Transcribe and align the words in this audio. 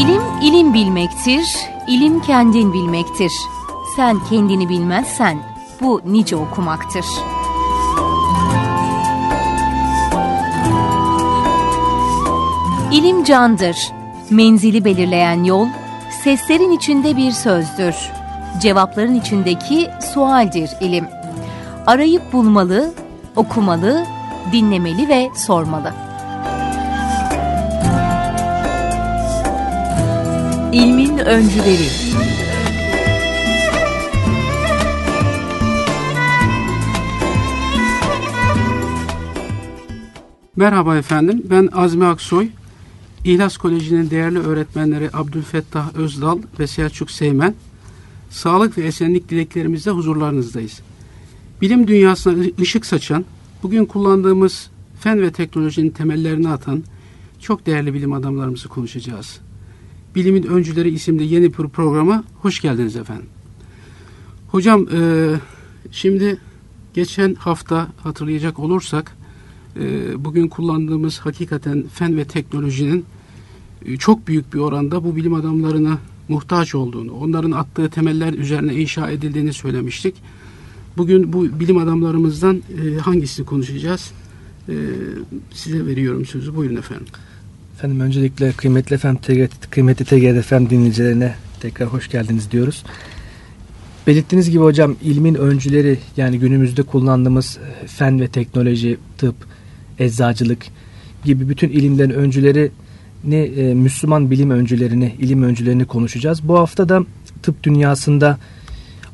İlim 0.00 0.22
ilim 0.42 0.74
bilmektir, 0.74 1.56
ilim 1.86 2.20
kendin 2.20 2.72
bilmektir. 2.72 3.32
Sen 3.96 4.18
kendini 4.30 4.68
bilmezsen 4.68 5.38
bu 5.80 6.00
nice 6.06 6.36
okumaktır. 6.36 7.04
İlim 12.92 13.24
candır, 13.24 13.92
menzili 14.30 14.84
belirleyen 14.84 15.44
yol, 15.44 15.66
seslerin 16.24 16.70
içinde 16.70 17.16
bir 17.16 17.32
sözdür. 17.32 17.94
Cevapların 18.60 19.14
içindeki 19.14 19.90
sualdir 20.12 20.70
ilim. 20.80 21.08
Arayıp 21.86 22.32
bulmalı, 22.32 22.94
okumalı, 23.36 24.06
dinlemeli 24.52 25.08
ve 25.08 25.30
sormalı. 25.34 26.05
İlmin 30.76 31.18
öncüleri 31.18 31.88
Merhaba 40.56 40.96
efendim, 40.96 41.42
ben 41.50 41.68
Azmi 41.72 42.04
Aksoy. 42.04 42.48
İhlas 43.24 43.56
Koleji'nin 43.56 44.10
değerli 44.10 44.38
öğretmenleri 44.38 45.10
Abdülfettah 45.12 45.94
Özdal 45.94 46.38
ve 46.60 46.66
Selçuk 46.66 47.10
Seymen. 47.10 47.54
Sağlık 48.30 48.78
ve 48.78 48.82
esenlik 48.82 49.28
dileklerimizle 49.28 49.90
huzurlarınızdayız. 49.90 50.80
Bilim 51.60 51.86
dünyasına 51.86 52.44
ışık 52.60 52.86
saçan, 52.86 53.24
bugün 53.62 53.84
kullandığımız 53.84 54.70
fen 55.00 55.22
ve 55.22 55.30
teknolojinin 55.30 55.90
temellerini 55.90 56.48
atan 56.48 56.84
çok 57.40 57.66
değerli 57.66 57.94
bilim 57.94 58.12
adamlarımızı 58.12 58.68
konuşacağız. 58.68 59.45
Bilimin 60.16 60.42
Öncüleri 60.42 60.88
isimli 60.88 61.34
yeni 61.34 61.44
bir 61.44 61.68
programa 61.68 62.24
hoş 62.42 62.60
geldiniz 62.60 62.96
efendim. 62.96 63.26
Hocam 64.48 64.88
e, 64.92 65.30
şimdi 65.90 66.38
geçen 66.94 67.34
hafta 67.34 67.88
hatırlayacak 68.02 68.58
olursak 68.58 69.16
e, 69.80 70.24
bugün 70.24 70.48
kullandığımız 70.48 71.18
hakikaten 71.18 71.84
fen 71.94 72.16
ve 72.16 72.24
teknolojinin 72.24 73.04
e, 73.86 73.96
çok 73.96 74.26
büyük 74.28 74.54
bir 74.54 74.58
oranda 74.58 75.04
bu 75.04 75.16
bilim 75.16 75.34
adamlarına 75.34 75.98
muhtaç 76.28 76.74
olduğunu, 76.74 77.12
onların 77.12 77.50
attığı 77.50 77.90
temeller 77.90 78.32
üzerine 78.32 78.74
inşa 78.74 79.10
edildiğini 79.10 79.52
söylemiştik. 79.52 80.14
Bugün 80.96 81.32
bu 81.32 81.60
bilim 81.60 81.78
adamlarımızdan 81.78 82.62
e, 82.84 82.98
hangisini 82.98 83.46
konuşacağız? 83.46 84.10
E, 84.68 84.74
size 85.52 85.86
veriyorum 85.86 86.26
sözü. 86.26 86.56
Buyurun 86.56 86.76
efendim. 86.76 87.06
Efendim 87.76 88.00
öncelikle 88.00 88.52
kıymetli 88.52 88.98
FM, 88.98 89.14
kıymetli 89.70 90.04
TGD 90.04 90.40
FM 90.40 90.70
dinleyicilerine 90.70 91.34
tekrar 91.60 91.88
hoş 91.88 92.10
geldiniz 92.10 92.50
diyoruz. 92.50 92.84
Belirttiğiniz 94.06 94.50
gibi 94.50 94.62
hocam 94.62 94.96
ilmin 95.02 95.34
öncüleri 95.34 95.98
yani 96.16 96.38
günümüzde 96.38 96.82
kullandığımız 96.82 97.58
e, 97.58 97.86
fen 97.86 98.20
ve 98.20 98.28
teknoloji, 98.28 98.98
tıp, 99.18 99.34
eczacılık 99.98 100.66
gibi 101.24 101.48
bütün 101.48 101.68
ilimlerin 101.68 102.10
öncüleri 102.10 102.70
ne 103.24 103.38
e, 103.38 103.74
Müslüman 103.74 104.30
bilim 104.30 104.50
öncülerini, 104.50 105.14
ilim 105.18 105.42
öncülerini 105.42 105.84
konuşacağız. 105.84 106.48
Bu 106.48 106.58
hafta 106.58 106.88
da 106.88 107.04
tıp 107.42 107.62
dünyasında 107.62 108.38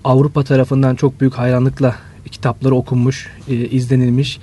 Avrupa 0.04 0.44
tarafından 0.44 0.94
çok 0.94 1.20
büyük 1.20 1.34
hayranlıkla 1.34 1.96
kitapları 2.30 2.74
okunmuş, 2.74 3.30
e, 3.48 3.54
izlenilmiş 3.54 4.40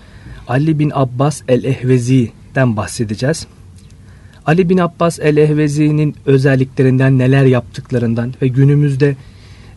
Ali 0.47 0.79
bin 0.79 0.91
Abbas 0.95 1.41
el-Ehvezi'den 1.47 2.77
bahsedeceğiz. 2.77 3.47
Ali 4.49 4.69
bin 4.69 4.77
Abbas 4.77 5.19
el-Ehvezi'nin 5.19 6.15
özelliklerinden, 6.25 7.17
neler 7.17 7.45
yaptıklarından 7.45 8.33
ve 8.41 8.47
günümüzde 8.47 9.15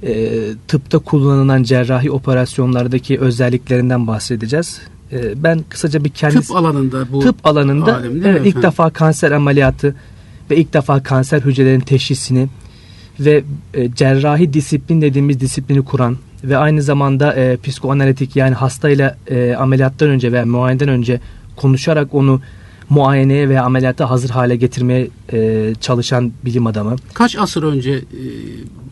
e, 0.02 0.30
tıpta 0.68 0.98
kullanılan 0.98 1.62
cerrahi 1.62 2.10
operasyonlardaki 2.10 3.20
özelliklerinden 3.20 4.06
bahsedeceğiz. 4.06 4.80
E, 5.12 5.42
ben 5.42 5.64
kısaca 5.68 6.04
bir 6.04 6.08
kendi 6.08 6.40
tıp 6.40 6.56
alanında 6.56 7.12
bu 7.12 7.20
tıp 7.20 7.46
alanında 7.46 7.96
alim, 7.96 8.26
evet, 8.26 8.46
ilk 8.46 8.62
defa 8.62 8.90
kanser 8.90 9.30
ameliyatı 9.30 9.94
ve 10.50 10.56
ilk 10.56 10.74
defa 10.74 11.02
kanser 11.02 11.40
hücrelerinin 11.40 11.84
teşhisini 11.84 12.48
ve 13.20 13.44
e, 13.74 13.94
cerrahi 13.94 14.52
disiplin 14.52 15.02
dediğimiz 15.02 15.40
disiplini 15.40 15.84
kuran 15.84 16.16
ve 16.44 16.56
aynı 16.56 16.82
zamanda 16.82 17.34
e, 17.34 17.56
psikoanalitik 17.56 18.36
yani 18.36 18.54
hastayla 18.54 19.16
e, 19.30 19.54
ameliyattan 19.54 20.08
önce 20.08 20.32
veya 20.32 20.46
muayeneden 20.46 20.88
önce 20.88 21.20
konuşarak 21.56 22.14
onu 22.14 22.40
muayeneye 22.90 23.48
veya 23.48 23.64
ameliyata 23.64 24.10
hazır 24.10 24.30
hale 24.30 24.56
getirmeye 24.56 25.08
e, 25.32 25.72
çalışan 25.80 26.32
bilim 26.44 26.66
adamı. 26.66 26.96
Kaç 27.14 27.38
asır 27.38 27.62
önce 27.62 27.92
e, 27.92 28.22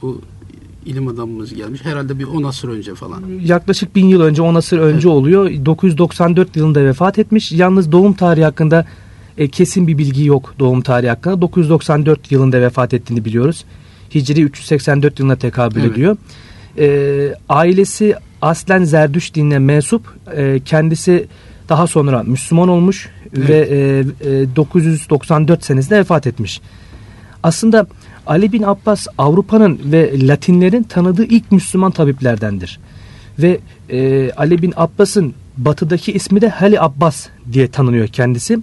bu 0.03 0.21
ilim 0.87 1.09
adamımız 1.09 1.55
gelmiş? 1.55 1.85
Herhalde 1.85 2.19
bir 2.19 2.25
10 2.25 2.43
asır 2.43 2.69
önce 2.69 2.95
falan. 2.95 3.23
Yaklaşık 3.45 3.97
1000 3.97 4.07
yıl 4.07 4.21
önce 4.21 4.43
10 4.43 4.55
asır 4.55 4.79
önce 4.79 5.09
evet. 5.09 5.17
oluyor. 5.17 5.51
994 5.67 6.57
yılında 6.57 6.85
vefat 6.85 7.19
etmiş. 7.19 7.53
Yalnız 7.53 7.93
doğum 7.93 8.13
tarihi 8.13 8.45
hakkında 8.45 8.87
e, 9.39 9.49
kesin 9.49 9.87
bir 9.87 9.99
bilgi 9.99 10.25
yok 10.25 10.55
doğum 10.59 10.83
tarihi 10.83 11.11
hakkında. 11.11 11.41
994 11.41 12.33
yılında 12.33 12.61
vefat 12.61 12.95
ettiğini 12.95 13.25
biliyoruz. 13.25 13.65
Hicri 14.15 14.43
384 14.43 15.19
yılına 15.19 15.37
tekabül 15.37 15.81
evet. 15.81 15.93
ediyor. 15.93 16.17
E, 16.79 17.35
ailesi 17.49 18.15
aslen 18.43 18.85
Zerdüş 18.85 19.35
dinine 19.35 19.59
mensup. 19.59 20.15
E, 20.37 20.61
kendisi 20.65 21.27
daha 21.69 21.87
sonra 21.87 22.23
Müslüman 22.23 22.69
olmuş 22.69 23.09
evet. 23.37 23.49
ve 23.49 23.59
e, 24.25 24.41
e, 24.43 24.57
994 24.57 25.65
senesinde 25.65 25.99
vefat 25.99 26.27
etmiş. 26.27 26.61
Aslında 27.43 27.87
Ali 28.27 28.53
bin 28.53 28.63
Abbas 28.63 29.07
Avrupa'nın 29.19 29.81
ve 29.85 30.27
Latinlerin 30.27 30.83
tanıdığı 30.83 31.25
ilk 31.25 31.53
Müslüman 31.53 31.91
tabiplerdendir. 31.91 32.81
Ve 33.39 33.61
e, 33.89 34.31
Ali 34.33 34.63
bin 34.63 34.73
Abbas'ın 34.77 35.35
batıdaki 35.57 36.13
ismi 36.13 36.41
de 36.41 36.49
Hali 36.49 36.81
Abbas 36.81 37.27
diye 37.53 37.69
tanınıyor 37.69 38.09
kendisi. 38.09 38.59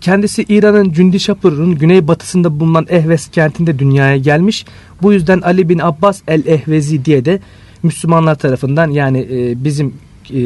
Kendisi 0.00 0.42
İran'ın 0.48 0.92
Cündişapur'un 0.92 1.74
güneybatısında 1.74 2.60
bulunan 2.60 2.86
Ehves 2.88 3.28
kentinde 3.28 3.78
dünyaya 3.78 4.16
gelmiş. 4.16 4.64
Bu 5.02 5.12
yüzden 5.12 5.40
Ali 5.40 5.68
bin 5.68 5.78
Abbas 5.78 6.22
el-Ehvezi 6.28 7.04
diye 7.04 7.24
de 7.24 7.40
Müslümanlar 7.82 8.34
tarafından 8.34 8.90
yani 8.90 9.28
e, 9.30 9.64
bizim 9.64 9.94
e, 10.30 10.40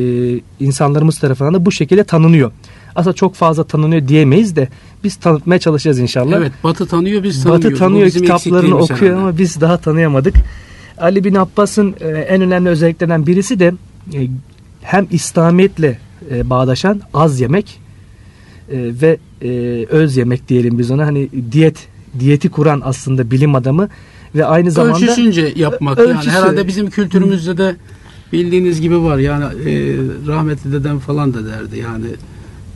insanlarımız 0.61 1.19
tarafından 1.19 1.55
da 1.55 1.67
bu 1.67 1.73
şekilde 1.73 2.05
tanınıyor. 2.05 2.53
Aslında 2.95 3.15
çok 3.15 3.35
fazla 3.35 3.65
tanınıyor 3.65 4.09
diyemeyiz 4.09 4.57
de 4.57 4.69
biz 5.05 5.17
tanıtmaya 5.17 5.59
çalışacağız 5.59 5.99
inşallah. 5.99 6.37
Evet 6.37 6.53
Batı 6.65 6.87
tanıyor 6.87 7.23
biz 7.23 7.43
tanımıyoruz. 7.43 7.65
Batı 7.65 7.79
tanıyor 7.79 8.11
kitaplarını 8.11 8.77
okuyor 8.77 9.01
herhalde. 9.01 9.21
ama 9.21 9.39
biz 9.39 9.61
daha 9.61 9.77
tanıyamadık. 9.77 10.35
Ali 10.99 11.25
bin 11.25 11.35
Abbas'ın 11.35 11.95
e, 12.01 12.09
en 12.09 12.43
önemli 12.43 12.69
özelliklerinden 12.69 13.27
birisi 13.27 13.61
de 13.61 13.75
e, 14.15 14.29
hem 14.83 15.07
İslamiyetle 15.11 15.99
e, 16.31 16.51
bağdaşan 16.51 17.01
az 17.15 17.41
yemek 17.41 17.81
e, 18.73 18.77
ve 19.03 19.19
e, 19.43 19.49
öz 19.91 20.17
yemek 20.17 20.49
diyelim 20.49 20.79
biz 20.79 20.91
ona 20.91 21.07
hani 21.07 21.29
diyet 21.53 21.89
diyeti 22.19 22.49
kuran 22.49 22.83
aslında 22.85 23.31
bilim 23.31 23.55
adamı 23.55 23.89
ve 24.35 24.45
aynı 24.45 24.71
zamanda 24.71 24.97
ölçüsünce 24.97 25.53
yapmak 25.57 25.99
ölçüsü. 25.99 26.29
yani 26.29 26.39
herhalde 26.39 26.67
bizim 26.67 26.91
kültürümüzde 26.91 27.59
de 27.59 27.77
bildiğiniz 28.33 28.81
gibi 28.81 29.03
var 29.03 29.19
yani 29.19 29.45
e, 29.45 29.97
rahmetli 30.27 30.73
dedem 30.73 30.99
falan 30.99 31.35
da 31.35 31.47
derdi 31.47 31.79
yani 31.79 32.07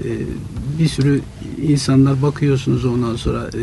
e, 0.05 0.09
bir 0.79 0.89
sürü 0.89 1.21
insanlar 1.63 2.23
bakıyorsunuz 2.23 2.85
ondan 2.85 3.17
sonra 3.17 3.51
e, 3.55 3.63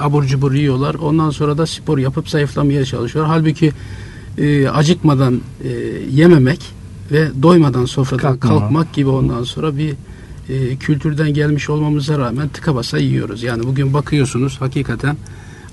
abur 0.00 0.24
cubur 0.24 0.52
yiyorlar 0.52 0.94
ondan 0.94 1.30
sonra 1.30 1.58
da 1.58 1.66
spor 1.66 1.98
yapıp 1.98 2.28
zayıflamaya 2.28 2.84
çalışıyor 2.84 3.26
halbuki 3.26 3.72
e, 4.38 4.68
acıkmadan 4.68 5.40
e, 5.64 5.68
yememek 6.12 6.60
ve 7.12 7.28
doymadan 7.42 7.84
sofradan 7.84 8.38
Kalkma. 8.38 8.48
kalkmak 8.48 8.92
gibi 8.92 9.08
ondan 9.08 9.44
sonra 9.44 9.76
bir 9.78 9.94
e, 10.48 10.76
kültürden 10.76 11.34
gelmiş 11.34 11.70
olmamıza 11.70 12.18
rağmen 12.18 12.48
tıka 12.48 12.74
basa 12.74 12.98
yiyoruz. 12.98 13.42
Yani 13.42 13.62
bugün 13.62 13.94
bakıyorsunuz 13.94 14.60
hakikaten 14.60 15.16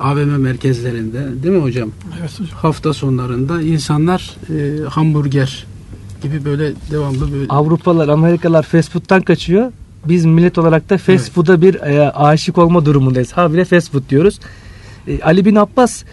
AVM 0.02 0.42
merkezlerinde 0.42 1.44
değil 1.44 1.56
mi 1.56 1.62
hocam? 1.62 1.92
Evet 2.20 2.40
hocam. 2.40 2.58
Hafta 2.58 2.94
sonlarında 2.94 3.62
insanlar 3.62 4.36
e, 4.50 4.84
hamburger 4.84 5.66
gibi 6.24 6.46
böyle 6.46 6.74
devamlı 6.92 7.34
böyle. 7.34 7.48
Avrupalılar, 7.50 8.08
Amerikalılar 8.08 8.64
fast 8.64 8.92
food'tan 8.92 9.22
kaçıyor. 9.22 9.72
Biz 10.06 10.26
millet 10.26 10.58
olarak 10.58 10.90
da 10.90 10.98
fast 10.98 11.10
evet. 11.10 11.32
food'a 11.32 11.62
bir 11.62 11.76
e, 11.76 12.12
aşık 12.12 12.58
olma 12.58 12.86
durumundayız. 12.86 13.32
Ha 13.32 13.54
bile 13.54 13.66
fast 13.66 13.92
food 13.92 14.10
diyoruz. 14.10 14.40
E, 15.08 15.22
Ali 15.22 15.46
bin 15.46 15.56
Abbas 15.56 16.04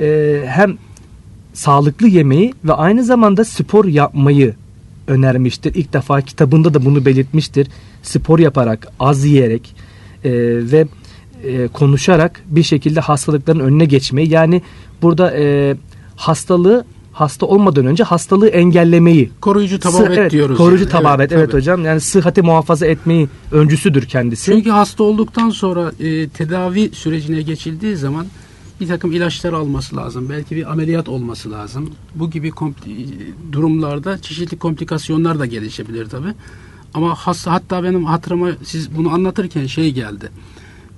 e, 0.00 0.42
hem 0.46 0.78
sağlıklı 1.52 2.08
yemeği 2.08 2.54
ve 2.64 2.72
aynı 2.72 3.04
zamanda 3.04 3.44
spor 3.44 3.84
yapmayı 3.84 4.54
önermiştir. 5.06 5.74
İlk 5.74 5.92
defa 5.92 6.20
kitabında 6.20 6.74
da 6.74 6.84
bunu 6.84 7.04
belirtmiştir. 7.04 7.68
Spor 8.02 8.38
yaparak, 8.38 8.88
az 9.00 9.24
yiyerek 9.24 9.76
e, 10.24 10.30
ve 10.72 10.86
e, 11.46 11.68
konuşarak 11.68 12.42
bir 12.46 12.62
şekilde 12.62 13.00
hastalıkların 13.00 13.60
önüne 13.60 13.84
geçmeyi 13.84 14.30
yani 14.30 14.62
burada 15.02 15.36
e, 15.36 15.76
hastalığı 16.16 16.84
hasta 17.14 17.46
olmadan 17.46 17.86
önce 17.86 18.04
hastalığı 18.04 18.48
engellemeyi 18.48 19.30
koruyucu 19.40 19.78
tababet 19.78 20.18
evet, 20.18 20.32
diyoruz. 20.32 20.58
Koruyucu 20.58 20.84
yani. 20.84 20.92
tababet 20.92 21.32
evet, 21.32 21.50
tabii. 21.50 21.60
hocam. 21.60 21.84
Yani 21.84 22.00
sıhhati 22.00 22.42
muhafaza 22.42 22.86
etmeyi 22.86 23.28
öncüsüdür 23.52 24.06
kendisi. 24.06 24.52
Çünkü 24.52 24.70
hasta 24.70 25.04
olduktan 25.04 25.50
sonra 25.50 25.92
e, 26.00 26.28
tedavi 26.28 26.90
sürecine 26.94 27.42
geçildiği 27.42 27.96
zaman 27.96 28.26
bir 28.80 28.88
takım 28.88 29.12
ilaçlar 29.12 29.52
alması 29.52 29.96
lazım. 29.96 30.28
Belki 30.30 30.56
bir 30.56 30.72
ameliyat 30.72 31.08
olması 31.08 31.50
lazım. 31.50 31.90
Bu 32.14 32.30
gibi 32.30 32.48
kompli- 32.48 33.06
durumlarda 33.52 34.22
çeşitli 34.22 34.58
komplikasyonlar 34.58 35.38
da 35.38 35.46
gelişebilir 35.46 36.08
tabi. 36.08 36.28
Ama 36.94 37.14
hasta 37.14 37.52
hatta 37.52 37.84
benim 37.84 38.04
hatırıma 38.04 38.50
siz 38.64 38.96
bunu 38.96 39.12
anlatırken 39.12 39.66
şey 39.66 39.92
geldi. 39.92 40.30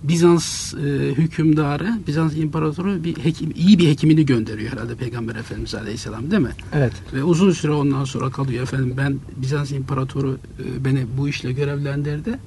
Bizans 0.08 0.75
e, 0.75 0.79
hükümdarı, 1.19 1.99
Bizans 2.06 2.37
imparatoru 2.37 3.05
bir 3.05 3.17
hekim, 3.17 3.53
iyi 3.56 3.79
bir 3.79 3.88
hekimini 3.88 4.26
gönderiyor 4.26 4.73
herhalde 4.73 4.94
Peygamber 4.94 5.35
Efendimiz 5.37 5.75
Aleyhisselam 5.75 6.31
değil 6.31 6.43
mi? 6.43 6.53
Evet. 6.75 6.93
Ve 7.14 7.25
uzun 7.25 7.50
süre 7.50 7.73
ondan 7.73 8.05
sonra 8.05 8.31
kalıyor 8.31 8.62
efendim 8.62 8.94
ben 8.97 9.17
Bizans 9.37 9.73
imparatoru 9.73 10.38
e, 10.58 10.85
beni 10.85 11.06
bu 11.19 11.29
işle 11.29 11.53
görevlendirdi. 11.53 12.38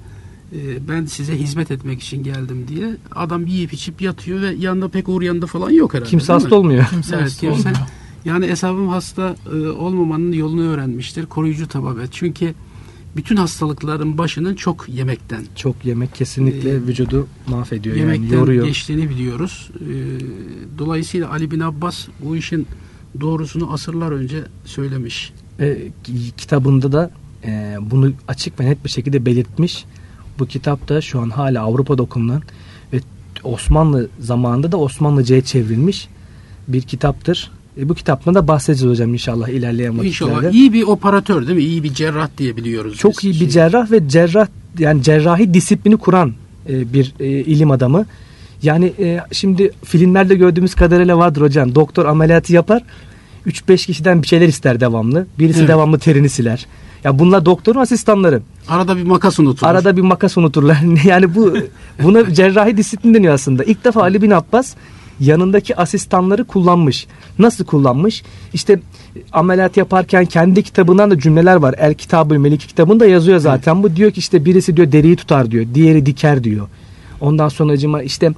E, 0.56 0.88
Ben 0.88 1.06
size 1.06 1.40
hizmet 1.40 1.72
etmek 1.72 2.02
için 2.02 2.24
geldim 2.24 2.66
diye. 2.68 2.96
Adam 3.16 3.46
yiyip 3.48 3.74
içip 3.74 4.02
yatıyor 4.02 4.42
ve 4.42 4.56
yanında 4.60 4.88
pek 4.88 5.10
uğur 5.10 5.22
yanında 5.22 5.46
falan 5.46 5.70
yok 5.70 5.94
herhalde. 5.94 6.10
Kimse 6.10 6.34
hasta 6.34 6.50
mi? 6.50 6.56
olmuyor. 6.56 6.86
Kimse 6.90 7.16
Evet, 7.16 7.26
hasta 7.26 7.40
kimse- 7.48 7.60
olmuyor. 7.70 7.86
Yani 8.26 8.48
hesabım 8.48 8.88
hasta 8.88 9.36
e, 9.54 9.68
olmamanın 9.68 10.32
yolunu 10.32 10.62
öğrenmiştir. 10.70 11.26
Koruyucu 11.26 11.68
tababet. 11.68 12.10
Çünkü 12.12 12.54
bütün 13.16 13.36
hastalıkların 13.36 14.18
başının 14.18 14.56
çok 14.56 14.90
yemekten, 14.90 15.44
Çok 15.56 15.86
yemek 15.86 16.16
kesinlikle 16.16 16.70
Ee, 16.70 16.82
vücudu 16.88 17.28
mahvediyor 17.48 17.96
yani 17.96 18.12
yemekten 18.14 18.38
yoruyor. 18.38 18.66
geçtiğini 18.68 19.10
biliyoruz. 19.10 19.70
E, 19.76 19.94
Dolayısıyla 20.80 21.30
Ali 21.32 21.52
bin 21.52 21.60
Abbas 21.60 22.08
bu 22.24 22.36
işin 22.36 22.68
doğrusunu 23.22 23.74
asırlar 23.74 24.12
önce 24.12 24.44
söylemiş. 24.66 25.34
Ve 25.60 25.88
kitabında 26.38 26.92
da 26.92 27.12
e, 27.46 27.78
bunu 27.82 28.12
açık 28.28 28.60
ve 28.60 28.66
net 28.66 28.86
bir 28.86 28.90
şekilde 28.90 29.26
belirtmiş. 29.26 29.86
Bu 30.40 30.46
kitap 30.46 30.90
da 30.90 31.02
şu 31.02 31.20
an 31.22 31.30
hala 31.30 31.62
Avrupa'da 31.64 32.02
okunan 32.04 32.42
ve 32.94 33.00
Osmanlı 33.44 34.10
zamanında 34.20 34.72
da 34.72 34.78
Osmanlıca'ya 34.78 35.42
çevrilmiş 35.42 36.08
bir 36.68 36.82
kitaptır. 36.82 37.52
E, 37.80 37.90
bu 37.90 37.94
kitaptan 37.96 38.36
da 38.36 38.48
bahsedeceğiz 38.48 38.92
hocam 38.92 39.14
inşallah 39.14 39.48
ilerleyen 39.48 39.98
vakitlerde. 39.98 40.08
İnşallah 40.08 40.54
iyi 40.54 40.74
bir 40.74 40.84
operatör 40.84 41.48
değil 41.48 41.58
mi? 41.58 41.64
İyi 41.64 41.84
bir 41.84 41.94
cerrah 41.94 42.30
diye 42.38 42.58
biliyoruz. 42.58 42.98
Çok 42.98 43.12
biz. 43.12 43.24
iyi 43.24 43.34
bir 43.34 43.38
Şey- 43.40 43.50
cerrah 43.50 43.92
ve 43.92 44.10
cerrah 44.10 44.48
yani 44.80 45.04
cerrahi 45.04 45.54
disiplini 45.54 45.98
kuran 45.98 46.34
e, 46.70 46.94
bir 46.94 47.14
e, 47.20 47.28
ilim 47.28 47.72
adamı. 47.72 48.06
Yani 48.64 48.94
e, 49.00 49.20
şimdi 49.32 49.72
filmlerde 49.84 50.36
gördüğümüz 50.36 50.76
kadarıyla 50.76 51.18
vardır 51.18 51.42
hocam. 51.42 51.76
Doktor 51.76 52.06
ameliyatı 52.06 52.54
yapar. 52.54 52.84
3-5 53.48 53.86
kişiden 53.86 54.22
bir 54.22 54.28
şeyler 54.28 54.48
ister 54.48 54.80
devamlı. 54.80 55.28
Birisi 55.40 55.60
Evet. 55.60 55.70
devamlı 55.70 56.00
terini 56.00 56.30
siler. 56.30 56.66
Ya 57.04 57.20
bunlar 57.20 57.46
doktorun 57.46 57.80
asistanları. 57.80 58.42
Arada 58.70 58.98
bir 58.98 59.04
makas 59.04 59.40
unutulur. 59.40 59.72
Arada 59.72 59.98
bir 59.98 60.02
makas 60.02 60.38
unuturlar. 60.38 60.78
yani 61.06 61.36
bu 61.36 61.58
buna 62.04 62.34
cerrahi 62.34 62.78
disiplin 62.78 63.14
deniyor 63.14 63.34
aslında. 63.34 63.64
İlk 63.64 63.86
defa 63.86 64.02
Ali 64.02 64.22
bin 64.22 64.32
Abbas 64.32 64.76
yanındaki 65.20 65.76
asistanları 65.76 66.44
kullanmış. 66.44 67.08
Nasıl 67.40 67.66
kullanmış? 67.66 68.24
İşte 68.54 68.80
ameliyat 69.32 69.78
yaparken 69.78 70.26
kendi 70.26 70.64
kitabından 70.64 71.12
da 71.12 71.20
cümleler 71.20 71.56
var. 71.56 71.76
El 71.78 71.94
Kitabı 71.94 72.40
Melik 72.40 72.62
kitabında 72.62 73.06
yazıyor 73.06 73.40
zaten. 73.40 73.84
Bu 73.84 73.96
diyor 73.96 74.12
ki 74.12 74.20
işte 74.20 74.46
birisi 74.46 74.78
diyor 74.78 74.92
deriyi 74.92 75.16
tutar 75.16 75.52
diyor. 75.52 75.66
Diğeri 75.74 76.06
diker 76.06 76.44
diyor. 76.44 76.68
Ondan 77.22 77.50
sonra 77.50 77.74
acıma 77.74 78.04
işte 78.04 78.32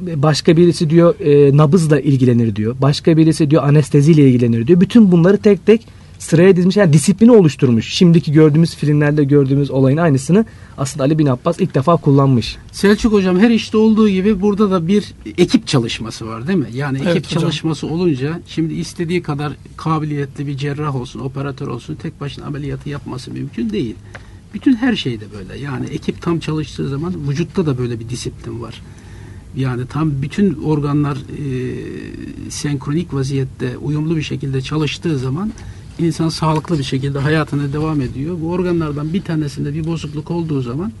başka 0.00 0.56
birisi 0.56 0.90
diyor 0.90 1.20
e, 1.20 1.56
nabızla 1.56 2.00
ilgilenir 2.00 2.56
diyor. 2.56 2.76
Başka 2.82 3.16
birisi 3.16 3.50
diyor 3.50 3.62
anesteziyle 3.62 4.28
ilgilenir 4.28 4.66
diyor. 4.66 4.80
Bütün 4.80 5.12
bunları 5.12 5.38
tek 5.38 5.66
tek 5.66 5.86
sıraya 6.18 6.56
dizmiş. 6.56 6.76
Yani 6.76 6.92
disiplini 6.92 7.32
oluşturmuş. 7.32 7.88
Şimdiki 7.88 8.32
gördüğümüz 8.32 8.74
filmlerde 8.74 9.24
gördüğümüz 9.24 9.70
olayın 9.70 9.96
aynısını 9.96 10.44
aslında 10.78 11.04
Ali 11.04 11.18
bin 11.18 11.26
Abbas 11.26 11.60
ilk 11.60 11.74
defa 11.74 11.96
kullanmış. 11.96 12.56
Selçuk 12.72 13.12
hocam 13.12 13.38
her 13.38 13.50
işte 13.50 13.76
olduğu 13.76 14.08
gibi 14.08 14.40
burada 14.40 14.70
da 14.70 14.88
bir 14.88 15.14
ekip 15.38 15.66
çalışması 15.66 16.26
var 16.26 16.48
değil 16.48 16.58
mi? 16.58 16.68
Yani 16.74 16.96
ekip 16.98 17.08
Evet 17.10 17.26
hocam. 17.26 17.40
çalışması 17.40 17.86
olunca 17.86 18.40
şimdi 18.46 18.74
istediği 18.74 19.22
kadar 19.22 19.52
kabiliyetli 19.76 20.46
bir 20.46 20.56
cerrah 20.56 20.96
olsun, 20.96 21.20
operatör 21.20 21.68
olsun 21.68 21.94
tek 21.94 22.20
başına 22.20 22.44
ameliyatı 22.46 22.88
yapması 22.88 23.30
mümkün 23.30 23.70
değil. 23.70 23.94
Bütün 24.54 24.76
her 24.76 24.96
şeyde 24.96 25.24
böyle. 25.38 25.60
Yani 25.60 25.86
ekip 25.86 26.22
tam 26.22 26.38
çalıştığı 26.38 26.88
zaman 26.88 27.14
vücutta 27.28 27.66
da 27.66 27.78
böyle 27.78 28.00
bir 28.00 28.08
disiplin 28.08 28.62
var. 28.62 28.82
Yani 29.56 29.86
tam 29.86 30.22
bütün 30.22 30.54
organlar 30.62 31.16
e, 31.16 32.50
senkronik 32.50 33.14
vaziyette 33.14 33.78
uyumlu 33.78 34.16
bir 34.16 34.22
şekilde 34.22 34.60
çalıştığı 34.60 35.18
zaman 35.18 35.52
insan 35.98 36.28
sağlıklı 36.28 36.78
bir 36.78 36.84
şekilde 36.84 37.18
hayatına 37.18 37.72
devam 37.72 38.00
ediyor. 38.00 38.36
Bu 38.40 38.50
organlardan 38.50 39.12
bir 39.12 39.22
tanesinde 39.22 39.74
bir 39.74 39.86
bozukluk 39.86 40.30
olduğu 40.30 40.62
zaman 40.62 40.92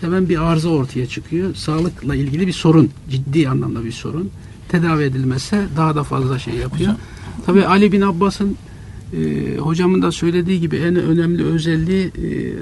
hemen 0.00 0.28
bir 0.28 0.50
arıza 0.50 0.68
ortaya 0.68 1.06
çıkıyor. 1.06 1.54
Sağlıkla 1.54 2.14
ilgili 2.14 2.46
bir 2.46 2.52
sorun, 2.52 2.90
ciddi 3.10 3.48
anlamda 3.48 3.84
bir 3.84 3.92
sorun. 3.92 4.30
Tedavi 4.68 5.02
edilmezse 5.02 5.66
daha 5.76 5.94
da 5.94 6.04
fazla 6.04 6.38
şey 6.38 6.54
yapıyor. 6.54 6.94
Tabii 7.46 7.66
Ali 7.66 7.92
bin 7.92 8.00
Abbas'ın 8.00 8.56
e, 9.16 9.56
hocamın 9.56 10.02
da 10.02 10.12
söylediği 10.12 10.60
gibi 10.60 10.76
en 10.76 10.96
önemli 10.96 11.44
özelliği 11.44 12.06
e, 12.06 12.54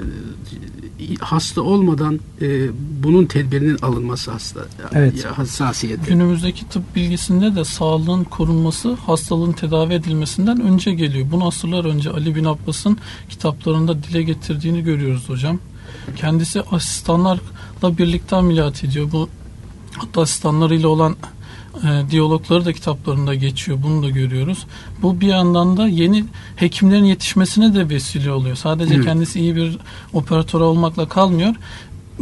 hasta 1.19 1.61
olmadan 1.61 2.19
e, 2.41 2.67
bunun 3.03 3.25
tedbirinin 3.25 3.77
alınması 3.81 4.31
hasta 4.31 4.59
Evet. 4.93 5.25
hassasiyeti. 5.25 6.05
Günümüzdeki 6.09 6.69
tıp 6.69 6.95
bilgisinde 6.95 7.55
de 7.55 7.65
sağlığın 7.65 8.23
korunması 8.23 8.93
hastalığın 8.93 9.51
tedavi 9.51 9.93
edilmesinden 9.93 10.61
önce 10.61 10.93
geliyor. 10.93 11.27
Bunu 11.31 11.47
asırlar 11.47 11.85
önce 11.85 12.09
Ali 12.09 12.35
bin 12.35 12.43
Abbas'ın 12.43 12.97
kitaplarında 13.29 14.03
dile 14.03 14.23
getirdiğini 14.23 14.83
görüyoruz 14.83 15.29
hocam. 15.29 15.59
Kendisi 16.15 16.61
asistanlarla 16.61 17.39
birlikte 17.83 18.35
ameliyat 18.35 18.83
ediyor. 18.83 19.11
Bu 19.11 19.29
hatta 19.97 20.21
asistanlarıyla 20.21 20.87
olan 20.87 21.15
e, 21.83 22.11
diyalogları 22.11 22.65
da 22.65 22.73
kitaplarında 22.73 23.35
geçiyor. 23.35 23.77
Bunu 23.83 24.03
da 24.03 24.09
görüyoruz. 24.09 24.65
Bu 25.01 25.21
bir 25.21 25.27
yandan 25.27 25.77
da 25.77 25.87
yeni 25.87 26.25
hekimlerin 26.55 27.03
yetişmesine 27.03 27.75
de 27.75 27.89
vesile 27.89 28.31
oluyor. 28.31 28.55
Sadece 28.55 28.93
Evet. 28.95 29.05
kendisi 29.05 29.39
iyi 29.39 29.55
bir 29.55 29.77
operatör 30.13 30.59
olmakla 30.61 31.07
kalmıyor. 31.09 31.55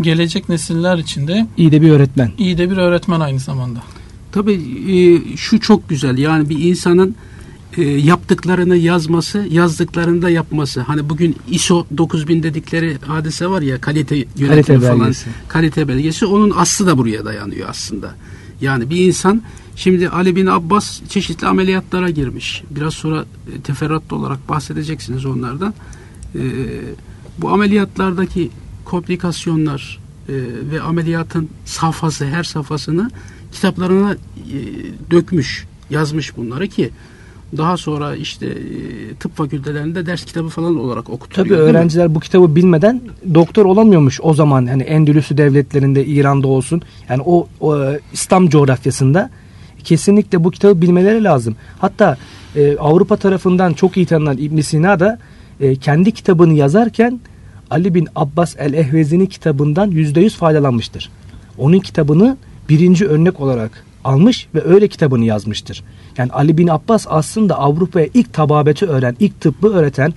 Gelecek 0.02 0.50
nesiller 0.50 0.98
için 0.98 1.28
de 1.28 1.48
İyi 1.58 1.72
de 1.72 1.82
bir 1.82 1.90
öğretmen. 1.92 2.32
iyi 2.38 2.58
de 2.58 2.72
bir 2.72 2.78
öğretmen 2.78 3.20
aynı 3.20 3.40
zamanda. 3.40 3.80
Tabii 4.32 4.54
e, 4.92 5.38
şu 5.38 5.60
çok 5.60 5.90
güzel 5.90 6.18
yani 6.18 6.50
bir 6.50 6.60
insanın 6.60 7.16
e, 7.78 7.82
yaptıklarını 7.84 8.76
yazması, 8.78 9.46
yazdıklarını 9.52 10.22
da 10.22 10.30
yapması. 10.30 10.82
Hani 10.82 11.10
bugün 11.10 11.36
ISO 11.50 11.86
9000 11.98 12.44
dedikleri 12.44 12.98
hadise 13.08 13.48
var 13.50 13.62
ya 13.62 13.82
kalite 13.82 14.16
yönetimi 14.16 14.48
Kalite 14.48 14.80
falan. 14.80 15.00
belgesi. 15.02 15.30
Kalite 15.48 15.88
belgesi 15.88 16.26
onun 16.26 16.54
aslı 16.58 16.88
da 16.88 16.98
buraya 16.98 17.26
dayanıyor 17.26 17.70
aslında. 17.70 18.16
Yani 18.62 18.90
bir 18.90 19.08
insan 19.08 19.42
şimdi 19.76 20.10
Ali 20.10 20.36
bin 20.36 20.46
Abbas 20.46 21.02
çeşitli 21.10 21.48
ameliyatlara 21.48 22.10
girmiş. 22.10 22.64
Biraz 22.70 22.94
sonra 22.94 23.26
e, 23.56 23.62
teferruatlı 23.62 24.16
olarak 24.16 24.50
bahsedeceksiniz 24.50 25.26
onlardan. 25.26 25.74
E, 26.36 26.42
bu 27.38 27.50
ameliyatlardaki 27.50 28.50
komplikasyonlar 28.86 30.00
e, 30.30 30.34
ve 30.72 30.82
ameliyatın 30.82 31.50
safhası 31.66 32.26
her 32.26 32.44
safhasını 32.44 33.12
kitaplarına 33.52 34.14
e, 34.14 34.18
dökmüş, 35.12 35.66
yazmış 35.90 36.38
bunları 36.38 36.68
ki 36.68 36.92
daha 37.58 37.78
sonra 37.78 38.16
işte 38.16 38.46
e, 38.46 39.16
tıp 39.20 39.36
fakültelerinde 39.38 40.06
ders 40.06 40.26
kitabı 40.26 40.50
falan 40.50 40.78
olarak 40.78 41.10
okutuluyor. 41.10 41.58
Tabii 41.58 41.70
öğrenciler 41.70 42.16
bu 42.16 42.20
kitabı 42.20 42.56
bilmeden 42.56 43.02
doktor 43.34 43.66
olamıyormuş 43.66 44.20
o 44.24 44.34
zaman. 44.34 44.66
Hani 44.66 44.84
Endülüs'ü 44.84 45.38
devletlerinde, 45.38 46.06
İran'da 46.06 46.48
olsun. 46.48 46.82
Yani 47.10 47.22
o, 47.26 47.48
o 47.60 47.78
İslam 48.14 48.50
coğrafyasında 48.50 49.30
kesinlikle 49.84 50.44
bu 50.44 50.52
kitabı 50.52 50.82
bilmeleri 50.82 51.24
lazım. 51.24 51.56
Hatta 51.80 52.18
e, 52.56 52.78
Avrupa 52.78 53.16
tarafından 53.16 53.74
çok 53.74 53.98
iyi 53.98 54.06
tanınan 54.06 54.38
İbn 54.38 54.60
Sina 54.60 55.00
da 55.00 55.20
e, 55.60 55.76
kendi 55.76 56.12
kitabını 56.12 56.54
yazarken 56.54 57.20
Ali 57.70 57.94
bin 57.94 58.08
Abbas 58.16 58.56
el-Ehvezi'nin 58.58 59.26
kitabından 59.26 59.92
%100 59.92 60.30
faydalanmıştır. 60.30 61.12
Onun 61.58 61.80
kitabını 61.80 62.38
birinci 62.70 63.08
örnek 63.08 63.40
olarak 63.40 63.87
almış 64.04 64.48
ve 64.56 64.64
öyle 64.64 64.88
kitabını 64.88 65.26
yazmıştır. 65.26 65.84
Yani 66.18 66.32
Ali 66.32 66.58
bin 66.58 66.68
Abbas 66.68 67.06
aslında 67.10 67.60
Avrupa'ya 67.60 68.08
ilk 68.14 68.34
tababeti 68.34 68.86
öğren, 68.86 69.16
ilk 69.20 69.42
tıbbı 69.42 69.74
öğreten 69.74 70.14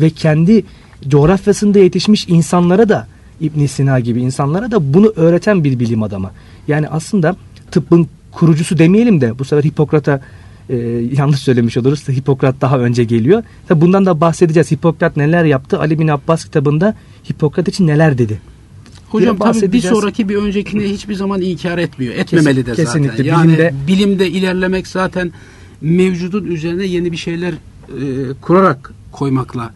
ve 0.00 0.10
kendi 0.10 0.64
coğrafyasında 1.08 1.78
yetişmiş 1.78 2.28
insanlara 2.28 2.88
da 2.88 3.06
İbn 3.40 3.66
Sina 3.66 4.00
gibi 4.00 4.22
insanlara 4.22 4.70
da 4.70 4.94
bunu 4.94 5.12
öğreten 5.16 5.64
bir 5.64 5.80
bilim 5.80 6.02
adamı. 6.02 6.30
Yani 6.68 6.88
aslında 6.88 7.36
tıbbın 7.70 8.08
kurucusu 8.32 8.78
demeyelim 8.78 9.20
de 9.20 9.38
bu 9.38 9.44
sefer 9.44 9.64
Hipokrat'a 9.64 10.20
e, 10.70 10.76
yanlış 11.16 11.40
söylemiş 11.40 11.76
oluruz. 11.76 12.08
Hipokrat 12.08 12.60
daha 12.60 12.78
önce 12.78 13.04
geliyor. 13.04 13.42
Tabi 13.68 13.80
bundan 13.80 14.06
da 14.06 14.20
bahsedeceğiz. 14.20 14.70
Hipokrat 14.70 15.16
neler 15.16 15.44
yaptı? 15.44 15.80
Ali 15.80 15.98
bin 15.98 16.08
Abbas 16.08 16.44
kitabında 16.44 16.94
Hipokrat 17.30 17.68
için 17.68 17.86
neler 17.86 18.18
dedi? 18.18 18.40
Hocam 19.10 19.38
tabii 19.38 19.72
bir 19.72 19.80
sonraki 19.80 20.28
bir 20.28 20.36
öncekini 20.36 20.84
hiçbir 20.84 21.14
zaman 21.14 21.40
inkar 21.40 21.78
etmiyor. 21.78 22.14
Etmemeli 22.14 22.66
de 22.66 22.70
zaten. 22.70 22.84
kesinlikle. 22.84 23.26
Yani 23.26 23.52
Bilimde- 23.52 23.74
bilimde, 23.86 24.30
ilerlemek 24.30 24.86
zaten 24.86 25.32
mevcudun 25.80 26.44
üzerine 26.44 26.84
yeni 26.86 27.12
bir 27.12 27.16
şeyler 27.16 27.52
e, 27.52 27.56
kurarak 28.40 28.92
koymakla 29.12 29.72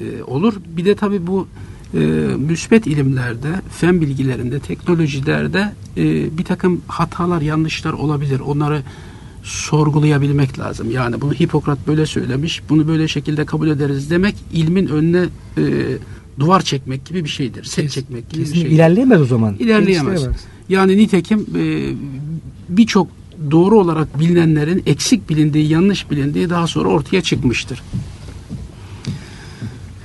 e, 0.00 0.22
olur. 0.22 0.54
Bir 0.76 0.84
de 0.84 0.94
tabii 0.94 1.26
bu 1.26 1.48
e, 1.94 1.98
müsbet 2.38 2.86
ilimlerde, 2.86 3.48
fen 3.70 4.00
bilgilerinde, 4.00 4.58
teknolojilerde 4.58 5.72
e, 5.96 6.02
bir 6.38 6.44
takım 6.44 6.80
hatalar, 6.88 7.40
yanlışlar 7.40 7.92
olabilir. 7.92 8.40
Onları 8.40 8.82
sorgulayabilmek 9.44 10.58
lazım. 10.58 10.90
Yani 10.90 11.20
bunu 11.20 11.32
Hipokrat 11.32 11.78
böyle 11.86 12.06
söylemiş, 12.06 12.62
bunu 12.68 12.88
böyle 12.88 13.08
şekilde 13.08 13.44
kabul 13.44 13.68
ederiz 13.68 14.10
demek 14.10 14.34
ilmin 14.52 14.86
önüne 14.86 15.24
e, 15.58 15.62
duvar 16.38 16.60
çekmek 16.60 17.06
gibi 17.06 17.24
bir 17.24 17.28
şeydir. 17.28 17.64
Set 17.64 17.90
çekmek 17.90 18.30
gibi 18.30 18.40
bir 18.40 18.44
Kesinlikle 18.44 18.60
şeydir. 18.60 18.76
ilerleyemez 18.76 19.20
o 19.20 19.24
zaman. 19.24 19.56
İlerleyemez. 19.58 20.06
Geliştiremez. 20.06 20.44
Yani 20.68 20.96
nitekim 20.96 21.46
e, 21.56 21.92
birçok 22.68 23.08
doğru 23.50 23.78
olarak 23.78 24.20
bilinenlerin 24.20 24.82
eksik 24.86 25.30
bilindiği, 25.30 25.68
yanlış 25.68 26.10
bilindiği 26.10 26.50
daha 26.50 26.66
sonra 26.66 26.88
ortaya 26.88 27.22
çıkmıştır. 27.22 27.82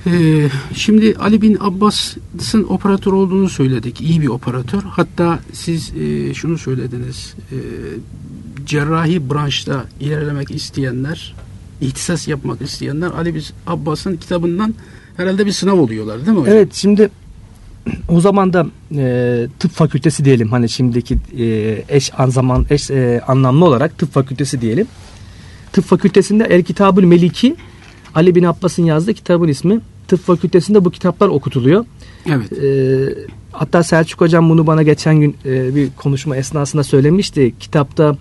E, 0.06 0.48
şimdi 0.74 1.14
Ali 1.20 1.42
bin 1.42 1.56
Abbas'ın 1.60 2.64
operatör 2.64 3.12
olduğunu 3.12 3.48
söyledik. 3.48 4.00
İyi 4.00 4.20
bir 4.20 4.28
operatör. 4.28 4.82
Hatta 4.82 5.38
siz 5.52 5.92
e, 5.96 6.34
şunu 6.34 6.58
söylediniz. 6.58 7.34
E, 7.52 7.56
cerrahi 8.70 9.30
branşta 9.30 9.84
ilerlemek 10.00 10.50
isteyenler, 10.50 11.34
ihtisas 11.80 12.28
yapmak 12.28 12.62
isteyenler 12.62 13.10
Ali 13.10 13.34
bin 13.34 13.42
Abbas'ın 13.66 14.16
kitabından 14.16 14.74
herhalde 15.16 15.46
bir 15.46 15.52
sınav 15.52 15.78
oluyorlar 15.78 16.26
değil 16.26 16.36
mi 16.36 16.40
hocam? 16.40 16.54
Evet 16.54 16.74
şimdi 16.74 17.10
o 18.08 18.20
zaman 18.20 18.52
da 18.52 18.66
e, 18.96 19.46
tıp 19.58 19.70
fakültesi 19.70 20.24
diyelim 20.24 20.50
hani 20.50 20.68
şimdiki 20.68 21.18
e, 21.38 21.46
eş 21.88 22.12
an 22.18 22.30
zaman 22.30 22.66
eş 22.70 22.90
e, 22.90 23.20
anlamlı 23.26 23.64
olarak 23.64 23.98
tıp 23.98 24.12
fakültesi 24.12 24.60
diyelim. 24.60 24.86
Tıp 25.72 25.84
fakültesinde 25.84 26.44
El 26.44 26.62
Kitabül 26.62 27.04
Meliki 27.04 27.56
Ali 28.14 28.34
bin 28.34 28.44
Abbas'ın 28.44 28.84
yazdığı 28.84 29.14
kitabın 29.14 29.48
ismi. 29.48 29.80
Tıp 30.08 30.20
fakültesinde 30.20 30.84
bu 30.84 30.90
kitaplar 30.90 31.28
okutuluyor. 31.28 31.84
Evet. 32.26 32.52
E, 32.52 32.68
hatta 33.52 33.82
Selçuk 33.82 34.20
hocam 34.20 34.50
bunu 34.50 34.66
bana 34.66 34.82
geçen 34.82 35.20
gün 35.20 35.36
e, 35.44 35.74
bir 35.74 35.88
konuşma 35.96 36.36
esnasında 36.36 36.84
söylemişti. 36.84 37.54
Kitapta 37.60 38.16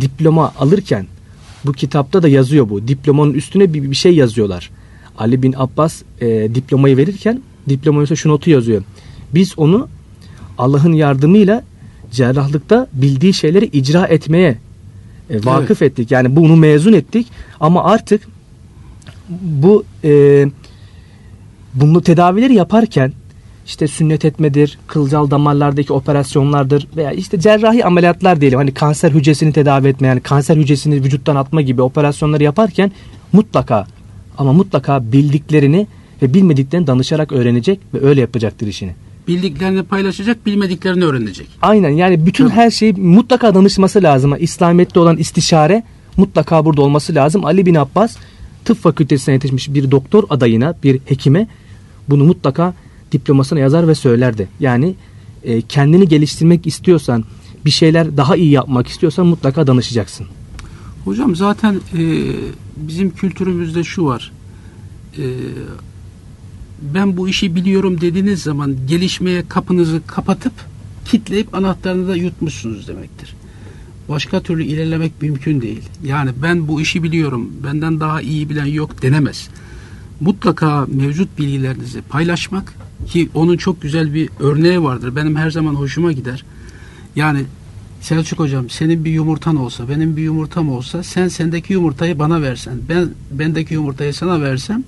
diploma 0.00 0.54
alırken 0.58 1.06
bu 1.66 1.72
kitapta 1.72 2.22
da 2.22 2.28
yazıyor 2.28 2.68
bu. 2.68 2.88
Diplomanın 2.88 3.34
üstüne 3.34 3.74
bir, 3.74 3.90
bir 3.90 3.96
şey 3.96 4.14
yazıyorlar. 4.14 4.70
Ali 5.18 5.42
bin 5.42 5.54
Abbas 5.56 6.02
e, 6.20 6.54
diplomayı 6.54 6.96
verirken 6.96 7.40
üstüne 7.68 8.16
şu 8.16 8.28
notu 8.28 8.50
yazıyor. 8.50 8.82
Biz 9.34 9.58
onu 9.58 9.88
Allah'ın 10.58 10.92
yardımıyla 10.92 11.64
cerrahlıkta 12.10 12.86
bildiği 12.92 13.34
şeyleri 13.34 13.64
icra 13.66 14.06
etmeye 14.06 14.58
e, 15.30 15.44
vakıf 15.44 15.82
ettik. 15.82 16.10
Yani 16.10 16.36
bunu 16.36 16.56
mezun 16.56 16.92
ettik 16.92 17.26
ama 17.60 17.84
artık 17.84 18.22
bu 19.40 19.84
e, 20.04 20.44
bunu 21.74 22.02
tedavileri 22.02 22.54
yaparken 22.54 23.12
işte 23.66 23.88
sünnet 23.88 24.24
etmedir, 24.24 24.78
kılcal 24.86 25.30
damarlardaki 25.30 25.92
operasyonlardır 25.92 26.88
veya 26.96 27.12
işte 27.12 27.40
cerrahi 27.40 27.84
ameliyatlar 27.84 28.40
diyelim. 28.40 28.58
Hani 28.58 28.74
kanser 28.74 29.10
hücresini 29.10 29.52
tedavi 29.52 29.88
etme 29.88 30.08
yani 30.08 30.20
kanser 30.20 30.56
hücresini 30.56 30.94
vücuttan 30.94 31.36
atma 31.36 31.62
gibi 31.62 31.82
operasyonları 31.82 32.42
yaparken 32.42 32.92
mutlaka 33.32 33.86
ama 34.38 34.52
mutlaka 34.52 35.12
bildiklerini 35.12 35.86
ve 36.22 36.34
bilmediklerini 36.34 36.86
danışarak 36.86 37.32
öğrenecek 37.32 37.80
ve 37.94 38.06
öyle 38.06 38.20
yapacaktır 38.20 38.66
işini. 38.66 38.94
Bildiklerini 39.28 39.82
paylaşacak, 39.82 40.46
bilmediklerini 40.46 41.04
öğrenecek. 41.04 41.46
Aynen 41.62 41.90
yani 41.90 42.26
bütün 42.26 42.48
Tabii. 42.48 42.56
her 42.56 42.70
şeyi 42.70 42.92
mutlaka 42.92 43.54
danışması 43.54 44.02
lazım. 44.02 44.34
İslamiyet'te 44.38 45.00
olan 45.00 45.16
istişare 45.16 45.82
mutlaka 46.16 46.64
burada 46.64 46.82
olması 46.82 47.14
lazım. 47.14 47.44
Ali 47.44 47.66
bin 47.66 47.74
Abbas 47.74 48.16
tıp 48.64 48.78
fakültesine 48.78 49.34
yetişmiş 49.34 49.74
bir 49.74 49.90
doktor 49.90 50.24
adayına, 50.30 50.74
bir 50.82 51.00
hekime 51.06 51.46
bunu 52.08 52.24
mutlaka 52.24 52.74
diplomasına 53.14 53.58
yazar 53.58 53.88
ve 53.88 53.94
söylerdi. 53.94 54.48
Yani 54.60 54.94
e, 55.44 55.62
kendini 55.62 56.08
geliştirmek 56.08 56.66
istiyorsan, 56.66 57.24
bir 57.64 57.70
şeyler 57.70 58.16
daha 58.16 58.36
iyi 58.36 58.50
yapmak 58.50 58.88
istiyorsan 58.88 59.26
mutlaka 59.26 59.66
danışacaksın. 59.66 60.26
Hocam 61.04 61.36
zaten 61.36 61.74
e, 61.74 62.02
bizim 62.76 63.10
kültürümüzde 63.10 63.84
şu 63.84 64.04
var. 64.04 64.32
E, 65.18 65.24
ben 66.94 67.16
bu 67.16 67.28
işi 67.28 67.54
biliyorum 67.54 68.00
dediğiniz 68.00 68.42
zaman 68.42 68.76
gelişmeye 68.88 69.44
kapınızı 69.48 70.00
kapatıp 70.06 70.52
kitleyip 71.04 71.54
anahtarını 71.54 72.08
da 72.08 72.16
yutmuşsunuz 72.16 72.88
demektir. 72.88 73.34
Başka 74.08 74.42
türlü 74.42 74.64
ilerlemek 74.64 75.22
mümkün 75.22 75.60
değil. 75.60 75.82
Yani 76.04 76.30
ben 76.42 76.68
bu 76.68 76.80
işi 76.80 77.02
biliyorum, 77.02 77.50
benden 77.64 78.00
daha 78.00 78.20
iyi 78.22 78.50
bilen 78.50 78.66
yok 78.66 79.02
denemez. 79.02 79.48
Mutlaka 80.20 80.86
mevcut 80.86 81.38
bilgilerinizi 81.38 82.02
paylaşmak 82.02 82.74
ki 83.06 83.28
onun 83.34 83.56
çok 83.56 83.82
güzel 83.82 84.14
bir 84.14 84.28
örneği 84.40 84.82
vardır. 84.82 85.16
Benim 85.16 85.36
her 85.36 85.50
zaman 85.50 85.74
hoşuma 85.74 86.12
gider. 86.12 86.44
Yani 87.16 87.44
Selçuk 88.04 88.38
hocam 88.38 88.70
senin 88.70 89.04
bir 89.04 89.10
yumurtan 89.10 89.56
olsa, 89.56 89.88
benim 89.88 90.16
bir 90.16 90.22
yumurtam 90.22 90.70
olsa 90.70 91.02
sen 91.02 91.28
sendeki 91.28 91.72
yumurtayı 91.72 92.18
bana 92.18 92.42
versen, 92.42 92.74
ben 92.88 93.08
bendeki 93.30 93.74
yumurtayı 93.74 94.14
sana 94.14 94.40
versem 94.40 94.84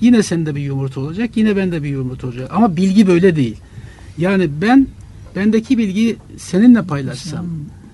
yine 0.00 0.22
sende 0.22 0.54
bir 0.54 0.60
yumurta 0.60 1.00
olacak, 1.00 1.30
yine 1.34 1.56
bende 1.56 1.82
bir 1.82 1.88
yumurta 1.88 2.26
olacak. 2.26 2.50
Ama 2.54 2.76
bilgi 2.76 3.06
böyle 3.06 3.36
değil. 3.36 3.56
Yani 4.18 4.48
ben 4.62 4.86
bendeki 5.36 5.78
bilgiyi 5.78 6.16
seninle 6.36 6.82
paylaşsam, 6.82 7.46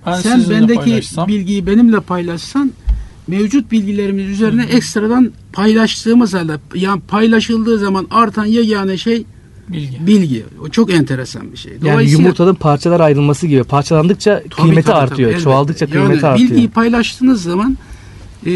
Ben 0.07 0.21
sen 0.21 0.51
bendeki 0.51 0.81
paylaşsam, 0.81 1.29
bilgiyi 1.29 1.67
benimle 1.67 2.01
paylaşsan 2.01 2.73
mevcut 3.27 3.73
bilgilerimiz 3.73 4.27
üzerine 4.27 4.65
ekstradan 4.65 5.33
paylaştığımız 5.53 6.35
halde 6.35 6.57
yani 6.75 7.01
paylaşıldığı 7.09 7.79
zaman 7.79 8.07
artan 8.11 8.45
yegane 8.45 8.97
şey 8.97 9.25
bilgi. 9.69 10.07
bilgi. 10.07 10.45
O 10.63 10.69
çok 10.69 10.93
enteresan 10.93 11.53
bir 11.53 11.57
şey. 11.57 11.73
Yani 11.85 12.11
yumurtanın 12.11 12.55
parçalar 12.55 13.01
ayrılması 13.01 13.47
gibi. 13.47 13.65
Parçalandıkça 13.65 14.39
Tabii, 14.39 14.49
kıymeti 14.49 14.87
tabii, 14.87 14.97
artıyor. 14.97 15.33
tabii, 15.33 15.43
Çoğaldıkça 15.43 15.85
elbette. 15.85 16.01
kıymeti 16.01 16.25
yani 16.25 16.33
artıyor. 16.33 16.51
Bilgiyi 16.51 16.69
paylaştığınız 16.69 17.43
zaman 17.43 17.79
e, 18.47 18.51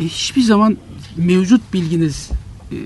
hiçbir 0.00 0.42
zaman 0.42 0.76
mevcut 1.16 1.72
bilginiz 1.72 2.30
e, 2.72 2.76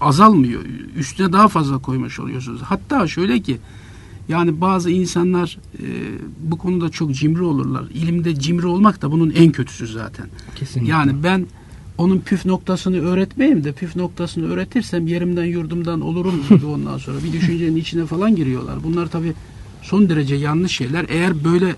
azalmıyor. 0.00 0.60
Üstüne 0.96 1.32
daha 1.32 1.48
fazla 1.48 1.78
koymuş 1.78 2.20
oluyorsunuz. 2.20 2.60
Hatta 2.62 3.06
şöyle 3.06 3.40
ki 3.40 3.58
yani 4.28 4.60
bazı 4.60 4.90
insanlar 4.90 5.58
e, 5.78 5.86
bu 6.40 6.58
konuda 6.58 6.88
çok 6.88 7.14
cimri 7.14 7.42
olurlar. 7.42 7.84
İlimde 7.94 8.40
cimri 8.40 8.66
olmak 8.66 9.02
da 9.02 9.12
bunun 9.12 9.30
en 9.30 9.52
kötüsü 9.52 9.86
zaten. 9.86 10.26
Kesinlikle. 10.54 10.92
Yani 10.92 11.22
ben 11.22 11.46
onun 11.98 12.18
püf 12.18 12.46
noktasını 12.46 13.00
öğretmeyeyim 13.00 13.64
de 13.64 13.72
püf 13.72 13.96
noktasını 13.96 14.52
öğretirsem 14.52 15.06
yerimden 15.06 15.44
yurdumdan 15.44 16.00
olurum 16.00 16.42
gibi 16.50 16.66
ondan 16.66 16.98
sonra 16.98 17.16
bir 17.24 17.32
düşüncenin 17.32 17.76
içine 17.76 18.06
falan 18.06 18.36
giriyorlar. 18.36 18.74
Bunlar 18.84 19.06
tabii 19.06 19.32
son 19.82 20.08
derece 20.08 20.34
yanlış 20.34 20.72
şeyler. 20.72 21.06
Eğer 21.08 21.44
böyle 21.44 21.74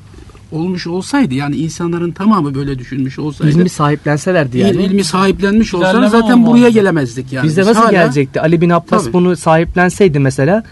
olmuş 0.53 0.87
olsaydı 0.87 1.35
yani 1.35 1.57
insanların 1.57 2.11
tamamı 2.13 2.55
böyle 2.55 2.79
düşünmüş 2.79 3.19
olsaydı 3.19 3.53
İlmi 3.53 3.69
sahiplenselerdi 3.69 4.57
il- 4.59 4.61
yani. 4.61 4.83
ilmi 4.85 5.05
sahiplenmiş 5.05 5.75
olsalar 5.75 6.07
zaten 6.09 6.47
buraya 6.47 6.69
gelemezdik 6.69 7.33
yani. 7.33 7.45
Bizde 7.45 7.61
Biz 7.61 7.67
nasıl 7.69 7.81
hala- 7.81 7.91
gelecekti? 7.93 8.41
Ali 8.41 8.61
bin 8.61 8.71
Abbas 8.71 9.03
Tabii. 9.05 9.13
bunu 9.13 9.37
sahiplenseydi 9.37 10.19
mesela 10.19 10.65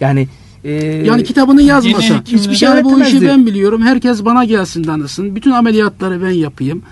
yani 0.00 0.28
e, 0.64 0.72
Yani 0.84 1.24
kitabını 1.24 1.62
yazmasa 1.62 2.22
hiçbir 2.26 2.54
şey 2.54 2.68
bu 2.84 3.00
işi 3.02 3.22
ben 3.26 3.46
biliyorum. 3.46 3.82
Herkes 3.82 4.24
bana 4.24 4.44
gelsin 4.44 4.84
danısın. 4.84 5.36
Bütün 5.36 5.50
ameliyatları 5.50 6.22
ben 6.22 6.30
yapayım. 6.30 6.82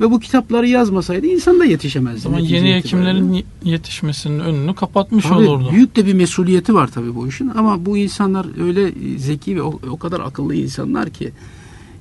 Ve 0.00 0.10
bu 0.10 0.20
kitapları 0.20 0.68
yazmasaydı 0.68 1.26
insan 1.26 1.60
da 1.60 1.64
yetişemezdi. 1.64 2.32
Netice 2.32 2.56
yeni 2.56 2.68
itibariyle. 2.68 2.76
hekimlerin 2.78 3.32
ye- 3.32 3.44
yetişmesinin 3.64 4.40
önünü 4.40 4.74
kapatmış 4.74 5.24
Tabii, 5.24 5.34
olurdu. 5.48 5.68
Büyük 5.72 5.96
de 5.96 6.06
bir 6.06 6.14
mesuliyeti 6.14 6.74
var 6.74 6.86
tabii 6.94 7.14
bu 7.14 7.28
işin 7.28 7.48
ama 7.48 7.86
bu 7.86 7.96
insanlar 7.98 8.46
öyle 8.66 8.92
zeki 9.18 9.56
ve 9.56 9.62
o, 9.62 9.80
o 9.90 9.96
kadar 9.96 10.20
akıllı 10.20 10.54
insanlar 10.54 11.10
ki 11.10 11.30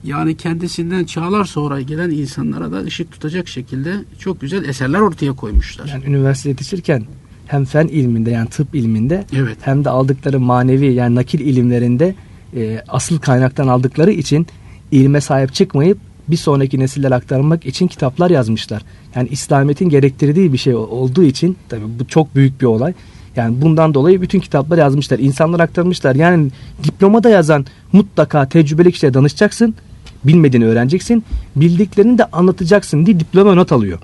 yani 0.04 0.38
kendisinden 0.38 1.04
çağlar 1.04 1.46
sonra 1.46 1.82
gelen 1.82 2.10
insanlara 2.10 2.72
da 2.72 2.80
ışık 2.84 3.12
tutacak 3.12 3.48
şekilde 3.48 3.94
çok 4.20 4.42
güzel 4.42 4.64
eserler 4.70 5.00
ortaya 5.00 5.34
koymuşlar. 5.34 5.88
yani 5.88 6.06
üniversite 6.06 6.50
yetişirken 6.50 7.04
hem 7.48 7.66
fen 7.66 7.88
ilminde 7.88 8.32
yani 8.32 8.50
tıp 8.50 8.76
ilminde 8.76 9.26
Evet. 9.36 9.58
hem 9.62 9.86
de 9.86 9.90
aldıkları 9.90 10.40
manevi 10.40 10.94
yani 10.94 11.16
nakil 11.16 11.40
ilimlerinde 11.40 12.16
e, 12.56 12.84
asıl 12.88 13.18
kaynaktan 13.20 13.68
aldıkları 13.68 14.12
için 14.12 14.48
ilme 14.92 15.22
sahip 15.22 15.54
çıkmayıp 15.54 15.98
bir 16.28 16.38
sonraki 16.38 16.80
nesillere 16.80 17.16
aktarmak 17.16 17.66
için 17.66 17.88
kitaplar 17.88 18.30
yazmışlar. 18.30 18.82
Yani 19.16 19.30
İslamiyet'in 19.32 19.90
gerektirdiği 19.90 20.54
bir 20.54 20.58
şey 20.58 20.76
olduğu 20.76 21.24
için 21.24 21.58
tabii 21.70 22.00
bu 22.00 22.08
çok 22.08 22.36
büyük 22.36 22.62
bir 22.62 22.66
olay. 22.66 22.94
Yani 23.36 23.62
bundan 23.62 23.94
dolayı 23.94 24.22
bütün 24.22 24.40
kitaplar 24.40 24.78
yazmışlar. 24.78 25.20
İnsanlar 25.20 25.60
aktarmışlar. 25.60 26.16
Yani 26.16 26.52
diplomada 26.84 27.30
yazan 27.30 27.66
mutlaka 27.94 28.50
tecrübeli 28.50 28.92
kişiye 28.92 29.14
danışacaksın. 29.14 29.76
Bilmediğini 30.24 30.66
öğreneceksin. 30.66 31.24
Bildiklerini 31.56 32.18
de 32.18 32.26
anlatacaksın 32.26 33.06
diye 33.06 33.20
diploma 33.20 33.56
not 33.56 33.72
alıyor. 33.72 34.00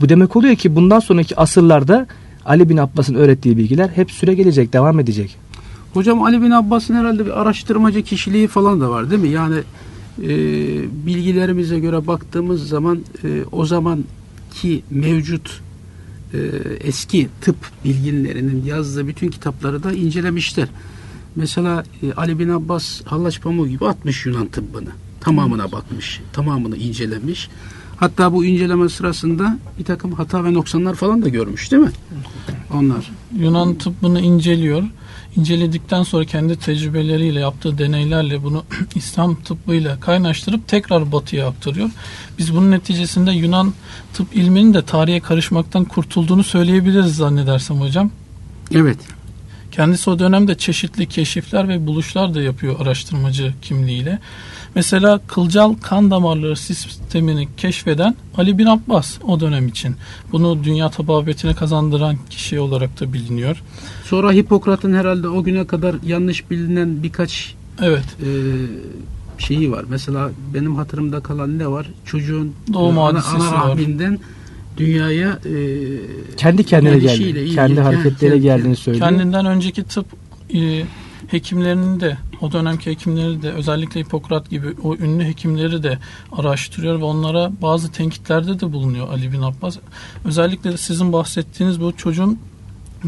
Bu 0.00 0.08
demek 0.08 0.36
oluyor 0.36 0.56
ki 0.56 0.76
bundan 0.76 1.00
sonraki 1.00 1.36
asırlarda 1.36 2.06
Ali 2.46 2.68
bin 2.68 2.76
Abbas'ın 2.76 3.14
öğrettiği 3.14 3.56
bilgiler 3.56 3.88
hep 3.88 4.10
süre 4.10 4.34
gelecek, 4.34 4.72
devam 4.72 5.00
edecek. 5.00 5.36
Hocam 5.94 6.22
Ali 6.22 6.42
bin 6.42 6.50
Abbas'ın 6.50 6.94
herhalde 6.94 7.26
bir 7.26 7.40
araştırmacı 7.40 8.02
kişiliği 8.02 8.48
falan 8.48 8.80
da 8.80 8.90
var 8.90 9.10
değil 9.10 9.22
mi? 9.22 9.28
Yani 9.28 9.56
e, 10.22 10.28
bilgilerimize 11.06 11.78
göre 11.78 12.06
baktığımız 12.06 12.68
zaman 12.68 13.04
e, 13.24 13.44
o 13.52 13.66
zamanki 13.66 14.82
mevcut 14.90 15.60
e, 16.34 16.38
eski 16.80 17.28
tıp 17.40 17.56
bilginlerinin 17.84 18.64
yazdığı 18.64 19.08
bütün 19.08 19.28
kitapları 19.28 19.82
da 19.82 19.92
incelemişler. 19.92 20.68
Mesela 21.36 21.84
e, 22.02 22.12
Ali 22.12 22.38
bin 22.38 22.48
Abbas 22.48 23.02
Hallaç 23.04 23.40
Pamuğu 23.40 23.68
gibi 23.68 23.86
atmış 23.86 24.26
Yunan 24.26 24.46
tıbbını. 24.46 24.90
Tamamına 25.20 25.72
bakmış. 25.72 26.20
Tamamını 26.32 26.76
incelemiş. 26.76 27.48
Hatta 27.96 28.32
bu 28.32 28.44
inceleme 28.44 28.88
sırasında 28.88 29.58
bir 29.78 29.84
takım 29.84 30.12
hata 30.12 30.44
ve 30.44 30.54
noksanlar 30.54 30.94
falan 30.94 31.22
da 31.22 31.28
görmüş 31.28 31.72
değil 31.72 31.82
mi? 31.82 31.90
Onlar. 32.76 33.12
Yunan 33.38 33.74
tıbbını 33.74 34.20
inceliyor. 34.20 34.82
İnceledikten 35.36 36.02
sonra 36.02 36.24
kendi 36.24 36.58
tecrübeleriyle 36.58 37.40
yaptığı 37.40 37.78
deneylerle 37.78 38.42
bunu 38.42 38.64
İslam 38.94 39.34
tıbbıyla 39.34 40.00
kaynaştırıp 40.00 40.68
tekrar 40.68 41.12
batıya 41.12 41.48
aktarıyor. 41.48 41.90
Biz 42.38 42.54
bunun 42.54 42.70
neticesinde 42.70 43.32
Yunan 43.32 43.72
tıp 44.14 44.36
ilminin 44.36 44.74
de 44.74 44.82
tarihe 44.82 45.20
karışmaktan 45.20 45.84
kurtulduğunu 45.84 46.44
söyleyebiliriz 46.44 47.16
zannedersem 47.16 47.80
hocam. 47.80 48.10
Evet. 48.74 48.98
Kendisi 49.76 50.10
o 50.10 50.18
dönemde 50.18 50.54
çeşitli 50.54 51.06
keşifler 51.06 51.68
ve 51.68 51.86
buluşlar 51.86 52.34
da 52.34 52.42
yapıyor 52.42 52.80
araştırmacı 52.80 53.54
kimliğiyle. 53.62 54.18
Mesela 54.74 55.20
kılcal 55.28 55.74
kan 55.74 56.10
damarları 56.10 56.56
sistemini 56.56 57.48
keşfeden 57.56 58.14
Ali 58.36 58.58
bin 58.58 58.66
Abbas 58.66 59.18
o 59.28 59.40
dönem 59.40 59.68
için. 59.68 59.96
Bunu 60.32 60.64
dünya 60.64 60.90
tababetine 60.90 61.54
kazandıran 61.54 62.16
kişi 62.30 62.60
olarak 62.60 63.00
da 63.00 63.12
biliniyor. 63.12 63.62
Sonra 64.04 64.32
Hipokrat'ın 64.32 64.94
herhalde 64.94 65.28
o 65.28 65.42
güne 65.42 65.66
kadar 65.66 65.96
yanlış 66.06 66.50
bilinen 66.50 67.02
birkaç 67.02 67.54
Evet. 67.82 68.04
e, 68.22 68.28
şeyi 69.38 69.72
var. 69.72 69.84
Mesela 69.88 70.30
benim 70.54 70.76
hatırımda 70.76 71.20
kalan 71.20 71.58
ne 71.58 71.66
var? 71.66 71.86
Çocuğun 72.04 72.54
Doğum 72.72 72.96
e, 72.96 73.00
ana, 73.00 73.22
ana 73.24 73.68
var. 73.68 73.78
Dünyaya 74.76 75.30
e, 75.30 75.52
Kendi 76.36 76.64
kendine 76.64 76.98
geldi. 76.98 77.22
ilgili- 77.22 77.54
Kendi 77.54 77.80
hareketlere 77.80 78.38
geldiğini 78.38 78.76
söylüyor. 78.76 79.08
Kendinden 79.08 79.46
önceki 79.46 79.84
tıp 79.84 80.06
e, 80.54 80.82
hekimlerinin 81.28 82.00
de 82.00 82.18
o 82.40 82.52
dönemki 82.52 82.90
hekimleri 82.90 83.42
de 83.42 83.52
özellikle 83.52 84.00
Hipokrat 84.00 84.50
gibi 84.50 84.66
o 84.82 84.96
ünlü 84.96 85.24
hekimleri 85.24 85.82
de 85.82 85.98
araştırıyor 86.32 87.00
ve 87.00 87.04
onlara 87.04 87.52
bazı 87.62 87.92
tenkitlerde 87.92 88.60
de 88.60 88.72
bulunuyor 88.72 89.08
Ali 89.08 89.32
bin 89.32 89.42
Abbas. 89.42 89.78
Özellikle 90.24 90.76
sizin 90.76 91.12
bahsettiğiniz 91.12 91.80
bu 91.80 91.96
çocuğun 91.96 92.38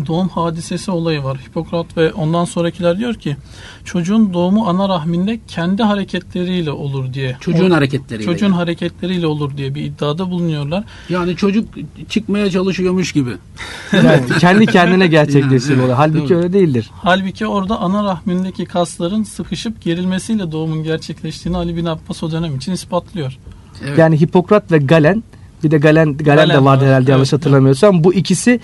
doğum 0.07 0.29
hadisesi 0.29 0.91
olayı 0.91 1.23
var. 1.25 1.39
Hipokrat 1.49 1.97
ve 1.97 2.13
ondan 2.13 2.45
sonrakiler 2.45 2.99
diyor 2.99 3.15
ki 3.15 3.37
çocuğun 3.85 4.33
doğumu 4.35 4.69
ana 4.69 4.89
rahminde 4.89 5.41
kendi 5.49 5.83
hareketleriyle 5.83 6.71
olur 6.71 7.15
diye. 7.15 7.37
çocuğun 7.41 7.71
O- 7.71 7.75
hareketleriyle. 7.75 8.33
Çocuğun 8.33 8.51
hareketleriyle 8.51 9.27
olur 9.27 9.57
diye 9.57 9.75
bir 9.75 9.83
iddiada 9.85 10.31
bulunuyorlar. 10.31 10.85
yani 11.09 11.37
çocuk 11.37 11.69
çıkmaya 12.09 12.51
çalışıyormuş 12.51 13.13
gibi. 13.13 13.31
Yani 13.93 14.21
kendi 14.41 14.67
kendine 14.67 15.07
gerçekleşir 15.07 15.71
Yani, 15.71 15.83
evet. 15.85 15.95
Halbuki 15.97 16.29
tabii. 16.29 16.39
öyle 16.39 16.53
değildir. 16.53 16.91
Halbuki 16.93 17.47
orada 17.47 17.81
ana 17.81 18.05
rahmindeki 18.05 18.65
kasların 18.65 19.23
sıkışıp 19.23 19.83
gerilmesiyle 19.83 20.53
doğumun 20.53 20.83
gerçekleştiğini 20.83 21.57
Ali 21.57 21.77
bin 21.77 21.85
Abbas 21.85 22.23
o 22.23 22.31
dönem 22.33 22.57
için 22.57 22.73
ispatlıyor. 22.73 23.39
Evet. 23.85 23.99
Yani 23.99 24.21
Hipokrat 24.21 24.73
ve 24.73 24.79
Galen 24.79 25.23
bir 25.65 25.71
de 25.71 25.79
Galen 25.79 26.17
Galen, 26.17 26.37
Galen 26.37 26.49
de 26.49 26.65
vardı 26.65 26.81
var, 26.85 26.89
herhalde 26.89 27.11
yanlış 27.11 27.33
evet, 27.33 27.41
hatırlamıyorsam. 27.41 28.05
Bu 28.05 28.15
ikisi 28.15 28.61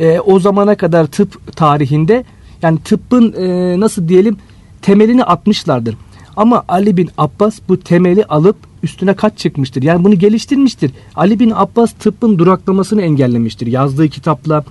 e, 0.00 0.20
o 0.20 0.40
zamana 0.40 0.74
kadar 0.74 1.06
tıp 1.06 1.56
tarihinde 1.56 2.24
yani 2.62 2.78
tıbbın 2.78 3.32
e, 3.32 3.80
nasıl 3.80 4.08
diyelim 4.08 4.36
temelini 4.82 5.24
atmışlardır. 5.24 5.96
Ama 6.36 6.64
Ali 6.68 6.96
bin 6.96 7.10
Abbas 7.18 7.60
bu 7.68 7.80
temeli 7.80 8.24
alıp 8.24 8.56
üstüne 8.82 9.14
kaç 9.14 9.38
çıkmıştır. 9.38 9.82
Yani 9.82 10.04
bunu 10.04 10.18
geliştirmiştir. 10.18 10.90
Ali 11.16 11.38
bin 11.38 11.52
Abbas 11.54 11.92
tıbbın 11.92 12.38
duraklamasını 12.38 13.02
engellemiştir. 13.02 13.66
Yazdığı 13.66 14.08
kitapla, 14.08 14.64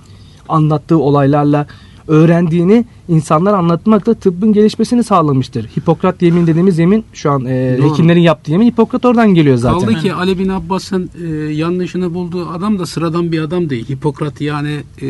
anlattığı 0.48 0.98
olaylarla 0.98 1.66
öğrendiğini 2.08 2.84
insanlara 3.08 3.56
anlatmakla 3.56 4.14
tıbbın 4.14 4.52
gelişmesini 4.52 5.04
sağlamıştır. 5.04 5.68
Hipokrat 5.78 6.22
yemin 6.22 6.46
dediğimiz 6.46 6.78
yemin 6.78 7.04
şu 7.12 7.30
an 7.30 7.44
e, 7.44 7.78
Doğru. 7.78 7.90
hekimlerin 7.90 8.20
yaptığı 8.20 8.50
yemin 8.52 8.66
Hipokrat 8.66 9.04
oradan 9.04 9.34
geliyor 9.34 9.56
zaten. 9.56 9.80
Kaldı 9.80 9.94
ki 10.00 10.12
Ali 10.12 10.38
bin 10.38 10.48
Abbas'ın 10.48 11.10
e, 11.24 11.26
yanlışını 11.52 12.14
bulduğu 12.14 12.48
adam 12.48 12.78
da 12.78 12.86
sıradan 12.86 13.32
bir 13.32 13.40
adam 13.40 13.70
değil. 13.70 13.88
Hipokrat 13.90 14.40
yani 14.40 14.80
e, 15.02 15.08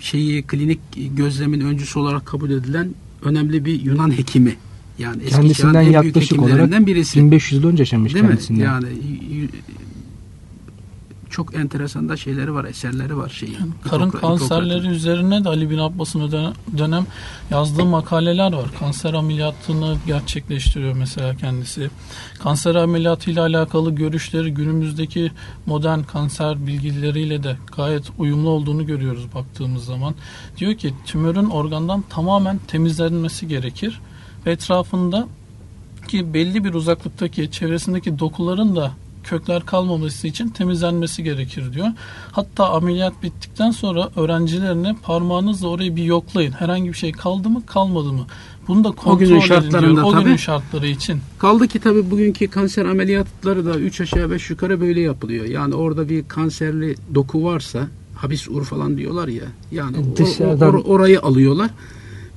şeyi 0.00 0.42
klinik 0.42 0.80
gözlemin 1.16 1.60
öncüsü 1.60 1.98
olarak 1.98 2.26
kabul 2.26 2.50
edilen 2.50 2.88
önemli 3.22 3.64
bir 3.64 3.82
Yunan 3.82 4.18
hekimi. 4.18 4.56
Yani 4.98 5.22
eski 5.22 5.36
Kendisinden 5.36 5.82
yaklaşık 5.82 6.42
olarak 6.42 6.86
birisi. 6.86 7.18
1500 7.18 7.62
yıl 7.62 7.70
önce 7.70 7.82
yaşamış 7.82 8.14
Değil 8.14 8.24
mi? 8.24 8.30
kendisinden. 8.30 8.64
Yani 8.64 8.86
y- 8.86 9.38
y- 9.38 9.48
çok 11.34 11.54
enteresan 11.54 12.08
da 12.08 12.16
şeyleri 12.16 12.54
var, 12.54 12.64
eserleri 12.64 13.16
var 13.16 13.28
şeyi. 13.28 13.56
Karın 13.90 14.10
Hipokrat- 14.10 14.20
kanserleri 14.20 14.68
Hipokrat'ın. 14.68 14.94
üzerine 14.94 15.44
de 15.44 15.48
Ali 15.48 15.70
bin 15.70 15.78
Abbas'ın 15.78 16.32
dönem 16.78 17.06
yazdığı 17.50 17.84
makaleler 17.84 18.52
var. 18.52 18.66
Kanser 18.78 19.14
ameliyatını 19.14 19.96
gerçekleştiriyor 20.06 20.94
mesela 20.94 21.36
kendisi. 21.36 21.90
Kanser 22.42 22.74
ameliyatı 22.74 23.30
ile 23.30 23.40
alakalı 23.40 23.90
görüşleri 23.90 24.54
günümüzdeki 24.54 25.32
modern 25.66 26.02
kanser 26.02 26.66
bilgileriyle 26.66 27.42
de 27.42 27.56
gayet 27.76 28.04
uyumlu 28.18 28.48
olduğunu 28.48 28.86
görüyoruz 28.86 29.26
baktığımız 29.34 29.84
zaman. 29.84 30.14
Diyor 30.58 30.74
ki 30.74 30.94
tümörün 31.06 31.50
organdan 31.50 32.04
tamamen 32.10 32.58
temizlenmesi 32.68 33.48
gerekir 33.48 34.00
ve 34.46 34.52
etrafında 34.52 35.28
ki 36.08 36.34
belli 36.34 36.64
bir 36.64 36.74
uzaklıktaki 36.74 37.50
çevresindeki 37.50 38.18
dokuların 38.18 38.76
da 38.76 38.92
kökler 39.24 39.66
kalmaması 39.66 40.26
için 40.28 40.48
temizlenmesi 40.48 41.22
gerekir 41.24 41.72
diyor. 41.72 41.86
Hatta 42.32 42.68
ameliyat 42.72 43.22
bittikten 43.22 43.70
sonra 43.70 44.08
öğrencilerine 44.16 44.96
parmağınızla 45.02 45.68
orayı 45.68 45.96
bir 45.96 46.04
yoklayın. 46.04 46.52
Herhangi 46.52 46.88
bir 46.88 46.96
şey 46.96 47.12
kaldı 47.12 47.48
mı 47.50 47.66
kalmadı 47.66 48.12
mı? 48.12 48.26
Bunu 48.68 48.84
da 48.84 48.90
kontrol 48.90 49.18
günün 49.18 49.30
edin 49.30 49.48
diyor. 49.48 49.62
şartlarında 49.62 50.06
O 50.06 50.12
günün 50.12 50.22
tabii. 50.24 50.38
şartları 50.38 50.86
için. 50.86 51.20
Kaldı 51.38 51.68
ki 51.68 51.78
tabii 51.78 52.10
bugünkü 52.10 52.48
kanser 52.48 52.84
ameliyatları 52.86 53.66
da 53.66 53.78
3 53.78 54.00
aşağı 54.00 54.30
5 54.30 54.50
yukarı 54.50 54.80
böyle 54.80 55.00
yapılıyor. 55.00 55.44
Yani 55.44 55.74
orada 55.74 56.08
bir 56.08 56.28
kanserli 56.28 56.94
doku 57.14 57.44
varsa 57.44 57.88
habis 58.16 58.48
ur 58.48 58.64
falan 58.64 58.96
diyorlar 58.98 59.28
ya. 59.28 59.44
Yani 59.72 59.96
o- 59.98 60.16
Dışarıdan- 60.16 60.74
o- 60.74 60.78
or- 60.78 60.82
orayı 60.84 61.20
alıyorlar 61.20 61.70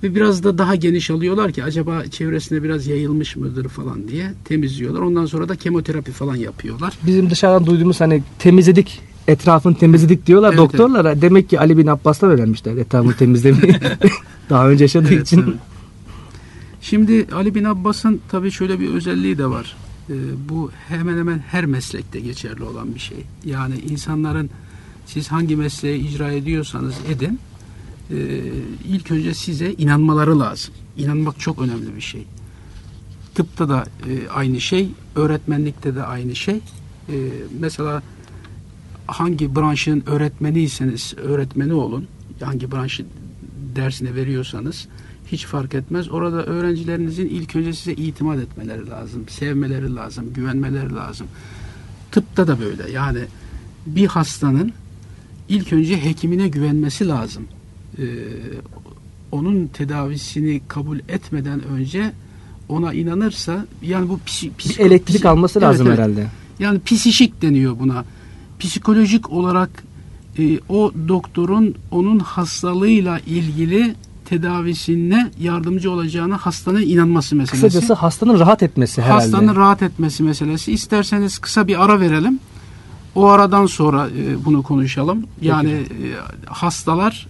ve 0.03 0.15
biraz 0.15 0.43
da 0.43 0.57
daha 0.57 0.75
geniş 0.75 1.12
alıyorlar 1.12 1.51
ki 1.51 1.63
acaba 1.63 2.05
çevresine 2.05 2.63
biraz 2.63 2.88
yayılmış 2.88 3.36
mıdır 3.36 3.67
falan 3.67 4.07
diye 4.07 4.33
temizliyorlar. 4.45 5.01
Ondan 5.01 5.25
sonra 5.25 5.49
da 5.49 5.55
kemoterapi 5.55 6.12
falan 6.12 6.36
yapıyorlar. 6.36 6.93
Bizim 7.05 7.29
dışarıdan 7.29 7.65
duyduğumuz 7.65 8.01
hani 8.01 8.23
temizledik 8.39 9.01
etrafını 9.27 9.75
temizledik 9.75 10.25
diyorlar 10.25 10.49
Evet, 10.49 10.57
doktorlara. 10.57 11.21
Demek 11.21 11.49
ki 11.49 11.60
Ali 11.60 11.77
bin 11.77 11.88
Abbas'tan 11.88 12.29
öğrenmişler 12.29 12.77
etrafını 12.77 13.13
temizlemeyi. 13.13 13.75
Daha 14.49 14.69
önce 14.69 14.83
yaşadığı 14.83 15.13
Evet, 15.13 15.27
için. 15.27 15.41
evet. 15.41 15.53
Şimdi 16.81 17.27
Ali 17.33 17.55
bin 17.55 17.63
Abbas'ın 17.63 18.21
tabii 18.31 18.51
şöyle 18.51 18.79
bir 18.79 18.89
özelliği 18.89 19.38
de 19.38 19.45
var. 19.45 19.75
Ee, 20.10 20.13
bu 20.49 20.71
hemen 20.88 21.17
hemen 21.17 21.39
her 21.39 21.65
meslekte 21.65 22.19
geçerli 22.19 22.63
olan 22.63 22.95
bir 22.95 22.99
şey. 22.99 23.17
Yani 23.45 23.75
insanların 23.89 24.49
siz 25.05 25.27
hangi 25.27 25.55
mesleği 25.55 26.07
icra 26.10 26.31
ediyorsanız 26.31 26.95
edin 27.10 27.39
e, 28.11 28.41
ilk 28.85 29.11
önce 29.11 29.33
size 29.33 29.71
inanmaları 29.71 30.39
lazım. 30.39 30.73
İnanmak 30.97 31.39
çok 31.39 31.61
önemli 31.61 31.95
bir 31.95 32.01
şey. 32.01 32.25
Tıpta 33.35 33.69
da 33.69 33.85
e, 34.09 34.29
aynı 34.29 34.61
şey, 34.61 34.89
öğretmenlikte 35.15 35.95
de 35.95 36.03
aynı 36.03 36.35
şey. 36.35 36.55
E, 36.55 37.15
mesela 37.59 38.03
hangi 39.07 39.55
branşın 39.55 40.03
öğretmeniyseniz 40.05 41.13
öğretmeni 41.17 41.73
olun. 41.73 42.07
Hangi 42.43 42.71
branşı 42.71 43.05
dersine 43.75 44.15
veriyorsanız 44.15 44.87
hiç 45.31 45.45
fark 45.45 45.75
etmez. 45.75 46.09
Orada 46.09 46.45
öğrencilerinizin 46.45 47.25
ilk 47.25 47.55
önce 47.55 47.73
size 47.73 47.93
itimat 47.93 48.39
etmeleri 48.39 48.89
lazım. 48.89 49.29
Sevmeleri 49.29 49.95
lazım, 49.95 50.33
güvenmeleri 50.33 50.95
lazım. 50.95 51.27
Tıpta 52.11 52.47
da 52.47 52.59
böyle. 52.59 52.91
Yani 52.91 53.19
bir 53.85 54.07
hastanın 54.07 54.73
ilk 55.49 55.73
önce 55.73 56.03
hekimine 56.03 56.47
güvenmesi 56.47 57.07
lazım. 57.07 57.47
Ee, 57.99 58.03
onun 59.31 59.67
tedavisini 59.67 60.62
kabul 60.67 60.99
etmeden 60.99 61.63
önce 61.63 62.12
ona 62.69 62.93
inanırsa 62.93 63.65
yani 63.81 64.10
bu 64.10 64.19
psi, 64.25 64.51
Bir 64.60 64.79
elektrik 64.79 65.23
psi- 65.23 65.27
alması 65.27 65.62
lazım 65.62 65.88
evet. 65.88 65.99
herhalde. 65.99 66.27
Yani 66.60 66.79
psişik 66.86 67.41
deniyor 67.41 67.79
buna. 67.79 68.05
Psikolojik 68.60 69.29
olarak 69.31 69.83
e, 70.39 70.60
o 70.69 70.91
doktorun 71.07 71.75
onun 71.91 72.19
hastalığıyla 72.19 73.19
ilgili 73.19 73.95
tedavisine 74.25 75.31
yardımcı 75.39 75.91
olacağına 75.91 76.38
hastanın 76.38 76.81
inanması 76.81 77.36
meselesi. 77.36 77.65
Kısacası 77.65 77.93
hastanın 77.93 78.39
rahat 78.39 78.63
etmesi 78.63 79.01
herhalde. 79.01 79.21
hastanın 79.21 79.55
rahat 79.55 79.81
etmesi 79.81 80.23
meselesi. 80.23 80.71
İsterseniz 80.71 81.38
kısa 81.38 81.67
bir 81.67 81.83
ara 81.86 81.99
verelim. 81.99 82.39
O 83.15 83.25
aradan 83.25 83.65
sonra 83.65 84.07
e, 84.10 84.45
bunu 84.45 84.63
konuşalım. 84.63 85.23
Yani 85.41 85.71
e, 85.71 85.86
hastalar 86.45 87.27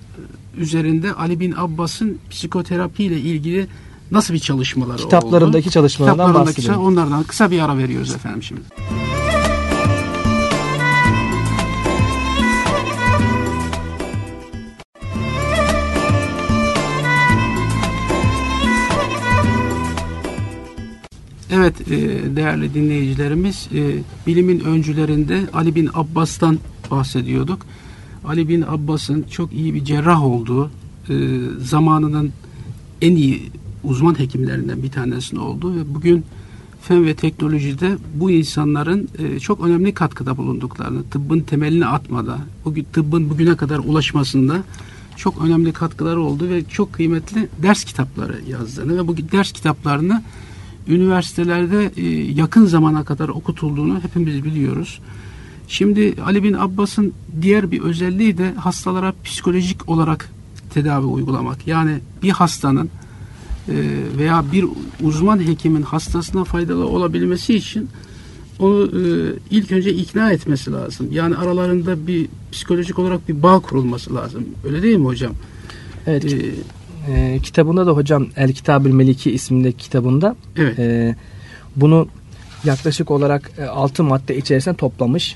üzerinde 0.58 1.13
Ali 1.13 1.39
bin 1.39 1.52
Abbas'ın 1.58 2.17
psikoterapi 2.30 3.04
ile 3.04 3.20
ilgili 3.20 3.67
nasıl 4.12 4.34
bir 4.34 4.39
çalışmaları 4.39 4.98
Kitaplarındaki 4.98 5.65
oldu? 5.67 5.74
çalışmalarından 5.74 6.26
Kitaplarındaki 6.28 6.58
bahsedelim. 6.58 6.80
onlardan 6.82 7.24
kısa 7.24 7.52
bir 7.52 7.60
ara 7.60 7.78
veriyoruz 7.78 8.15
efendim 8.15 8.43
şimdi. 8.43 8.62
Evet 21.52 21.82
e, 21.91 21.96
değerli 22.36 22.74
dinleyicilerimiz 22.74 23.70
e, 23.76 23.82
bilimin 24.28 24.60
öncülerinde 24.60 25.41
Ali 25.54 25.76
bin 25.76 25.89
Abbas'tan 25.93 26.60
bahsediyorduk. 26.91 27.60
Ali 28.27 28.49
bin 28.49 28.61
Abbas'ın 28.61 29.25
çok 29.31 29.53
iyi 29.53 29.73
bir 29.73 29.85
cerrah 29.85 30.23
olduğu 30.23 30.71
e, 31.09 31.13
zamanının 31.59 32.31
en 33.01 33.15
iyi 33.15 33.51
uzman 33.83 34.19
hekimlerinden 34.19 34.83
bir 34.83 34.91
tanesinin 34.91 35.39
olduğu 35.39 35.75
ve 35.75 35.93
bugün 35.95 36.25
fen 36.81 37.05
ve 37.05 37.15
teknolojide 37.15 37.97
bu 38.13 38.31
insanların 38.31 39.09
e, 39.19 39.39
çok 39.39 39.65
önemli 39.65 39.93
katkıda 39.93 40.37
bulunduklarını, 40.37 41.03
tıbbın 41.03 41.39
temelini 41.39 41.85
atmada, 41.85 42.37
bugün 42.65 42.87
tıbbın 42.93 43.29
bugüne 43.29 43.55
kadar 43.55 43.79
ulaşmasında 43.79 44.63
çok 45.15 45.45
önemli 45.45 45.73
katkıları 45.73 46.21
oldu 46.21 46.49
ve 46.49 46.63
çok 46.63 46.93
kıymetli 46.93 47.49
ders 47.63 47.83
kitapları 47.83 48.41
yazdığını 48.49 48.97
ve 48.97 49.07
bu 49.07 49.17
ders 49.17 49.51
kitaplarını 49.51 50.23
üniversitelerde 50.87 51.91
e, 51.97 52.05
yakın 52.31 52.65
zamana 52.65 53.03
kadar 53.03 53.29
okutulduğunu 53.29 53.99
hepimiz 54.03 54.43
biliyoruz. 54.43 54.99
Şimdi 55.67 56.13
Ali 56.25 56.43
bin 56.43 56.53
Abbas'ın 56.53 57.13
diğer 57.41 57.71
bir 57.71 57.82
özelliği 57.82 58.38
de 58.38 58.53
hastalara 58.53 59.13
psikolojik 59.23 59.89
olarak 59.89 60.30
tedavi 60.73 61.06
uygulamak. 61.06 61.67
Yani 61.67 61.99
bir 62.23 62.30
hastanın 62.30 62.89
e, 63.69 63.75
veya 64.17 64.45
bir 64.51 64.65
uzman 65.03 65.47
hekimin 65.47 65.82
hastasına 65.82 66.43
faydalı 66.43 66.88
olabilmesi 66.88 67.56
için 67.56 67.89
onu 68.60 68.86
e, 68.86 69.34
ilk 69.51 69.71
önce 69.71 69.93
ikna 69.93 70.32
etmesi 70.32 70.71
lazım. 70.71 71.08
Yani 71.12 71.36
aralarında 71.36 72.08
bir 72.08 72.27
psikolojik 72.51 72.99
olarak 72.99 73.30
bir 73.30 73.43
bağ 73.43 73.60
kurulması 73.60 74.15
lazım. 74.15 74.45
Öyle 74.63 74.82
değil 74.82 74.97
mi 74.97 75.06
hocam? 75.06 75.34
Evet. 76.08 76.34
Ee, 76.34 76.51
e, 77.13 77.39
kitabında 77.39 77.88
da 77.88 77.91
hocam 77.91 78.27
El 78.36 78.53
Kitabül 78.53 78.91
Meliki 78.91 79.32
ismindeki 79.32 79.77
kitabında 79.77 80.36
evet. 80.56 80.80
e, 80.80 81.15
bunu 81.75 82.08
yaklaşık 82.63 83.12
olarak 83.12 83.51
e, 83.58 83.63
6 83.63 84.03
madde 84.03 84.38
içerisinde 84.38 84.75
toplamış. 84.75 85.36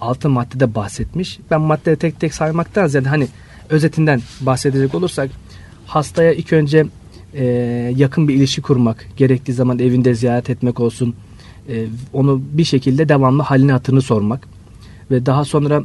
6 0.00 0.28
maddede 0.28 0.74
bahsetmiş. 0.74 1.38
Ben 1.50 1.60
maddeleri 1.60 1.98
tek 1.98 2.20
tek 2.20 2.34
saymaktan 2.34 2.86
ziyade 2.86 3.08
hani 3.08 3.28
özetinden 3.70 4.22
bahsedecek 4.40 4.94
olursak 4.94 5.30
hastaya 5.86 6.32
ilk 6.32 6.52
önce 6.52 6.86
e, 7.34 7.44
yakın 7.96 8.28
bir 8.28 8.34
ilişki 8.34 8.62
kurmak, 8.62 9.06
gerektiği 9.16 9.52
zaman 9.52 9.78
evinde 9.78 10.14
ziyaret 10.14 10.50
etmek 10.50 10.80
olsun, 10.80 11.14
e, 11.68 11.86
onu 12.12 12.42
bir 12.52 12.64
şekilde 12.64 13.08
devamlı 13.08 13.42
halini 13.42 13.72
hatırını 13.72 14.02
sormak 14.02 14.48
ve 15.10 15.26
daha 15.26 15.44
sonra 15.44 15.82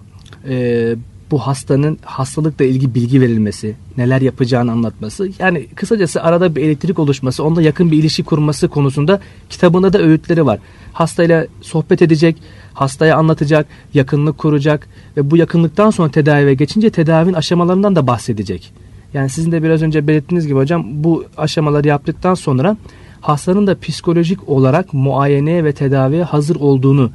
e, 0.50 0.96
bu 1.32 1.40
hastanın 1.40 2.00
hastalıkla 2.06 2.66
ilgili 2.66 2.96
bilgi 2.96 3.22
verilmesi, 3.22 3.76
neler 3.98 4.22
yapacağını 4.22 4.72
anlatması. 4.72 5.30
Yani 5.40 5.68
kısacası 5.76 6.24
arada 6.24 6.56
bir 6.56 6.62
elektrik 6.62 7.00
oluşması, 7.00 7.44
onunla 7.44 7.62
yakın 7.62 7.92
bir 7.92 7.98
ilişki 7.98 8.24
kurması 8.24 8.68
konusunda 8.68 9.20
kitabında 9.50 9.94
da 9.94 10.00
öğütleri 10.00 10.46
var. 10.46 10.60
Hastayla 10.94 11.48
sohbet 11.62 12.02
edecek, 12.02 12.38
hastaya 12.74 13.18
anlatacak, 13.18 13.68
yakınlık 13.94 14.38
kuracak 14.38 14.88
ve 15.18 15.32
bu 15.32 15.38
yakınlıktan 15.38 15.90
sonra 15.90 16.12
tedaviye 16.12 16.54
geçince 16.54 16.90
tedavinin 16.90 17.34
aşamalarından 17.34 17.96
da 17.96 18.08
bahsedecek. 18.08 18.74
Yani 19.14 19.30
sizin 19.30 19.52
de 19.52 19.64
biraz 19.64 19.82
önce 19.82 20.08
belirttiğiniz 20.08 20.48
gibi 20.48 20.58
hocam 20.58 21.04
bu 21.04 21.26
aşamaları 21.38 21.88
yaptıktan 21.88 22.34
sonra 22.34 22.78
hastanın 23.22 23.68
da 23.68 23.80
psikolojik 23.80 24.50
olarak 24.50 24.94
muayeneye 24.94 25.64
ve 25.64 25.74
tedaviye 25.74 26.24
hazır 26.24 26.56
olduğunu 26.56 27.12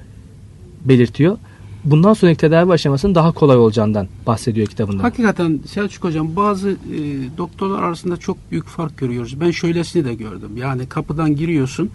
belirtiyor 0.85 1.39
bundan 1.91 2.13
sonraki 2.13 2.39
tedavi 2.39 2.73
aşamasının 2.73 3.15
daha 3.15 3.33
kolay 3.33 3.57
olacağından 3.57 4.09
bahsediyor 4.27 4.67
kitabında. 4.67 5.03
Hakikaten 5.03 5.61
Selçuk 5.67 6.05
Hocam 6.05 6.37
bazı 6.37 6.71
e, 6.71 6.77
doktorlar 7.39 7.83
arasında 7.83 8.17
çok 8.17 8.37
büyük 8.51 8.67
fark 8.67 8.99
görüyoruz. 8.99 9.41
Ben 9.41 9.51
şöylesini 9.51 10.05
de 10.05 10.15
gördüm. 10.15 10.57
Yani 10.57 10.87
kapıdan 10.87 11.37
giriyorsun 11.37 11.91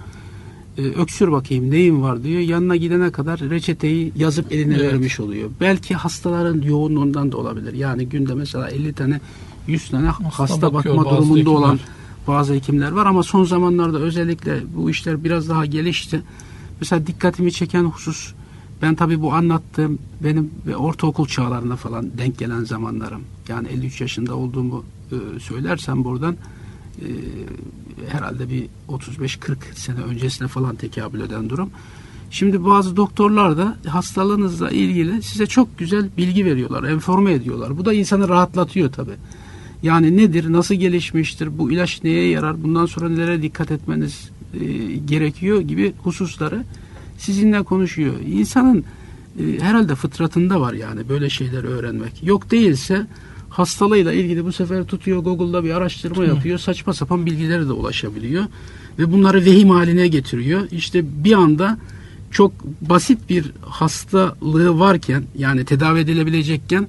e, 0.77 0.81
öksür 0.81 1.31
bakayım 1.31 1.71
neyin 1.71 2.01
var 2.01 2.23
diyor. 2.23 2.39
Yanına 2.41 2.75
gidene 2.75 3.11
kadar 3.11 3.39
reçeteyi 3.39 4.11
yazıp 4.15 4.51
eline 4.51 4.75
evet. 4.75 4.93
vermiş 4.93 5.19
oluyor. 5.19 5.49
Belki 5.61 5.95
hastaların 5.95 6.61
yoğunluğundan 6.61 7.31
da 7.31 7.37
olabilir. 7.37 7.73
Yani 7.73 8.09
günde 8.09 8.33
mesela 8.33 8.69
50 8.69 8.93
tane 8.93 9.19
100 9.67 9.89
tane 9.89 10.07
hasta, 10.07 10.43
hasta 10.43 10.73
bakma 10.73 11.05
durumunda 11.05 11.39
hekimler. 11.39 11.51
olan 11.51 11.79
bazı 12.27 12.53
hekimler 12.53 12.91
var 12.91 13.05
ama 13.05 13.23
son 13.23 13.43
zamanlarda 13.43 13.99
özellikle 13.99 14.59
bu 14.75 14.89
işler 14.89 15.23
biraz 15.23 15.49
daha 15.49 15.65
gelişti. 15.65 16.21
Mesela 16.81 17.07
dikkatimi 17.07 17.51
çeken 17.51 17.83
husus 17.83 18.33
ben 18.83 18.95
tabii 18.95 19.21
bu 19.21 19.33
anlattığım 19.33 19.99
benim 20.23 20.51
ve 20.67 20.75
ortaokul 20.77 21.27
çağlarında 21.27 21.75
falan 21.75 22.17
denk 22.17 22.37
gelen 22.37 22.63
zamanlarım. 22.63 23.21
Yani 23.47 23.67
53 23.67 24.01
yaşında 24.01 24.35
olduğumu 24.35 24.85
e, 25.11 25.39
söylersem 25.39 26.03
buradan 26.03 26.35
e, 27.01 27.07
herhalde 28.07 28.49
bir 28.49 28.65
35-40 28.89 29.55
sene 29.75 29.99
öncesine 29.99 30.47
falan 30.47 30.75
tekabül 30.75 31.21
eden 31.21 31.49
durum. 31.49 31.69
Şimdi 32.31 32.65
bazı 32.65 32.95
doktorlar 32.95 33.57
da 33.57 33.77
hastalığınızla 33.87 34.69
ilgili 34.69 35.23
size 35.23 35.47
çok 35.47 35.77
güzel 35.77 36.09
bilgi 36.17 36.45
veriyorlar, 36.45 36.83
enforme 36.83 37.33
ediyorlar. 37.33 37.77
Bu 37.77 37.85
da 37.85 37.93
insanı 37.93 38.29
rahatlatıyor 38.29 38.91
tabii. 38.91 39.15
Yani 39.83 40.17
nedir, 40.17 40.51
nasıl 40.51 40.75
gelişmiştir, 40.75 41.57
bu 41.57 41.71
ilaç 41.71 42.03
neye 42.03 42.29
yarar, 42.29 42.63
bundan 42.63 42.85
sonra 42.85 43.09
nelere 43.09 43.41
dikkat 43.41 43.71
etmeniz 43.71 44.29
e, 44.61 44.65
gerekiyor 44.95 45.61
gibi 45.61 45.93
hususları 46.03 46.63
sizinle 47.17 47.63
konuşuyor. 47.63 48.13
İnsanın 48.27 48.83
e, 49.39 49.59
herhalde 49.59 49.95
fıtratında 49.95 50.61
var 50.61 50.73
yani 50.73 51.09
böyle 51.09 51.29
şeyler 51.29 51.63
öğrenmek. 51.63 52.23
Yok 52.23 52.51
değilse 52.51 53.07
hastalığıyla 53.49 54.13
ilgili 54.13 54.45
bu 54.45 54.51
sefer 54.51 54.83
tutuyor 54.83 55.23
Google'da 55.23 55.63
bir 55.63 55.71
araştırma 55.71 56.25
yapıyor. 56.25 56.59
Saçma 56.59 56.93
sapan 56.93 57.25
bilgilere 57.25 57.67
de 57.67 57.71
ulaşabiliyor. 57.71 58.43
Ve 58.99 59.11
bunları 59.11 59.45
vehim 59.45 59.69
haline 59.69 60.07
getiriyor. 60.07 60.67
İşte 60.71 61.23
bir 61.23 61.33
anda 61.33 61.77
çok 62.31 62.51
basit 62.81 63.29
bir 63.29 63.51
hastalığı 63.61 64.79
varken 64.79 65.23
yani 65.37 65.65
tedavi 65.65 65.99
edilebilecekken 65.99 66.87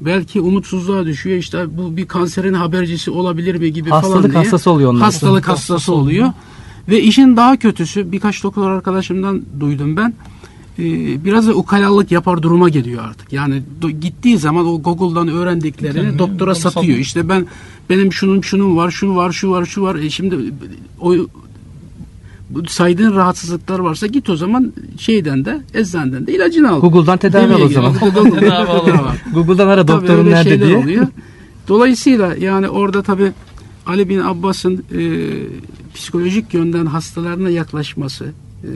belki 0.00 0.40
umutsuzluğa 0.40 1.06
düşüyor. 1.06 1.38
İşte 1.38 1.76
bu 1.78 1.96
bir 1.96 2.08
kanserin 2.08 2.54
habercisi 2.54 3.10
olabilir 3.10 3.54
mi 3.54 3.72
gibi 3.72 3.90
Hastalık 3.90 4.14
falan 4.14 4.22
diye. 4.22 4.32
Hastalık 4.32 4.52
hastası 4.52 4.70
oluyor 4.70 4.90
onlar. 4.90 5.02
Hastalık 5.02 5.48
hastası 5.48 5.92
oluyor. 5.92 6.32
Ve 6.88 7.02
işin 7.02 7.36
daha 7.36 7.56
kötüsü 7.56 8.12
birkaç 8.12 8.42
doktor 8.42 8.70
arkadaşımdan 8.70 9.42
duydum 9.60 9.96
ben. 9.96 10.14
Ee, 10.78 11.24
biraz 11.24 11.48
da 11.48 11.54
ukalalık 11.54 12.10
yapar 12.10 12.42
duruma 12.42 12.68
geliyor 12.68 13.04
artık. 13.04 13.32
Yani 13.32 13.62
gittiği 14.00 14.38
zaman 14.38 14.66
o 14.66 14.82
Google'dan 14.82 15.28
öğrendiklerini 15.28 16.02
Kendi, 16.02 16.18
doktora 16.18 16.54
satıyor. 16.54 16.72
Satıyor. 16.72 16.98
İşte 16.98 17.28
ben 17.28 17.46
benim 17.90 18.12
şunun 18.12 18.40
şunun 18.40 18.76
var, 18.76 18.90
şu 18.90 19.16
var, 19.16 19.32
şu 19.32 19.50
var, 19.50 19.66
şu 19.66 19.82
var. 19.82 19.94
E 19.94 20.10
şimdi 20.10 20.36
o 21.00 21.14
saydığın 22.68 23.14
rahatsızlıklar 23.14 23.78
varsa 23.78 24.06
git 24.06 24.30
o 24.30 24.36
zaman 24.36 24.72
şeyden 24.98 25.44
de 25.44 25.60
eczaneden 25.74 26.26
de 26.26 26.34
ilacını 26.34 26.70
al. 26.70 26.80
Google'dan 26.80 27.18
tedavi 27.18 27.54
al 27.54 27.60
o 27.60 27.68
zaman. 27.68 27.94
Google'dan 29.34 29.68
ara 29.68 29.88
doktorun 29.88 30.30
nerede 30.30 30.66
diye. 30.66 30.76
Oluyor. 30.76 31.06
Dolayısıyla 31.68 32.34
yani 32.34 32.68
orada 32.68 33.02
tabi 33.02 33.32
Ali 33.90 34.08
bin 34.08 34.18
Abbas'ın 34.18 34.84
e, 34.94 35.02
psikolojik 35.94 36.54
yönden 36.54 36.86
hastalarına 36.86 37.50
yaklaşması, 37.50 38.24
e, 38.64 38.70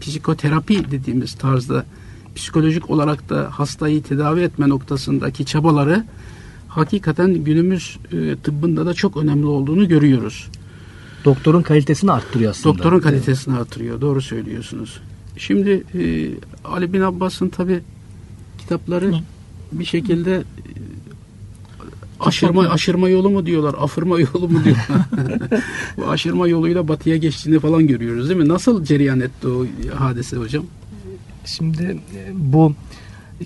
psikoterapi 0.00 0.90
dediğimiz 0.90 1.34
tarzda 1.34 1.84
psikolojik 2.34 2.90
olarak 2.90 3.28
da 3.28 3.48
hastayı 3.50 4.02
tedavi 4.02 4.40
etme 4.40 4.68
noktasındaki 4.68 5.44
çabaları 5.46 6.04
hakikaten 6.68 7.34
günümüz 7.34 7.98
e, 8.12 8.36
tıbbında 8.36 8.86
da 8.86 8.94
çok 8.94 9.16
önemli 9.16 9.46
olduğunu 9.46 9.88
görüyoruz. 9.88 10.48
Doktorun 11.24 11.62
kalitesini 11.62 12.12
arttırıyor 12.12 12.50
aslında. 12.50 12.74
Doktorun 12.74 13.00
kalitesini 13.00 13.56
arttırıyor. 13.56 14.00
Doğru 14.00 14.22
söylüyorsunuz. 14.22 15.00
Şimdi 15.36 15.84
e, 15.94 16.30
Ali 16.64 16.92
bin 16.92 17.00
Abbas'ın 17.00 17.48
tabi 17.48 17.80
kitapları 18.58 19.14
bir 19.72 19.84
şekilde 19.84 20.44
aşırma 22.20 22.68
aşırma 22.68 23.08
yolu 23.08 23.30
mu 23.30 23.46
diyorlar, 23.46 23.74
afırma 23.80 24.20
yolu 24.20 24.48
mu 24.48 24.64
diyorlar. 24.64 25.06
Bu 25.96 26.08
aşırma 26.08 26.48
yoluyla 26.48 26.88
batıya 26.88 27.16
geçtiğini 27.16 27.58
falan 27.58 27.86
görüyoruz 27.86 28.28
değil 28.28 28.40
mi? 28.40 28.48
Nasıl 28.48 28.84
cereyan 28.84 29.20
etti 29.20 29.48
o 29.48 29.66
hadise 29.94 30.36
hocam? 30.36 30.64
Şimdi 31.44 31.82
e, 32.16 32.30
bu 32.34 32.74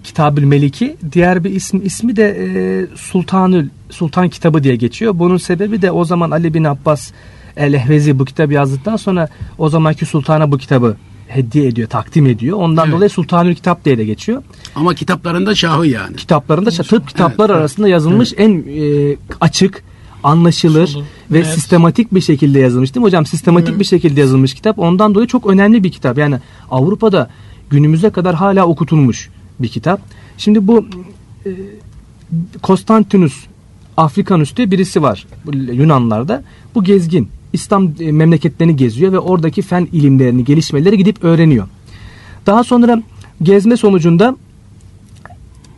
Kitabül 0.05 0.45
Meliki 0.45 0.97
diğer 1.13 1.45
bir 1.45 1.51
ismi 1.51 1.81
ismi 1.81 2.17
de 2.17 2.37
e, 2.41 2.87
Sultanül 2.97 3.69
Sultan 3.91 4.29
kitabı 4.29 4.65
diye 4.65 4.77
geçiyor. 4.77 5.19
Bunun 5.19 5.37
sebebi 5.37 5.83
de 5.83 5.91
o 5.91 6.05
zaman 6.05 6.31
Ali 6.31 6.55
bin 6.55 6.65
Abbas 6.65 7.13
El-Ehvezi 7.57 8.19
bu 8.19 8.25
kitabı 8.25 8.53
yazdıktan 8.53 8.97
sonra 8.97 9.29
o 9.59 9.69
zamanki 9.69 10.07
sultana 10.07 10.53
bu 10.53 10.59
kitabı 10.59 10.97
hediye 11.35 11.67
ediyor, 11.67 11.89
takdim 11.89 12.27
ediyor. 12.27 12.59
Ondan 12.59 12.85
evet. 12.85 12.97
dolayı 12.97 13.11
Sultanül 13.11 13.55
Kitap 13.55 13.85
diye 13.85 13.99
de 13.99 14.05
geçiyor. 14.05 14.43
Ama 14.77 14.95
kitaplarında 14.95 15.55
şahı 15.55 15.87
yani. 15.87 16.17
Kitaplarında 16.17 16.71
şahı. 16.71 16.89
Tıp 16.89 17.09
kitaplar 17.09 17.51
evet, 17.51 17.61
arasında 17.61 17.89
yazılmış 17.89 18.33
evet. 18.37 18.41
en 18.41 18.65
e, 19.13 19.17
açık, 19.41 19.85
anlaşılır 20.23 20.79
Anlaşılır. 20.81 21.05
ve 21.31 21.39
Evet. 21.39 21.47
sistematik 21.47 22.15
bir 22.15 22.21
şekilde 22.21 22.59
yazılmış 22.59 22.95
değil 22.95 23.03
mi 23.03 23.07
hocam? 23.07 23.27
Sistematik 23.27 23.75
Hı. 23.75 23.81
bir 23.81 23.85
şekilde 23.85 24.21
yazılmış 24.21 24.55
kitap. 24.55 24.79
Ondan 24.79 25.15
dolayı 25.15 25.29
çok 25.29 25.47
önemli 25.47 25.85
bir 25.85 25.93
kitap. 25.93 26.19
Yani 26.19 26.39
Avrupa'da 26.71 27.31
günümüze 27.71 28.11
kadar 28.11 28.35
hala 28.35 28.67
okutulmuş 28.67 29.31
bir 29.61 29.69
kitap. 29.69 30.01
Şimdi 30.39 30.67
bu 30.67 30.87
e, 31.47 31.51
Konstantinus 32.63 33.45
Afrikanus 33.97 34.57
diye 34.57 34.71
birisi 34.71 35.03
var 35.03 35.27
Yunanlarda. 35.53 36.43
Bu 36.75 36.85
gezgin. 36.85 37.29
İslam 37.53 37.91
e, 38.01 38.13
memleketlerini 38.13 38.77
geziyor 38.77 39.13
ve 39.13 39.19
oradaki 39.19 39.63
fen 39.63 39.89
ilimlerini, 39.93 40.45
gelişmeleri 40.45 40.99
gidip 40.99 41.25
öğreniyor. 41.25 41.69
Daha 42.47 42.65
sonra 42.65 43.03
gezme 43.43 43.77
sonucunda 43.77 44.37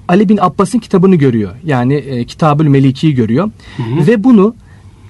Ali 0.09 0.29
bin 0.29 0.37
Abbas'ın 0.37 0.79
kitabını 0.79 1.17
görüyor. 1.17 1.53
Yani 1.65 1.95
e, 1.95 2.25
Kitabül 2.25 2.67
Meliki'yi 2.67 3.15
görüyor. 3.15 3.51
Ve 3.79 4.25
bunu 4.25 4.55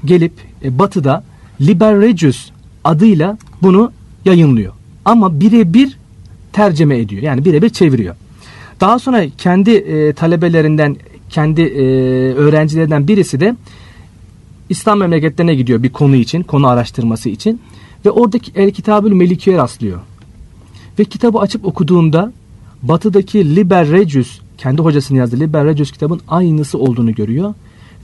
gelip 0.04 0.32
e, 0.64 0.78
batıda 0.78 1.24
Liber 1.60 2.00
Regius 2.00 2.50
adıyla 2.84 3.38
bunu 3.62 3.92
yayınlıyor. 4.24 4.72
Ama 5.04 5.40
birebir 5.40 5.98
tercüme 6.52 6.98
ediyor. 6.98 7.22
Yani 7.22 7.44
birebir 7.44 7.68
çeviriyor. 7.68 8.14
Daha 8.80 8.98
sonra 8.98 9.24
kendi 9.38 9.70
e, 9.70 10.12
talebelerinden, 10.12 10.96
kendi 11.30 11.62
e, 11.62 11.84
öğrencilerinden 12.32 13.08
birisi 13.08 13.40
de 13.40 13.54
İslam 14.68 14.98
memleketlerine 14.98 15.54
gidiyor 15.54 15.82
bir 15.82 15.92
konu 15.92 16.16
için, 16.16 16.42
konu 16.42 16.66
araştırması 16.66 17.28
için. 17.28 17.60
Ve 18.04 18.10
oradaki 18.10 18.52
El 18.54 18.70
Kitabül 18.70 19.12
Meliki'ye 19.12 19.56
rastlıyor. 19.56 20.00
Ve 20.98 21.04
kitabı 21.04 21.38
açıp 21.38 21.64
okuduğunda 21.64 22.32
batıdaki 22.82 23.56
Liber 23.56 23.88
Regius, 23.88 24.38
kendi 24.58 24.82
hocasının 24.82 25.18
yazdığı 25.18 25.40
Liber 25.40 25.64
Regius 25.64 25.92
kitabın 25.92 26.20
aynısı 26.28 26.78
olduğunu 26.78 27.14
görüyor. 27.14 27.54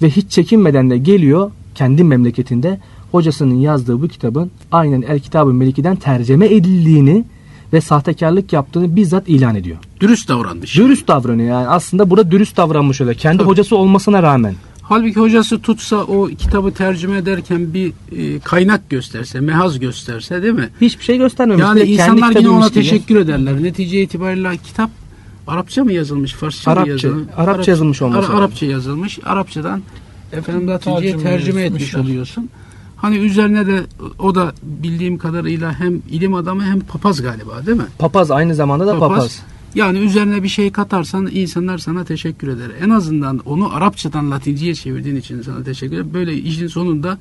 Ve 0.03 0.11
hiç 0.11 0.31
çekinmeden 0.31 0.90
de 0.90 0.99
geliyor 0.99 1.51
kendi 1.75 2.05
memleketinde 2.05 2.81
hocasının 3.12 3.55
yazdığı 3.55 4.03
bu 4.03 4.09
kitabın 4.09 4.51
aynen 4.73 5.03
El 5.03 5.20
Kitabül 5.20 5.53
Meliki'den 5.53 5.96
tercüme 5.96 6.46
edildiğini 6.46 7.25
ve 7.73 7.81
sahtekarlık 7.81 8.53
yaptığını 8.53 8.96
bizzat 8.96 9.29
ilan 9.29 9.55
ediyor. 9.55 9.77
Dürüst 10.01 10.29
davranmış. 10.29 10.77
Dürüst 10.77 11.09
davranıyor 11.09 11.49
yani 11.49 11.68
aslında 11.68 12.11
burada 12.11 12.31
dürüst 12.31 12.57
davranmış 12.57 13.01
öyle. 13.01 13.14
Kendi 13.14 13.38
Tabii. 13.38 13.49
hocası 13.49 13.77
olmasına 13.77 14.23
rağmen. 14.23 14.55
Halbuki 14.90 15.20
hocası 15.20 15.61
tutsa 15.61 15.96
o 15.96 16.26
kitabı 16.26 16.74
tercüme 16.74 17.18
ederken 17.18 17.74
bir 17.74 17.92
e, 18.16 18.40
kaynak 18.40 18.90
gösterse, 18.90 19.40
mehaz 19.40 19.79
gösterse 19.79 20.42
değil 20.42 20.55
mi? 20.55 20.68
Hiçbir 20.81 21.05
şey 21.05 21.18
göstermemiş. 21.18 21.62
Yani 21.62 21.79
kendi 21.79 21.92
insanlar 21.92 22.37
yine 22.37 22.48
ona 22.48 22.66
gibi. 22.66 22.74
teşekkür 22.74 23.16
ederler. 23.16 23.62
Netice 23.62 24.03
itibariyle 24.03 24.57
kitap 24.57 24.90
Arapça 25.46 25.85
mı 25.85 25.92
yazılmış, 25.92 26.33
Farsça 26.33 26.70
Arapça. 26.70 26.85
mı 26.85 26.90
yazılmış? 26.90 27.29
Arapça 27.37 27.70
yazılmış 27.70 28.03
olması 28.03 28.22
lazım. 28.22 28.37
Arapça 28.37 28.66
yazılmış. 28.66 29.18
Arapçadan 29.24 29.83
efendim 30.33 30.68
Latince'ye 30.68 31.12
Tercüme 31.12 31.31
tercüme 31.31 31.62
etmiş 31.62 31.94
oluyorsun. 31.94 32.48
Hani 32.96 33.16
üzerine 33.16 33.66
de 33.66 33.83
o 34.18 34.35
da 34.35 34.53
bildiğim 34.62 35.18
kadarıyla 35.18 35.81
hem 35.81 36.03
ilim 36.11 36.35
adamı 36.35 36.64
hem 36.64 36.81
papaz 36.81 37.22
galiba 37.22 37.66
değil 37.66 37.76
mi? 37.76 37.87
Papaz 37.98 38.31
aynı 38.31 38.55
zamanda 38.55 38.87
da 38.87 38.98
papaz. 38.98 39.42
Yani 39.74 39.98
üzerine 39.98 40.42
bir 40.42 40.48
şey 40.48 40.72
katarsan 40.72 41.28
insanlar 41.33 41.78
sana 41.78 42.04
teşekkür 42.04 42.48
eder. 42.48 42.70
En 42.80 42.90
azından 42.90 43.38
onu 43.38 43.74
Arapçadan 43.74 44.30
Latinceye 44.30 44.74
çevirdiğin 44.74 45.16
için 45.16 45.42
sana 45.42 45.62
teşekkür 45.62 45.94
eder. 45.94 46.14
Böyle 46.14 46.35
işin 46.35 46.66
sonunda 46.66 47.18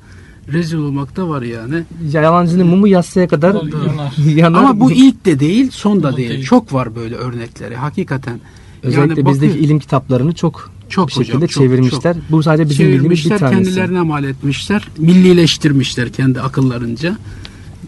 rezil 0.52 0.76
olmak 0.78 1.16
da 1.16 1.28
var 1.28 1.42
yani. 1.42 1.82
Yalancının 2.12 2.66
mumu 2.66 2.88
yatsıya 2.88 3.28
kadar 3.28 3.54
Yanar. 3.54 4.12
yanar. 4.36 4.58
Ama 4.58 4.80
bu 4.80 4.92
ilk 4.92 5.24
de 5.24 5.40
değil, 5.40 5.70
son 5.70 6.02
da 6.02 6.16
değil. 6.16 6.30
değil. 6.30 6.44
Çok 6.44 6.72
var 6.72 6.96
böyle 6.96 7.14
örnekleri 7.14 7.76
hakikaten. 7.76 8.40
Özellikle 8.82 9.24
bakın- 9.24 9.26
bizdeki 9.42 9.58
ilim 9.58 9.78
kitaplarını 9.78 10.32
çok, 10.32 10.70
Çok 10.88 11.08
bir 11.08 11.12
şekilde 11.12 11.34
hocam, 11.34 11.46
çok, 11.46 11.62
çevirmişler. 11.62 12.16
Bu 12.30 12.42
sadece 12.42 12.70
bizim 12.70 12.88
bildiğimiz 12.88 13.24
bir 13.24 13.38
tanesi. 13.38 13.64
kendilerine 13.64 14.02
mal 14.02 14.24
etmişler, 14.24 14.88
millileştirmişler 14.98 16.12
kendi 16.12 16.40
akıllarınca. 16.40 17.16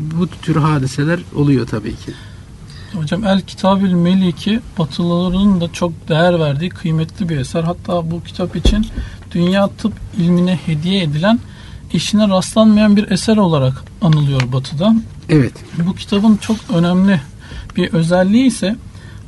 Bu 0.01 0.27
tür 0.27 0.57
hadiseler 0.57 1.21
oluyor 1.35 1.67
tabii 1.67 1.91
ki. 1.97 2.13
Hocam 2.95 3.25
El 3.25 3.41
Kitabül 3.41 3.93
Meliki 3.93 4.61
Batılıların 4.79 5.61
da 5.61 5.73
çok 5.73 6.09
değer 6.09 6.41
verdiği 6.41 6.71
kıymetli 6.71 7.29
bir 7.29 7.37
eser. 7.37 7.63
Hatta 7.63 8.11
bu 8.11 8.23
kitap 8.23 8.57
için 8.57 8.87
dünya 9.35 9.69
tıp 9.69 9.93
ilmine 10.19 10.59
hediye 10.67 11.03
edilen 11.03 11.41
eşine 11.95 12.29
rastlanmayan 12.29 12.97
bir 12.97 13.11
eser 13.11 13.37
olarak 13.37 13.85
anılıyor 14.03 14.53
Batı'da. 14.53 14.95
Evet. 15.29 15.53
Bu 15.87 15.95
kitabın 15.95 16.37
çok 16.37 16.57
önemli 16.75 17.21
bir 17.77 17.93
özelliği 17.93 18.47
ise 18.47 18.77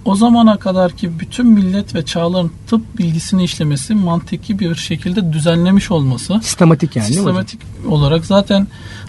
o 0.04 0.14
zamana 0.16 0.56
kadar 0.56 0.92
ki 0.92 1.18
bütün 1.20 1.46
millet 1.46 1.94
ve 1.94 2.04
çağların 2.04 2.50
tıp 2.66 2.98
bilgisini 2.98 3.44
işlemesi 3.44 3.94
mantıki 3.94 4.58
bir 4.58 4.74
şekilde 4.74 5.32
düzenlemiş 5.32 5.90
olması. 5.90 6.40
Sistematik 6.42 6.96
yani? 6.96 7.06
Sistematik 7.06 7.60
olarak 7.88 8.26
zaten 8.26 8.66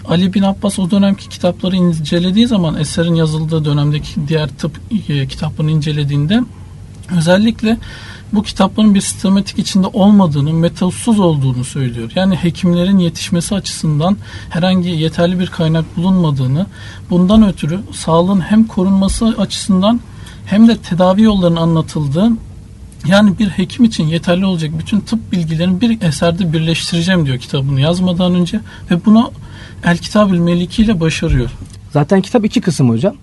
Ali 0.08 0.34
bin 0.34 0.42
Abbas 0.42 0.78
o 0.78 0.90
dönemki 0.90 1.28
kitapları 1.28 1.76
incelediği 1.76 2.46
zaman 2.46 2.76
eserin 2.76 3.14
yazıldığı 3.14 3.64
dönemdeki 3.64 4.28
diğer 4.28 4.48
tıp 4.48 4.80
e, 5.08 5.26
kitaplarını 5.26 5.70
incelediğinde 5.70 6.40
özellikle 7.16 7.78
bu 8.32 8.42
kitapların 8.42 8.94
bir 8.94 9.00
sistematik 9.00 9.58
içinde 9.58 9.86
olmadığını, 9.86 10.52
metozsuz 10.52 11.20
olduğunu 11.20 11.64
söylüyor. 11.64 12.12
Yani 12.14 12.36
hekimlerin 12.36 12.98
yetişmesi 12.98 13.54
açısından 13.54 14.16
herhangi 14.50 14.88
yeterli 14.88 15.38
bir 15.38 15.46
kaynak 15.46 15.96
bulunmadığını, 15.96 16.66
bundan 17.10 17.48
ötürü 17.48 17.80
sağlığın 17.92 18.40
hem 18.40 18.66
korunması 18.66 19.26
açısından 19.26 20.00
hem 20.46 20.68
de 20.68 20.76
tedavi 20.76 21.22
yollarının 21.22 21.56
anlatıldığı 21.56 22.30
yani 23.08 23.38
bir 23.38 23.48
hekim 23.48 23.84
için 23.84 24.04
yeterli 24.04 24.46
olacak 24.46 24.70
bütün 24.78 25.00
tıp 25.00 25.32
bilgilerini 25.32 25.80
bir 25.80 26.02
eserde 26.02 26.52
birleştireceğim 26.52 27.26
diyor 27.26 27.38
kitabını 27.38 27.80
yazmadan 27.80 28.34
önce 28.34 28.60
ve 28.90 29.04
bunu 29.06 29.32
El 29.84 29.98
Kitabül 29.98 30.38
Meliki 30.38 30.82
ile 30.82 31.00
başarıyor. 31.00 31.50
Zaten 31.92 32.20
kitap 32.20 32.44
iki 32.44 32.60
kısım 32.60 32.88
hocam. 32.88 33.14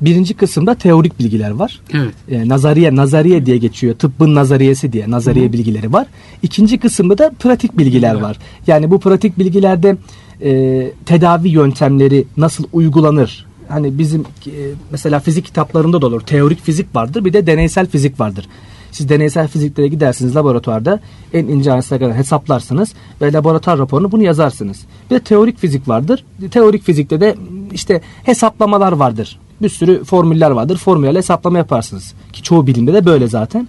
Birinci 0.00 0.34
kısımda 0.34 0.74
teorik 0.74 1.18
bilgiler 1.18 1.50
var. 1.50 1.80
Evet. 1.92 2.14
E, 2.28 2.48
nazariye, 2.48 2.96
nazariye 2.96 3.46
diye 3.46 3.56
geçiyor. 3.56 3.94
Tıbbın 3.94 4.34
nazariyesi 4.34 4.92
diye 4.92 5.10
nazariye 5.10 5.52
bilgileri 5.52 5.92
var. 5.92 6.06
İkinci 6.42 6.78
kısımda 6.78 7.18
da 7.18 7.30
pratik 7.38 7.78
bilgiler 7.78 8.14
var. 8.14 8.38
Yani 8.66 8.90
bu 8.90 9.00
pratik 9.00 9.38
bilgilerde 9.38 9.96
e, 10.42 10.92
tedavi 11.06 11.48
yöntemleri 11.48 12.24
nasıl 12.36 12.64
uygulanır? 12.72 13.47
Hani 13.68 13.98
bizim 13.98 14.20
e, 14.46 14.52
mesela 14.90 15.20
fizik 15.20 15.44
kitaplarında 15.44 16.02
da 16.02 16.06
olur. 16.06 16.20
Teorik 16.20 16.62
fizik 16.62 16.96
vardır 16.96 17.24
bir 17.24 17.32
de 17.32 17.46
deneysel 17.46 17.86
fizik 17.86 18.20
vardır. 18.20 18.48
Siz 18.92 19.08
deneysel 19.08 19.48
fiziklere 19.48 19.88
gidersiniz 19.88 20.36
laboratuvarda 20.36 21.00
en 21.32 21.44
ince 21.46 21.70
ayrıntısına 21.70 21.98
kadar 21.98 22.14
hesaplarsınız 22.14 22.94
ve 23.20 23.32
laboratuvar 23.32 23.78
raporunu 23.78 24.12
bunu 24.12 24.22
yazarsınız. 24.22 24.86
Bir 25.10 25.16
de 25.16 25.20
teorik 25.20 25.58
fizik 25.58 25.88
vardır. 25.88 26.24
Teorik 26.50 26.82
fizikte 26.82 27.20
de 27.20 27.36
işte 27.72 28.00
hesaplamalar 28.24 28.92
vardır. 28.92 29.38
Bir 29.62 29.68
sürü 29.68 30.04
formüller 30.04 30.50
vardır. 30.50 30.76
Formüllerle 30.76 31.18
hesaplama 31.18 31.58
yaparsınız. 31.58 32.14
Ki 32.32 32.42
çoğu 32.42 32.66
bilimde 32.66 32.92
de 32.92 33.04
böyle 33.04 33.28
zaten. 33.28 33.68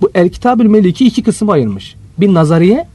Bu 0.00 0.10
El 0.14 0.28
Kitabül 0.28 0.66
Meliki 0.66 1.06
iki 1.06 1.22
kısım 1.22 1.50
ayırmış. 1.50 1.96
Bir 2.18 2.34
nazariye 2.34 2.86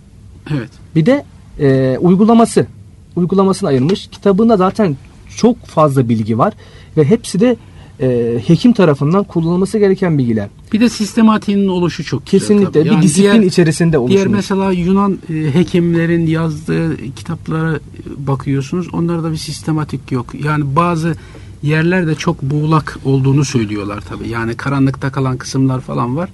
Evet. 0.51 0.69
bir 0.95 1.05
de 1.05 1.25
e, 1.59 1.97
uygulaması. 1.97 2.67
Uygulamasını 3.15 3.69
ayırmış. 3.69 4.07
Kitabında 4.07 4.57
zaten 4.57 4.97
çok 5.37 5.65
fazla 5.65 6.09
bilgi 6.09 6.37
var 6.37 6.53
ve 6.97 7.03
hepsi 7.03 7.39
de 7.39 7.55
e, 8.01 8.39
hekim 8.47 8.73
tarafından 8.73 9.23
kullanılması 9.23 9.77
gereken 9.79 10.17
bilgiler. 10.17 10.47
Bir 10.73 10.79
de 10.79 10.89
sistematiğinin 10.89 11.67
oluşu 11.67 12.03
çok 12.03 12.25
güzel 12.25 12.39
Kesinlikle 12.39 12.71
tabii. 12.71 12.85
bir 12.85 12.91
Yani 12.91 13.03
disiplin 13.03 13.23
diğer- 13.31 13.41
içerisinde 13.43 13.97
oluşmuş. 13.97 14.15
Diğer 14.15 14.27
mesela 14.27 14.71
Yunan 14.71 15.19
e, 15.29 15.53
hekimlerin 15.53 16.27
yazdığı 16.27 16.97
kitaplara 17.15 17.75
e, 17.75 17.79
bakıyorsunuz. 18.17 18.87
Onlarda 18.93 19.31
bir 19.31 19.37
sistematik 19.37 20.11
yok. 20.11 20.25
Yani 20.43 20.75
bazı 20.75 21.15
yerlerde 21.63 22.15
çok 22.15 22.41
buğlak 22.41 22.99
olduğunu 23.05 23.45
söylüyorlar 23.45 24.01
tabii. 24.09 24.29
Yani 24.29 24.55
karanlıkta 24.55 25.11
kalan 25.11 25.37
kısımlar 25.37 25.81
falan 25.81 26.15
var. 26.17 26.29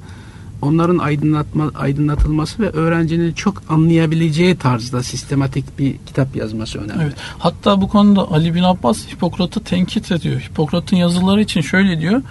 Onların 0.62 0.98
aydınlatma 0.98 1.72
aydınlatılması 1.76 2.62
ve 2.64 2.70
öğrencinin 2.70 3.34
çok 3.34 3.64
anlayabileceği 3.70 4.56
tarzda 4.56 5.04
sistematik 5.04 5.80
bir 5.80 5.96
kitap 6.06 6.36
yazması 6.36 6.80
önemli. 6.80 7.04
Evet. 7.04 7.16
Hatta 7.40 7.82
bu 7.82 7.88
konuda 7.88 8.32
Ali 8.32 8.56
bin 8.56 8.64
Abbas 8.64 9.08
Hipokrat'ı 9.08 9.64
tenkit 9.64 10.12
ediyor. 10.12 10.42
Hipokrat'ın 10.42 10.98
yazıları 10.98 11.42
için 11.42 11.62
şöyle 11.62 12.02
diyor. 12.02 12.22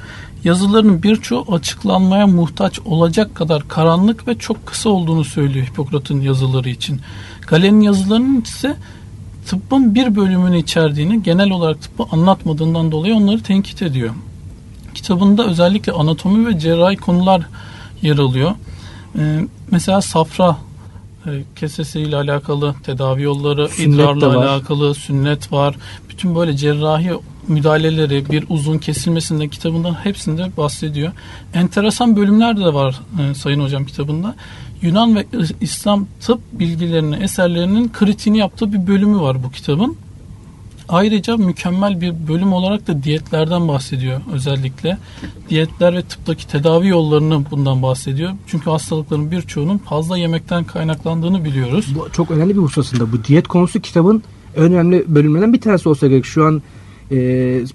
Yazılarının 0.45 1.03
birçoğu 1.03 1.55
açıklanmaya 1.55 2.27
muhtaç 2.27 2.81
olacak 2.81 3.35
kadar 3.35 3.69
karanlık 3.69 4.29
ve 4.29 4.39
çok 4.39 4.67
kısa 4.67 4.91
olduğunu 4.91 5.25
söylüyor 5.25 5.67
Hipokrat'ın 5.67 6.21
yazıları 6.21 6.69
için. 6.69 7.01
Galen'in 7.47 7.81
yazılarının 7.81 8.41
ise 8.41 8.77
tıbbın 9.47 9.95
bir 9.95 10.17
bölümünü 10.17 10.59
içerdiğini, 10.59 11.23
genel 11.23 11.51
olarak 11.51 11.83
tıbbı 11.83 12.05
anlatmadığından 12.13 12.93
dolayı 12.93 13.15
onları 13.15 13.43
tenkit 13.43 13.83
ediyor. 13.83 14.11
Kitabında 14.95 15.47
özellikle 15.47 15.93
anatomi 15.93 16.47
ve 16.47 16.59
cerrahi 16.59 16.97
konular 16.97 17.47
yer 18.03 18.19
alıyor. 18.19 18.55
Ee, 19.19 19.47
mesela 19.71 20.01
safra 20.01 20.57
e, 21.27 21.31
kesesiyle 21.57 22.17
alakalı 22.17 22.75
tedavi 22.83 23.23
yolları, 23.23 23.69
Sünnet 23.69 23.95
idrarla 23.95 24.39
alakalı 24.39 24.95
sünnet 24.95 25.53
var. 25.53 25.77
Bütün 26.09 26.35
böyle 26.35 26.57
cerrahi 26.57 27.13
müdahaleleri, 27.49 28.31
bir 28.31 28.45
uzun 28.49 28.79
kesilmesinden 28.79 29.49
kitabından 29.49 29.95
hepsinde 29.95 30.51
bahsediyor. 30.57 31.13
Enteresan 31.55 32.17
bölümler 32.17 32.57
de 32.57 32.75
var 32.75 33.01
e, 33.21 33.35
Sayın 33.35 33.61
Hocam 33.61 33.85
kitabında. 33.85 34.35
Yunan 34.83 35.17
ve 35.17 35.27
İslam 35.61 36.07
tıp 36.21 36.41
bilgilerini, 36.53 37.17
eserlerinin 37.17 37.93
kritiğini 37.93 38.39
yaptığı 38.39 38.73
bir 38.73 38.87
bölümü 38.87 39.21
var 39.21 39.45
bu 39.45 39.51
kitabın. 39.51 39.97
Ayrıca 40.89 41.37
mükemmel 41.37 42.01
bir 42.01 42.29
bölüm 42.29 42.53
olarak 42.53 42.87
da 42.87 43.03
diyetlerden 43.03 43.69
bahsediyor 43.69 44.21
özellikle. 44.33 44.99
Diyetler 45.49 45.95
ve 45.95 46.03
tıptaki 46.03 46.49
tedavi 46.49 46.89
yollarını 46.89 47.45
bundan 47.51 47.83
bahsediyor. 47.83 48.33
Çünkü 48.47 48.71
hastalıkların 48.71 49.31
birçoğunun 49.31 49.79
fazla 49.79 50.19
yemekten 50.19 50.65
kaynaklandığını 50.65 51.45
biliyoruz. 51.45 51.95
Bu 51.95 52.13
çok 52.13 52.31
önemli 52.31 52.57
bir 52.57 52.63
husus 52.63 52.87
aslında. 52.87 53.13
Bu 53.13 53.25
diyet 53.25 53.49
konusu 53.49 53.81
kitabın 53.81 54.23
önemli 54.57 55.05
bölümlerinden 55.09 55.53
bir 55.53 55.61
tanesi 55.61 55.89
olsa 55.89 56.07
gerek. 56.07 56.25
Şu 56.25 56.45
an 56.45 56.63
e, 57.13 57.17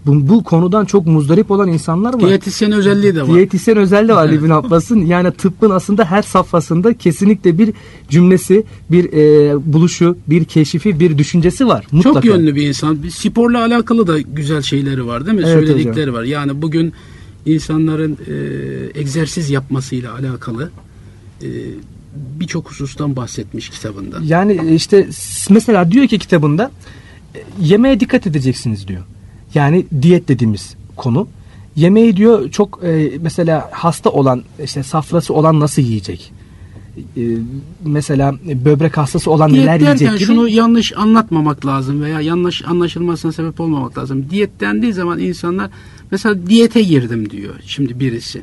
bu, 0.06 0.30
bu 0.30 0.44
konudan 0.44 0.86
çok 0.86 1.08
muzdarip 1.08 1.52
olan 1.52 1.67
insanlar 1.67 2.13
var. 2.13 2.28
Diyetisyen 2.28 2.72
özelliği 2.72 3.15
de 3.15 3.22
var. 3.22 3.36
Diyetisyen 3.36 3.78
özelliği 3.78 4.15
var 4.15 4.28
Ali 4.28 4.44
bin 4.44 4.50
Abbas'ın. 4.50 5.06
Yani 5.06 5.32
tıbbın 5.32 5.70
aslında 5.70 6.06
her 6.06 6.22
safhasında 6.22 6.94
kesinlikle 6.94 7.58
bir 7.58 7.74
cümlesi, 8.10 8.63
bir 8.91 9.13
e, 9.13 9.74
buluşu, 9.74 10.17
bir 10.28 10.46
keşifi, 10.46 11.00
bir 11.00 11.17
düşüncesi 11.17 11.67
var. 11.67 11.86
Mutlaka. 11.91 12.13
Çok 12.13 12.26
yönlü 12.26 12.56
bir 12.56 12.67
insan. 12.67 12.98
Sporla 13.10 13.62
alakalı 13.62 14.08
da 14.08 14.20
güzel 14.20 14.62
şeyleri 14.62 15.08
var 15.08 15.26
değil 15.26 15.38
mi? 15.38 15.44
Evet 15.46 15.54
Söyledikleri 15.54 16.10
hocam. 16.10 16.15
var. 16.15 16.24
Yani 16.24 16.62
bugün 16.62 16.94
insanların 17.46 18.17
e, 18.28 19.00
egzersiz 19.00 19.50
yapmasıyla 19.50 20.13
alakalı 20.13 20.72
e, 21.44 21.48
birçok 22.39 22.70
husustan 22.70 23.15
bahsetmiş 23.15 23.70
kitabında. 23.70 24.20
Yani 24.24 24.74
işte 24.76 25.08
mesela 25.50 25.91
diyor 25.91 26.08
ki 26.08 26.20
kitabında 26.20 26.72
e, 27.36 27.39
yemeğe 27.62 28.00
dikkat 28.00 28.28
edeceksiniz 28.28 28.88
diyor. 28.88 29.02
Yani 29.54 29.86
diyet 30.02 30.28
dediğimiz 30.28 30.76
konu. 30.96 31.28
Yemeği 31.76 32.18
diyor 32.18 32.50
çok 32.52 32.80
e, 32.84 33.12
mesela 33.22 33.70
hasta 33.72 34.10
olan 34.10 34.44
işte 34.64 34.84
safrası 34.84 35.34
olan 35.34 35.60
nasıl 35.60 35.82
yiyecek? 35.82 36.32
E, 37.18 37.22
mesela 37.86 38.36
böbrek 38.66 38.98
hastası 38.98 39.32
olan 39.32 39.54
Diyet 39.54 39.66
neler 39.66 39.80
yiyecek 39.80 40.12
gibi. 40.12 40.20
şunu 40.20 40.50
yanlış 40.50 40.98
anlatmamak 40.98 41.66
lazım 41.66 42.02
veya 42.02 42.22
yanlış 42.22 42.66
anlaşılmasına 42.66 43.32
sebep 43.32 43.60
olmamak 43.60 43.98
lazım. 43.98 44.26
Diyet 44.30 44.60
dendiği 44.60 44.94
zaman 44.94 45.20
insanlar 45.20 45.70
mesela 46.12 46.48
diyete 46.48 46.82
girdim 46.82 47.30
diyor 47.30 47.56
şimdi 47.66 48.00
birisi. 48.00 48.42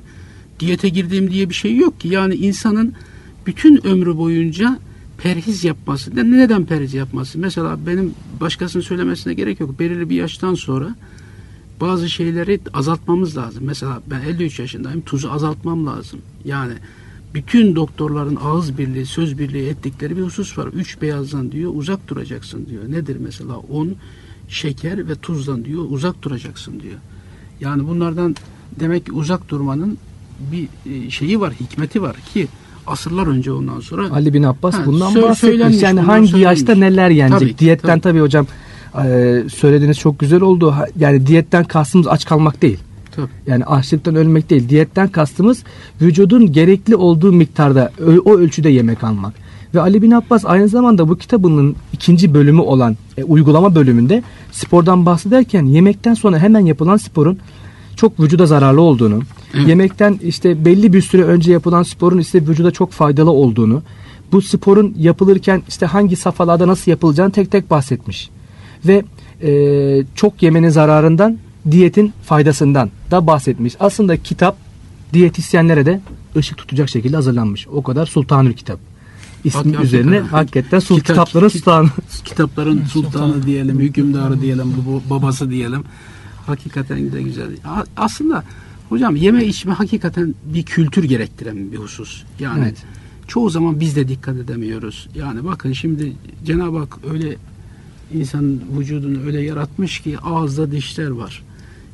Diyete 0.61 0.89
girdiğim 0.89 1.31
diye 1.31 1.49
bir 1.49 1.55
şey 1.55 1.77
yok 1.77 2.01
ki. 2.01 2.09
Yani 2.09 2.35
insanın 2.35 2.95
bütün 3.47 3.87
ömrü 3.87 4.17
boyunca 4.17 4.79
perhiz 5.19 5.65
yapması. 5.65 6.17
Ne- 6.17 6.39
Neden 6.39 6.65
perhiz 6.67 6.95
yapması? 6.95 7.39
Mesela 7.39 7.87
benim 7.87 8.15
başkasının 8.41 8.83
söylemesine 8.83 9.35
gerek 9.35 9.61
yok. 9.61 9.79
Belirli 9.81 10.11
bir 10.11 10.17
yaştan 10.17 10.55
sonra 10.55 10.95
bazı 11.81 12.11
şeyleri 12.11 12.61
azaltmamız 12.75 13.37
lazım. 13.37 13.65
Mesela 13.65 14.03
ben 14.11 14.21
53 14.21 14.59
yaşındayım. 14.59 15.01
Tuzu 15.01 15.31
azaltmam 15.31 15.87
lazım. 15.87 16.21
Yani 16.45 16.73
bütün 17.35 17.77
doktorların 17.77 18.39
ağız 18.43 18.79
birliği, 18.79 19.07
söz 19.07 19.39
birliği 19.39 19.69
ettikleri 19.69 20.17
bir 20.17 20.23
husus 20.23 20.59
var. 20.59 20.67
Üç 20.67 21.03
beyazdan 21.03 21.53
diyor 21.53 21.73
uzak 21.75 22.09
duracaksın 22.09 22.67
diyor. 22.67 22.83
Nedir 22.89 23.17
mesela? 23.21 23.59
Un, 23.59 23.97
şeker 24.49 25.09
ve 25.09 25.15
tuzdan 25.15 25.65
diyor 25.65 25.85
uzak 25.89 26.23
duracaksın 26.23 26.81
diyor. 26.81 26.99
Yani 27.61 27.89
bunlardan 27.89 28.37
demek 28.81 29.07
ki 29.07 29.13
uzak 29.13 29.49
durmanın 29.49 29.99
bir 30.53 30.69
e, 30.93 31.11
şeyi 31.11 31.41
var, 31.41 31.53
hikmeti 31.61 32.03
var 32.03 32.17
ki 32.35 32.49
asırlar 32.89 33.27
önce 33.27 33.53
ondan 33.53 33.81
sonra 33.81 34.11
Ali 34.13 34.35
bin 34.35 34.43
Abbas 34.43 34.75
Ha, 34.75 34.83
bundan 34.87 35.13
sö- 35.13 35.23
bahsetmiş. 35.23 35.83
Yani 35.83 36.01
hangi 36.01 36.29
söylenmiş. 36.29 36.61
yaşta 36.61 36.75
neler 36.75 37.11
yenecek? 37.11 37.39
Tabii 37.39 37.53
ki, 37.53 37.59
Diyetten 37.59 37.89
tabii. 38.01 38.01
tabii 38.01 38.21
hocam 38.21 38.47
e, 39.05 39.43
söylediğiniz 39.55 39.99
çok 39.99 40.19
güzel 40.19 40.41
oldu. 40.41 40.75
Yani 40.99 41.27
diyetten 41.27 41.65
kastımız 41.65 42.07
aç 42.09 42.25
kalmak 42.27 42.63
değil. 42.63 42.79
Tabii. 43.17 43.27
Yani 43.47 43.65
açlıktan 43.65 44.15
ölmek 44.15 44.51
değil. 44.51 44.69
Diyetten 44.69 45.09
kastımız 45.09 45.65
vücudun 46.03 46.53
gerekli 46.53 46.97
olduğu 46.97 47.33
miktarda 47.33 47.93
o 48.25 48.37
ölçüde 48.37 48.69
yemek 48.69 49.05
almak. 49.05 49.35
Ve 49.75 49.81
Ali 49.81 50.03
bin 50.03 50.11
Abbas 50.11 50.45
aynı 50.47 50.69
zamanda 50.69 51.09
bu 51.09 51.17
kitabının 51.19 51.77
ikinci 51.93 52.35
bölümü 52.35 52.61
olan 52.61 52.97
e, 53.19 53.25
uygulama 53.25 53.75
bölümünde 53.75 54.23
spordan 54.53 55.07
bahsederken 55.07 55.65
yemekten 55.65 56.15
sonra 56.15 56.39
hemen 56.39 56.61
yapılan 56.61 56.97
sporun 56.97 57.39
çok 57.99 58.21
vücuda 58.21 58.47
zararlı 58.47 58.81
olduğunu, 58.81 59.23
Evet. 59.55 59.69
yemekten 59.69 60.21
işte 60.23 60.65
belli 60.65 60.93
bir 60.93 61.03
süre 61.03 61.23
önce 61.23 61.53
yapılan 61.53 61.83
sporun 61.83 62.19
ise 62.19 62.47
vücuda 62.47 62.71
çok 62.71 62.93
faydalı 62.93 63.31
olduğunu, 63.31 63.83
bu 64.33 64.43
sporun 64.43 64.95
yapılırken 64.99 65.63
işte 65.69 65.87
hangi 65.87 66.17
safhalarda 66.17 66.67
nasıl 66.69 66.91
yapılacağını 66.91 67.33
tek 67.33 67.51
tek 67.51 67.71
bahsetmiş. 67.71 68.31
Ve 68.87 69.05
e, 69.43 69.51
çok 70.15 70.43
yemenin 70.43 70.69
zararından, 70.69 71.39
diyetin 71.71 72.13
faydasından 72.25 72.91
da 73.11 73.27
bahsetmiş. 73.27 73.75
Aslında 73.81 74.17
kitap 74.17 74.57
diyetisyenlere 75.13 75.87
de 75.87 76.01
ışık 76.37 76.59
tutacak 76.59 76.89
şekilde 76.89 77.17
hazırlanmış. 77.17 77.69
O 77.69 77.83
kadar 77.83 78.07
sultanül 78.07 78.53
kitap. 78.53 78.79
İsmi 79.45 79.59
Hakikaten. 79.59 79.85
üzerine 79.87 80.19
hakikaten 80.21 80.79
sul 80.79 80.97
Kitap- 80.97 81.07
kitapların 81.27 81.49
kit- 81.49 81.59
sultanı. 81.59 81.89
kitapların 82.25 82.85
sultanı 82.85 83.47
diyelim, 83.47 83.79
hükümdarı 83.79 84.41
diyelim, 84.41 84.75
babası 85.11 85.51
diyelim. 85.51 85.85
Hakikaten 86.49 87.13
de 87.13 87.23
güzel. 87.23 87.51
Aslında 87.97 88.45
hocam 88.89 89.17
yeme 89.17 89.45
içme 89.45 89.73
hakikaten 89.73 90.35
bir 90.55 90.63
kültür 90.63 91.05
gerektiren 91.05 91.73
bir 91.73 91.77
husus. 91.77 92.23
Yani 92.41 92.61
Evet. 92.63 92.77
çoğu 93.29 93.51
zaman 93.51 93.81
biz 93.81 93.97
de 93.97 94.09
dikkat 94.09 94.37
edemiyoruz. 94.37 95.09
Yani 95.15 95.45
bakın 95.45 95.73
şimdi 95.73 96.13
Cenab-ı 96.47 96.79
Hak 96.79 96.99
öyle 97.13 97.37
insanın 98.15 98.63
vücudunu 98.79 99.19
öyle 99.27 99.41
yaratmış 99.43 100.01
ki 100.01 100.19
ağızda 100.19 100.73
dişler 100.73 101.09
var. 101.11 101.43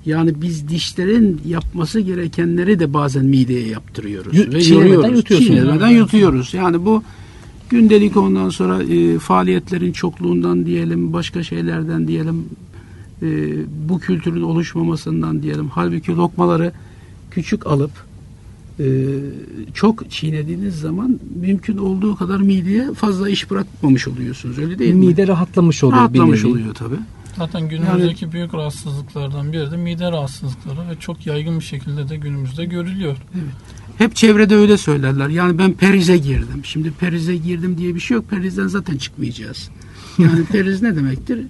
Yani 0.07 0.43
biz 0.43 0.69
dişlerin 0.69 1.41
yapması 1.47 2.01
gerekenleri 2.01 2.79
de 2.79 2.95
bazen 2.95 3.25
mideye 3.25 3.69
yaptırıyoruz. 3.69 4.37
Yu- 4.39 4.53
ve 4.53 4.61
çiğnemeden 4.63 5.17
yutuyorsunuz. 5.17 5.47
Çiğnemeden 5.61 5.89
yutuyoruz. 5.89 6.55
Yani 6.55 6.85
bu 6.85 7.03
gündelik 7.71 8.17
ondan 8.17 8.49
sonra 8.51 8.83
e, 8.83 9.19
faaliyetlerin 9.19 9.93
çokluğundan 9.93 10.67
diyelim, 10.67 11.13
başka 11.13 11.43
şeylerden 11.43 12.09
diyelim, 12.09 12.45
e, 13.25 13.57
bu 13.89 13.99
kültürün 13.99 14.43
oluşmamasından 14.43 15.43
diyelim. 15.43 15.69
Halbuki 15.69 16.17
lokmaları 16.17 16.73
küçük 17.31 17.67
alıp 17.67 17.91
e, 18.81 18.85
çok 19.75 20.11
çiğnediğiniz 20.11 20.81
zaman 20.81 21.21
mümkün 21.41 21.77
olduğu 21.77 22.17
kadar 22.17 22.39
mideye 22.39 22.93
fazla 22.93 23.29
iş 23.29 23.51
bırakmamış 23.51 24.09
oluyorsunuz. 24.09 24.59
Öyle 24.59 24.79
değil 24.79 24.95
mi? 24.95 25.07
Mide 25.07 25.27
rahatlamış 25.27 25.85
oluyor. 25.85 26.01
Rahatlamış 26.01 26.45
oluyor 26.45 26.75
tabi. 26.75 26.95
Zaten 27.39 27.69
günümüzdeki 27.69 28.33
büyük 28.33 28.55
rahatsızlıklardan 28.55 29.53
biri 29.53 29.71
de 29.71 29.77
mide 29.77 30.13
rahatsızlıkları 30.13 30.89
ve 30.91 31.01
çok 31.01 31.27
yaygın 31.27 31.59
bir 31.59 31.65
şekilde 31.65 32.09
de 32.09 32.17
günümüzde 32.17 32.65
görülüyor. 32.65 33.17
Hep 33.99 34.17
çevrede 34.17 34.57
öyle 34.57 34.77
söylerler. 34.77 35.29
Yani 35.29 35.59
ben 35.59 35.73
perize 35.73 36.17
girdim. 36.17 36.65
Şimdi 36.65 36.91
perize 36.91 37.37
girdim 37.37 37.79
diye 37.79 37.95
bir 37.95 38.01
şey 38.01 38.15
yok. 38.15 38.31
Perizden 38.31 38.67
zaten 38.67 38.97
çıkmayacağız. 38.97 39.71
Yani 40.19 40.45
periz 40.53 40.83
ne 40.83 40.97
demektir? 40.97 41.47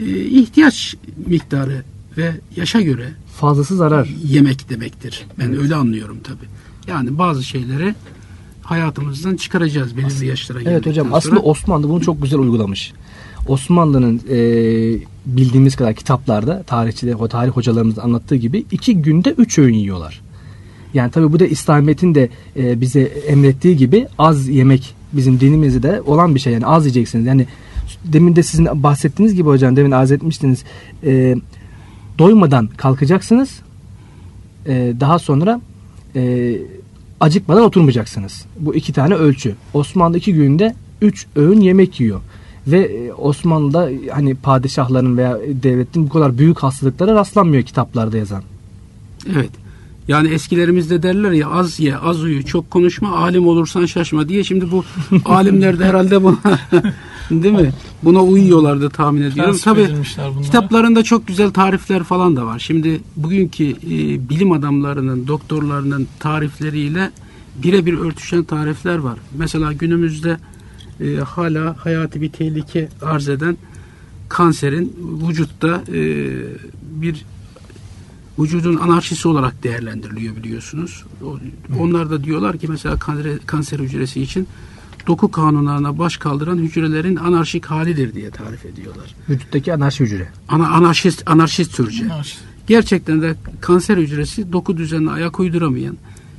Ee, 0.00 0.20
ihtiyaç 0.24 0.94
miktarı 1.26 1.82
ve 2.16 2.32
yaşa 2.56 2.80
göre 2.80 3.08
Fazlası 3.36 3.76
zarar. 3.76 4.08
yemek 4.24 4.68
demektir. 4.70 5.26
Ben 5.38 5.58
öyle 5.58 5.74
anlıyorum 5.74 6.18
tabi. 6.24 6.44
Yani 6.88 7.18
bazı 7.18 7.44
şeyleri 7.44 7.94
hayatımızdan 8.62 9.36
çıkaracağız 9.36 9.96
belirli 9.96 10.26
yaşlara 10.26 10.58
Evet 10.62 10.86
hocam 10.86 11.06
sonra. 11.06 11.16
aslında 11.16 11.40
Osmanlı 11.40 11.88
bunu 11.88 12.00
çok 12.00 12.22
güzel 12.22 12.38
uygulamış. 12.38 12.92
Osmanlı'nın 13.48 14.20
e, 14.30 14.38
bildiğimiz 15.26 15.76
kadar 15.76 15.94
kitaplarda 15.94 16.62
tarihçiler, 16.62 17.14
o 17.14 17.28
tarih 17.28 17.50
hocalarımız 17.50 17.98
anlattığı 17.98 18.36
gibi 18.36 18.64
iki 18.70 19.02
günde 19.02 19.30
üç 19.38 19.58
öğün 19.58 19.74
yiyorlar. 19.74 20.20
Yani 20.94 21.10
tabi 21.10 21.32
bu 21.32 21.40
da 21.40 21.46
İslamiyet'in 21.46 22.14
de 22.14 22.28
e, 22.56 22.80
bize 22.80 23.00
emrettiği 23.02 23.76
gibi 23.76 24.06
az 24.18 24.48
yemek 24.48 24.94
bizim 25.12 25.40
dinimizde 25.40 25.82
de 25.82 26.00
olan 26.00 26.34
bir 26.34 26.40
şey. 26.40 26.52
Yani 26.52 26.66
az 26.66 26.84
yiyeceksiniz. 26.84 27.26
Yani 27.26 27.46
demin 28.04 28.36
de 28.36 28.42
sizin 28.42 28.82
bahsettiğiniz 28.82 29.34
gibi 29.34 29.48
hocam 29.48 29.76
demin 29.76 29.90
arz 29.90 30.12
etmiştiniz. 30.12 30.64
E, 31.04 31.36
doymadan 32.18 32.66
kalkacaksınız. 32.66 33.60
E, 34.66 34.92
daha 35.00 35.18
sonra 35.18 35.60
e, 36.16 36.56
acıkmadan 37.20 37.62
oturmayacaksınız. 37.62 38.44
Bu 38.58 38.74
iki 38.74 38.92
tane 38.92 39.14
ölçü. 39.14 39.54
Osmanlı 39.74 40.18
iki 40.18 40.34
günde 40.34 40.74
üç 41.02 41.26
öğün 41.36 41.60
yemek 41.60 42.00
yiyor. 42.00 42.20
Ve 42.66 42.80
e, 42.80 43.12
Osmanlı'da 43.12 43.90
hani 44.12 44.34
padişahların 44.34 45.16
veya 45.16 45.38
devletin 45.62 46.06
bu 46.06 46.12
kadar 46.12 46.38
büyük 46.38 46.58
hastalıklara 46.58 47.14
rastlanmıyor 47.14 47.62
kitaplarda 47.62 48.16
yazan. 48.16 48.42
Evet. 49.32 49.50
Yani 50.08 50.28
eskilerimiz 50.28 50.90
de 50.90 51.02
derler 51.02 51.30
ya 51.30 51.50
az 51.50 51.80
ye, 51.80 51.96
az 51.96 52.22
uyu, 52.22 52.44
çok 52.44 52.70
konuşma, 52.70 53.16
alim 53.16 53.46
olursan 53.46 53.86
şaşma 53.86 54.28
diye. 54.28 54.44
Şimdi 54.44 54.70
bu 54.70 54.84
alimler 55.24 55.78
de 55.78 55.84
herhalde 55.84 56.22
bu 56.22 56.38
değil 57.30 57.54
mi? 57.54 57.72
Buna 58.02 58.22
uyuyorlardı 58.24 58.90
tahmin 58.90 59.22
ediyorum. 59.22 59.56
Tabii 59.64 59.88
kitaplarında 60.42 61.02
çok 61.02 61.26
güzel 61.26 61.50
tarifler 61.50 62.04
falan 62.04 62.36
da 62.36 62.46
var. 62.46 62.58
Şimdi 62.58 63.00
bugünkü 63.16 63.64
e, 63.64 64.28
bilim 64.28 64.52
adamlarının, 64.52 65.26
doktorlarının 65.26 66.08
tarifleriyle 66.18 67.10
birebir 67.62 67.98
örtüşen 67.98 68.44
tarifler 68.44 68.98
var. 68.98 69.18
Mesela 69.38 69.72
günümüzde 69.72 70.36
e, 71.00 71.16
hala 71.16 71.76
hayati 71.78 72.20
bir 72.20 72.32
tehlike 72.32 72.88
arz 73.02 73.28
eden 73.28 73.56
kanserin 74.28 74.96
vücutta 75.28 75.82
e, 75.88 76.28
bir 76.82 77.24
vücudun 78.38 78.76
anarşisi 78.76 79.28
olarak 79.28 79.62
değerlendiriliyor 79.62 80.36
biliyorsunuz. 80.36 81.04
Onlar 81.78 82.10
da 82.10 82.24
diyorlar 82.24 82.58
ki 82.58 82.68
mesela 82.68 82.96
kanser, 82.96 83.38
kanser 83.46 83.78
hücresi 83.78 84.22
için 84.22 84.48
doku 85.06 85.30
kanunlarına 85.30 85.98
baş 85.98 86.16
kaldıran 86.16 86.58
hücrelerin 86.58 87.16
anarşik 87.16 87.66
halidir 87.66 88.14
diye 88.14 88.30
tarif 88.30 88.66
ediyorlar. 88.66 89.14
Vücuttaki 89.28 89.74
anarşi 89.74 90.04
hücre. 90.04 90.28
Ana, 90.48 90.68
anarşist, 90.68 91.22
anarşist 91.26 91.78
hücre. 91.78 92.04
Anarşist. 92.04 92.40
Gerçekten 92.66 93.22
de 93.22 93.34
kanser 93.60 93.96
hücresi 93.96 94.52
doku 94.52 94.76
düzenine 94.76 95.10
ayak 95.10 95.40
uyduramayan, 95.40 95.96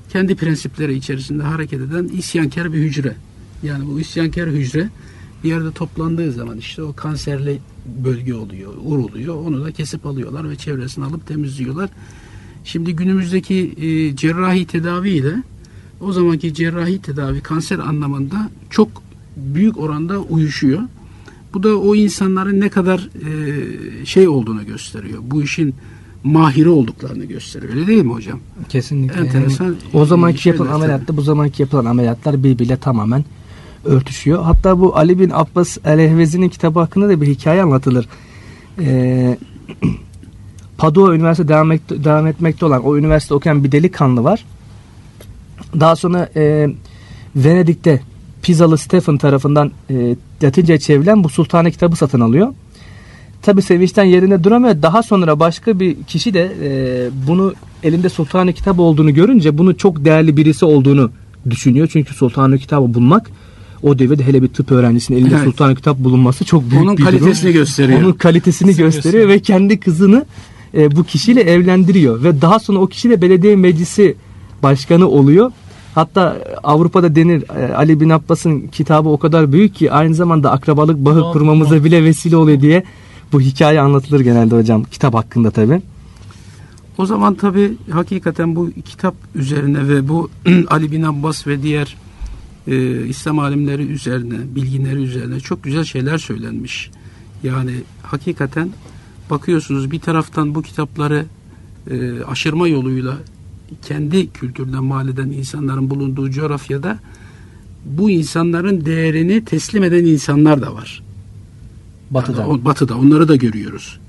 kendi 0.09 0.36
prensipleri 0.36 0.93
içerisinde 0.93 1.43
hareket 1.43 1.82
eden 1.82 2.03
isyankar 2.03 2.74
bir 2.74 2.78
hücre. 2.78 3.16
Yani 3.64 3.88
bu 3.88 3.99
isyankar 3.99 4.49
hücre 4.49 4.89
bir 5.43 5.49
yerde 5.49 5.72
toplandığı 5.72 6.32
zaman 6.32 6.57
işte 6.57 6.84
o 6.84 6.93
kanserli 6.93 7.59
bölge 8.03 8.34
oluyor, 8.34 8.74
ur 8.84 8.99
oluyor. 8.99 9.36
Onu 9.36 9.66
da 9.66 9.72
kesip 9.72 10.05
alıyorlar 10.05 10.49
ve 10.49 10.55
çevresini 10.55 11.05
alıp 11.05 11.28
temizliyorlar. 11.28 11.89
Şimdi 12.64 12.95
günümüzdeki 12.95 13.74
e, 13.78 14.16
cerrahi 14.16 14.66
tedaviyle 14.66 15.43
o 16.02 16.12
zamanki 16.12 16.54
cerrahi 16.54 17.02
tedavi 17.02 17.41
kanser 17.41 17.80
anlamında 17.80 18.49
çok 18.70 18.89
büyük 19.38 19.78
oranda 19.78 20.20
uyuşuyor. 20.20 20.82
Bu 21.54 21.64
da 21.64 21.80
o 21.80 21.95
insanların 21.95 22.60
ne 22.60 22.70
kadar 22.70 23.10
e, 24.02 24.06
şey 24.06 24.28
olduğunu 24.28 24.66
gösteriyor. 24.66 25.20
Bu 25.24 25.43
işin 25.43 25.76
mahiri 26.24 26.70
olduklarını 26.70 27.26
gösteriyor. 27.26 27.74
Öyle 27.74 27.88
değil 27.88 28.04
mi 28.04 28.14
hocam? 28.14 28.39
Kesinlikle. 28.70 29.22
Enteresan 29.22 29.66
Yani 29.66 29.76
o 29.93 30.06
zamanki 30.06 30.49
yapılan 30.49 30.68
tabii. 30.68 30.76
ameliyatla 30.76 31.18
bu 31.18 31.22
zamanki 31.22 31.62
yapılan 31.62 31.86
ameliyatlar 31.86 32.43
birbiriyle 32.43 32.78
tamamen 32.78 33.26
örtüşüyor. 33.86 34.43
Hatta 34.43 34.80
bu 34.80 34.97
Ali 34.97 35.20
bin 35.20 35.30
Abbas 35.30 35.78
el-Ehvezi'nin 35.86 36.49
kitabı 36.49 36.80
hakkında 36.80 37.10
da 37.10 37.22
bir 37.22 37.28
hikaye 37.28 37.64
anlatılır. 37.64 38.08
Ee, 38.80 39.38
Padua 40.78 41.16
Üniversitesi 41.16 41.49
devam, 41.49 41.72
et, 41.72 41.82
devam 41.89 42.28
etmekte 42.28 42.66
olan 42.66 42.84
o 42.86 42.97
üniversite 42.97 43.34
okuyan 43.34 43.64
bir 43.64 43.72
delikanlı 43.72 44.24
var. 44.24 44.45
Daha 45.80 45.95
sonra 45.95 46.30
e, 46.36 46.70
Venedik'te 47.36 48.01
Pisalı 48.41 48.78
Stephen 48.78 49.18
tarafından 49.18 49.72
e, 49.89 50.16
Latince 50.43 50.80
çevrilen 50.80 51.24
bu 51.24 51.30
Sultane 51.30 51.72
kitabı 51.72 51.95
satın 51.95 52.20
alıyor. 52.20 52.47
Tabi 53.41 53.62
sevinçten 53.62 54.03
yerinde 54.03 54.43
duramıyor. 54.43 54.82
Daha 54.82 55.03
sonra 55.03 55.39
başka 55.39 55.80
bir 55.80 55.95
kişi 56.07 56.34
de 56.34 56.51
e, 56.64 56.70
bunu 57.28 57.53
elinde 57.84 58.09
Sultane 58.09 58.53
kitabı 58.53 58.82
olduğunu 58.82 59.14
görünce 59.14 59.57
bunu 59.57 59.78
çok 59.78 60.05
değerli 60.05 60.38
birisi 60.38 60.66
olduğunu 60.66 61.12
düşünüyor. 61.49 61.89
Çünkü 61.91 62.14
Sultane 62.14 62.57
kitabı 62.57 62.93
bulmak 62.93 63.32
o 63.84 63.99
devirde 63.99 64.26
hele 64.26 64.43
bir 64.43 64.47
tıp 64.47 64.72
öğrencisinin 64.72 65.18
elinde 65.18 65.36
Evet. 65.36 65.43
Sultane 65.43 65.76
kitap 65.76 65.97
bulunması 65.99 66.45
çok 66.45 66.72
büyük 66.72 66.84
Onun 66.84 66.97
bir 66.97 67.01
durum. 67.01 67.20
kalitesini 67.20 67.53
gösteriyor. 67.53 68.01
Onun 68.01 68.14
kalitesini 68.14 68.68
Kesinlikle 68.70 68.97
gösteriyor 68.97 69.30
ve 69.30 69.39
kendi 69.39 69.80
kızını 69.80 70.26
e, 70.78 70.95
bu 70.95 71.03
kişiyle 71.03 71.41
evlendiriyor 71.41 72.24
ve 72.24 72.41
daha 72.41 72.59
sonra 72.59 72.80
o 72.80 72.88
kişi 72.88 73.09
de 73.09 73.22
belediye 73.22 73.55
meclisi 73.55 74.16
başkanı 74.64 75.07
oluyor. 75.07 75.51
Hatta 75.95 76.38
Avrupa'da 76.64 77.16
denir 77.16 77.43
e, 77.57 77.74
Ali 77.74 77.99
bin 77.99 78.09
Abbas'ın 78.09 78.68
kitabı 78.68 79.09
o 79.09 79.18
kadar 79.18 79.51
büyük 79.51 79.76
ki 79.76 79.91
aynı 79.91 80.16
zamanda 80.16 80.51
akrabalık 80.51 80.97
bağı 80.97 81.26
Aa, 81.26 81.32
kurmamıza 81.32 81.84
bile 81.84 82.03
vesile 82.03 82.38
oluyor 82.38 82.62
diye 82.62 82.84
bu 83.32 83.41
hikaye 83.41 83.82
anlatılır 83.82 84.20
genelde 84.20 84.55
hocam 84.55 84.84
kitap 84.84 85.14
hakkında 85.14 85.51
tabi. 85.51 85.82
O 86.97 87.05
zaman 87.05 87.36
tabi 87.36 87.78
hakikaten 87.91 88.55
bu 88.55 88.72
kitap 88.86 89.16
üzerine 89.36 89.88
ve 89.88 90.09
bu 90.09 90.30
Ali 90.68 90.91
bin 90.91 91.03
Abbas 91.03 91.47
ve 91.47 91.64
diğer 91.64 91.97
e, 92.68 93.05
İslam 93.07 93.39
alimleri 93.39 93.84
üzerine, 93.84 94.55
bilginleri 94.55 95.01
üzerine 95.03 95.39
çok 95.39 95.64
güzel 95.64 95.84
şeyler 95.84 96.18
söylenmiş. 96.18 96.91
Yani 97.43 97.72
hakikaten 98.03 98.70
bakıyorsunuz 99.30 99.91
bir 99.91 99.99
taraftan 99.99 100.55
bu 100.55 100.62
kitapları 100.62 101.26
e, 101.91 102.24
aşırma 102.24 102.68
yoluyla 102.68 103.18
kendi 103.82 104.32
kültürden 104.32 104.84
mal 104.84 105.10
eden 105.10 105.30
insanların 105.30 105.90
bulunduğu 105.90 106.30
coğrafyada 106.30 107.00
bu 107.86 108.10
insanların 108.10 108.86
değerini 108.86 109.46
teslim 109.46 109.84
eden 109.84 110.06
insanlar 110.06 110.62
da 110.62 110.74
var. 110.74 111.04
Batı'da. 112.12 112.48
O- 112.48 112.66
batı'da 112.66 112.98
onları 112.98 113.28
da 113.28 113.36
görüyoruz. 113.36 114.00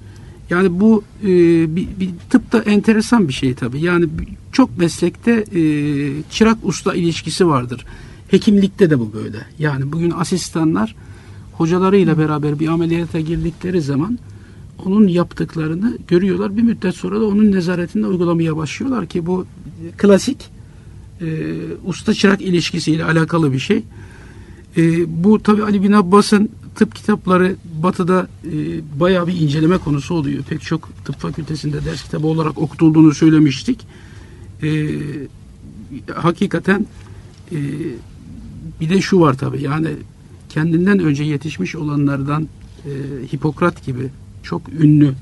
Yani 0.51 0.81
bu 0.81 1.05
e, 1.23 1.27
bir, 1.77 1.89
bir 2.01 2.11
tıpta 2.31 2.59
enteresan 2.59 3.29
bir 3.29 3.33
şey 3.33 3.55
tabii. 3.55 3.81
Yani 3.81 4.09
çok 4.53 4.79
meslekte 4.79 5.45
e, 5.55 5.63
çırak 6.31 6.59
usta 6.63 6.95
ilişkisi 6.95 7.47
vardır. 7.47 7.85
Hekimlikte 8.29 8.91
de 8.91 8.99
bu 8.99 9.13
böyle. 9.13 9.39
Yani 9.59 9.93
bugün 9.93 10.11
asistanlar 10.11 10.95
hocalarıyla 11.53 12.19
beraber 12.19 12.59
bir 12.61 12.69
ameliyata 12.69 13.21
girdikleri 13.21 13.83
zaman 13.83 14.19
onun 14.87 15.09
yaptıklarını 15.09 15.99
görüyorlar. 16.09 16.57
Bir 16.57 16.63
müddet 16.63 16.95
sonra 16.95 17.21
da 17.21 17.27
onun 17.27 17.53
nezaretinde 17.53 18.07
uygulamaya 18.07 18.57
başlıyorlar 18.57 19.07
ki 19.07 19.27
bu 19.27 19.47
klasik 19.97 20.51
e, 21.21 21.27
usta 21.85 22.15
çırak 22.15 22.41
ilişkisiyle 22.41 23.05
alakalı 23.05 23.53
bir 23.53 23.59
şey. 23.59 23.85
E, 24.77 24.83
bu 25.25 25.43
tabi 25.43 25.63
Ali 25.63 25.83
bin 25.83 25.93
Abbas'ın 25.93 26.49
tıp 26.75 26.95
kitapları 26.95 27.57
batıda 27.83 28.29
e, 28.45 28.51
bayağı 29.01 29.27
bir 29.27 29.41
inceleme 29.41 29.79
konusu 29.79 30.15
oluyor. 30.15 30.43
Pek 30.43 30.63
çok 30.63 31.05
tıp 31.05 31.19
fakültesinde 31.19 31.85
ders 31.85 32.03
kitabı 32.05 32.27
olarak 32.27 32.59
okutulduğunu 32.59 33.15
söylemiştik. 33.15 33.81
E, 34.63 34.89
hakikaten 36.15 36.87
e, 37.53 37.59
bir 38.81 38.91
de 38.91 39.01
şu 39.01 39.21
var 39.21 39.39
tabi 39.39 39.63
yani 39.63 39.89
kendinden 40.49 40.99
önce 40.99 41.25
yetişmiş 41.25 41.77
olanlardan 41.77 42.49
e, 42.85 42.91
Hipokrat 43.33 43.87
gibi 43.87 44.09
çok 44.43 44.69
ünlü 44.69 45.15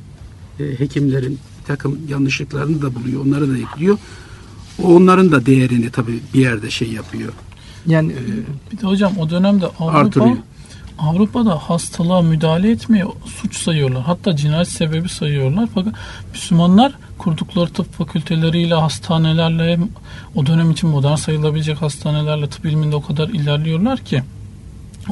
e, 0.60 0.78
hekimlerin 0.78 1.38
bir 1.60 1.66
takım 1.66 1.98
yanlışlıklarını 2.08 2.82
da 2.82 2.94
buluyor. 2.94 3.26
Onları 3.26 3.50
da 3.50 3.58
ekliyor. 3.58 3.98
O 4.82 4.94
onların 4.94 5.32
da 5.32 5.46
değerini 5.46 5.90
tabi 5.90 6.20
bir 6.34 6.40
yerde 6.40 6.70
şey 6.70 6.88
yapıyor. 6.92 7.32
Yani 7.86 8.12
Bir 8.72 8.78
de 8.78 8.86
hocam 8.86 9.12
o 9.18 9.30
dönemde 9.30 9.66
Avrupa 9.66 9.98
Artırıyor. 9.98 10.36
Avrupa'da 10.98 11.56
hastalığa 11.56 12.22
müdahale 12.22 12.70
etmeyi 12.70 13.04
suç 13.24 13.56
sayıyorlar. 13.56 14.02
Hatta 14.02 14.36
cinayet 14.36 14.68
sebebi 14.68 15.08
sayıyorlar. 15.08 15.68
Fakat 15.74 15.94
Müslümanlar 16.32 16.92
kurdukları 17.18 17.72
tıp 17.72 17.92
fakülteleriyle, 17.92 18.74
hastanelerle 18.74 19.78
o 20.34 20.46
dönem 20.46 20.70
için 20.70 20.88
modern 20.88 21.14
sayılabilecek 21.14 21.82
hastanelerle 21.82 22.48
tıp 22.48 22.64
ilminde 22.64 22.96
o 22.96 23.02
kadar 23.02 23.28
ilerliyorlar 23.28 23.98
ki 23.98 24.22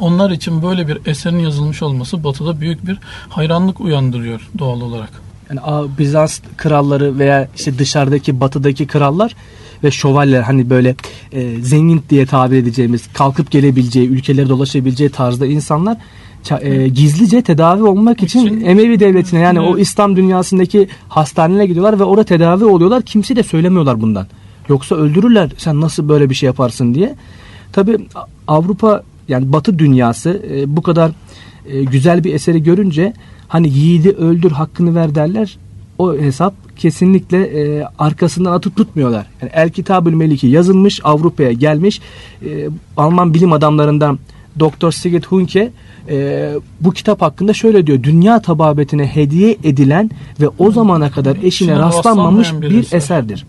onlar 0.01 0.31
için 0.31 0.63
böyle 0.63 0.89
bir 0.89 0.99
eserin 1.07 1.39
yazılmış 1.39 1.83
olması 1.83 2.25
batıda 2.25 2.61
büyük 2.61 2.87
bir 2.87 2.99
hayranlık 3.29 3.81
uyandırıyor 3.81 4.49
doğal 4.59 4.81
olarak. 4.81 5.11
Yani 5.51 5.89
Bizans 5.99 6.41
kralları 6.57 7.19
veya 7.19 7.49
işte 7.57 7.79
dışarıdaki 7.79 8.41
batıdaki 8.41 8.87
krallar 8.87 9.35
ve 9.85 9.91
şövalyeler 9.91 10.43
hani 10.43 10.71
böyle 10.71 10.95
e, 11.33 11.61
zengin 11.63 12.03
diye 12.11 12.27
tabir 12.27 12.57
edeceğimiz 12.57 13.13
kalkıp 13.13 13.51
gelebileceği, 13.51 14.09
ülkeleri 14.09 14.49
dolaşabileceği 14.49 15.11
tarzda 15.11 15.47
insanlar 15.47 15.97
e, 16.61 16.89
gizlice 16.89 17.43
tedavi 17.43 17.83
olmak 17.83 18.23
için 18.23 18.47
İçin- 18.47 18.65
Emevi 18.65 19.01
devletine 19.01 19.41
yani 19.41 19.61
o 19.61 19.71
Evet. 19.75 19.87
İslam 19.87 20.17
dünyasındaki 20.17 20.89
hastanelere 21.09 21.67
gidiyorlar 21.67 21.99
ve 21.99 22.05
orada 22.05 22.25
tedavi 22.25 22.65
oluyorlar. 22.65 23.03
Kimse 23.03 23.37
de 23.37 23.43
söylemiyorlar 23.43 24.01
bundan. 24.01 24.27
Yoksa 24.69 24.95
öldürürler 24.95 25.51
sen 25.59 25.81
nasıl 25.81 26.09
böyle 26.09 26.31
bir 26.31 26.35
şey 26.35 26.47
yaparsın 26.47 26.95
diye. 26.95 27.15
Tabi 27.73 27.99
Avrupa 28.49 29.03
yani 29.29 29.53
Batı 29.53 29.79
dünyası 29.79 30.43
e, 30.51 30.77
bu 30.77 30.83
kadar 30.83 31.11
e, 31.67 31.85
güzel 31.85 32.25
bir 32.25 32.35
eseri 32.35 32.63
görünce 32.63 33.13
hani 33.49 33.69
yiğidi 33.69 34.11
öldür 34.11 34.51
hakkını 34.51 34.95
ver 34.95 35.15
derler. 35.15 35.59
O 35.99 36.15
hesap 36.15 36.55
kesinlikle 36.77 37.43
e, 37.43 37.85
arkasından 37.99 38.53
atıp 38.53 38.77
tutmuyorlar. 38.77 39.27
Yani 39.43 39.53
El 39.55 39.71
Kitabül 39.71 40.15
Meliki 40.15 40.47
yazılmış 40.47 41.01
Avrupa'ya 41.05 41.53
gelmiş 41.53 42.01
e, 42.43 42.69
Alman 42.97 43.35
bilim 43.35 43.53
adamlarından 43.53 44.19
Doktor 44.59 44.93
Sigrid 44.93 45.25
Hunke 45.25 45.71
e, 46.09 46.51
bu 46.81 46.93
kitap 46.93 47.23
hakkında 47.23 47.53
şöyle 47.53 47.87
diyor. 47.87 48.03
Dünya 48.03 48.43
tababetine 48.43 49.07
hediye 49.07 49.57
edilen 49.65 50.11
ve 50.41 50.49
o 50.59 50.71
zamana 50.71 51.11
kadar 51.11 51.37
eşine 51.37 51.49
İçine 51.49 51.79
rastlanmamış 51.79 52.53
bir, 52.53 52.71
bir 52.71 52.79
eser. 52.79 52.97
eserdir. 52.99 53.47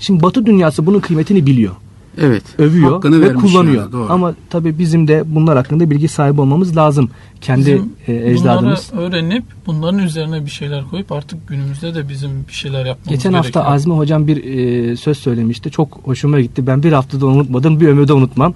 Şimdi 0.00 0.22
Batı 0.22 0.46
dünyası 0.46 0.86
bunun 0.86 1.00
kıymetini 1.00 1.46
biliyor 1.46 1.72
Evet. 2.18 2.42
övüyor 2.58 2.92
hakkını 2.92 3.20
ve 3.20 3.26
vermiş 3.26 3.52
kullanıyor. 3.52 3.82
yani, 3.82 3.92
doğru. 3.92 4.12
Ama 4.12 4.34
tabii 4.50 4.78
bizim 4.78 5.08
de 5.08 5.22
bunlar 5.26 5.56
hakkında 5.56 5.90
bilgi 5.90 6.08
sahibi 6.08 6.40
olmamız 6.40 6.76
lazım. 6.76 7.10
Kendi 7.40 7.66
Bizim 7.66 7.92
e, 8.08 8.30
ecdadımız. 8.30 8.90
Bunları 8.92 9.06
öğrenip 9.06 9.44
bunların 9.66 9.98
üzerine 9.98 10.44
bir 10.44 10.50
şeyler 10.50 10.84
koyup 10.84 11.12
artık 11.12 11.48
günümüzde 11.48 11.94
de 11.94 12.08
bizim 12.08 12.30
bir 12.48 12.52
şeyler 12.52 12.86
yapmamız 12.86 13.08
Geçen 13.08 13.32
hafta 13.32 13.60
gerekiyor. 13.60 13.74
Azmi 13.74 13.94
hocam 13.94 14.26
bir 14.26 14.44
e, 14.44 14.96
söz 14.96 15.18
söylemişti. 15.18 15.70
Çok 15.70 16.00
hoşuma 16.04 16.40
gitti. 16.40 16.66
Ben 16.66 16.82
bir 16.82 16.92
haftada 16.92 17.26
unutmadım, 17.26 17.80
bir 17.80 17.88
ömürde 17.88 18.12
unutmam. 18.12 18.54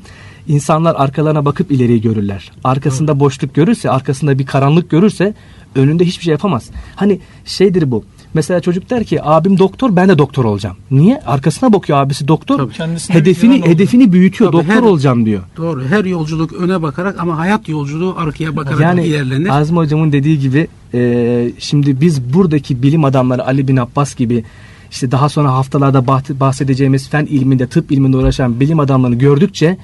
İnsanlar 0.48 0.94
arkalarına 0.94 1.44
bakıp 1.44 1.70
ileriyi 1.70 2.00
görürler. 2.00 2.52
Arkasında 2.64 3.20
boşluk 3.20 3.54
görürse, 3.54 3.90
arkasında 3.90 4.38
bir 4.38 4.46
karanlık 4.46 4.90
görürse 4.90 5.34
önünde 5.74 6.04
hiçbir 6.04 6.24
şey 6.24 6.32
yapamaz. 6.32 6.70
Hani 6.96 7.20
şeydir 7.44 7.90
bu. 7.90 8.04
Mesela 8.34 8.60
çocuk 8.60 8.90
der 8.90 9.04
ki 9.04 9.22
abim 9.22 9.58
doktor 9.58 9.96
ben 9.96 10.08
de 10.08 10.18
doktor 10.18 10.44
olacağım. 10.44 10.76
Niye? 10.90 11.20
Arkasına 11.26 11.72
bakıyor 11.72 11.98
abisi 11.98 12.28
doktor. 12.28 12.58
Tabii. 12.58 12.72
Kendisine 12.72 13.16
Hedefini 13.16 13.66
hedefini 13.66 14.12
büyütüyor. 14.12 14.52
Tabii, 14.52 14.62
doktor 14.62 14.74
her- 14.74 14.82
olacağım 14.82 15.26
diyor. 15.26 15.42
Doğru. 15.56 15.84
Her 15.84 16.04
yolculuk 16.04 16.52
öne 16.52 16.82
bakarak 16.82 17.20
ama 17.20 17.38
hayat 17.38 17.68
yolculuğu 17.68 18.14
arkaya 18.18 18.56
bakarak 18.56 18.80
Yani 18.80 19.06
ilerlenir. 19.06 19.48
Azmi 19.48 19.76
hocamın 19.76 20.12
dediği 20.12 20.38
gibi 20.38 20.68
e, 20.94 21.50
şimdi 21.58 22.00
biz 22.00 22.34
buradaki 22.34 22.82
bilim 22.82 23.04
adamları 23.04 23.46
Ali 23.46 23.68
bin 23.68 23.76
Abbas 23.76 24.14
gibi 24.14 24.44
işte 24.90 25.10
daha 25.10 25.28
sonra 25.28 25.52
haftalarda 25.52 25.98
bah- 25.98 26.40
bahsedeceğimiz 26.40 27.08
fen 27.08 27.26
ilminde, 27.26 27.66
tıp 27.66 27.92
ilminde 27.92 28.16
uğraşan 28.16 28.60
bilim 28.60 28.80
adamlarını 28.80 29.16
gördükçe 29.16 29.76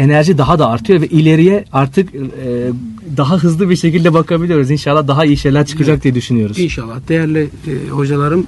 enerji 0.00 0.38
daha 0.38 0.58
da 0.58 0.68
artıyor 0.68 1.00
ve 1.00 1.06
ileriye 1.06 1.64
artık 1.72 2.14
e, 2.14 2.18
daha 3.16 3.36
hızlı 3.36 3.70
bir 3.70 3.76
şekilde 3.76 4.14
bakabiliyoruz. 4.14 4.70
İnşallah 4.70 5.08
daha 5.08 5.24
iyi 5.24 5.36
şeyler 5.36 5.66
çıkacak 5.66 6.04
diye 6.04 6.14
düşünüyoruz. 6.14 6.58
İnşallah. 6.58 7.08
Değerli 7.08 7.50
e, 7.66 7.88
hocalarım 7.88 8.46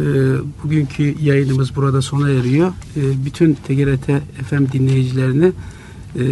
e, 0.00 0.04
bugünkü 0.64 1.14
yayınımız 1.22 1.76
burada 1.76 2.02
sona 2.02 2.30
eriyor. 2.30 2.68
E, 2.68 3.00
bütün 3.24 3.54
TGRT 3.54 4.06
FM 4.50 4.72
dinleyicilerini 4.72 5.52
e, 6.16 6.22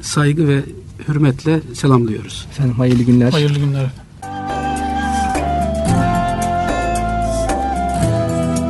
saygı 0.00 0.48
ve 0.48 0.62
hürmetle 1.08 1.60
selamlıyoruz. 1.74 2.46
Efendim 2.50 2.74
hayırlı 2.74 3.02
günler. 3.02 3.30
Hayırlı 3.30 3.58
günler. 3.58 3.90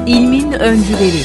İlmin 0.06 0.52
öncüleri. 0.52 1.22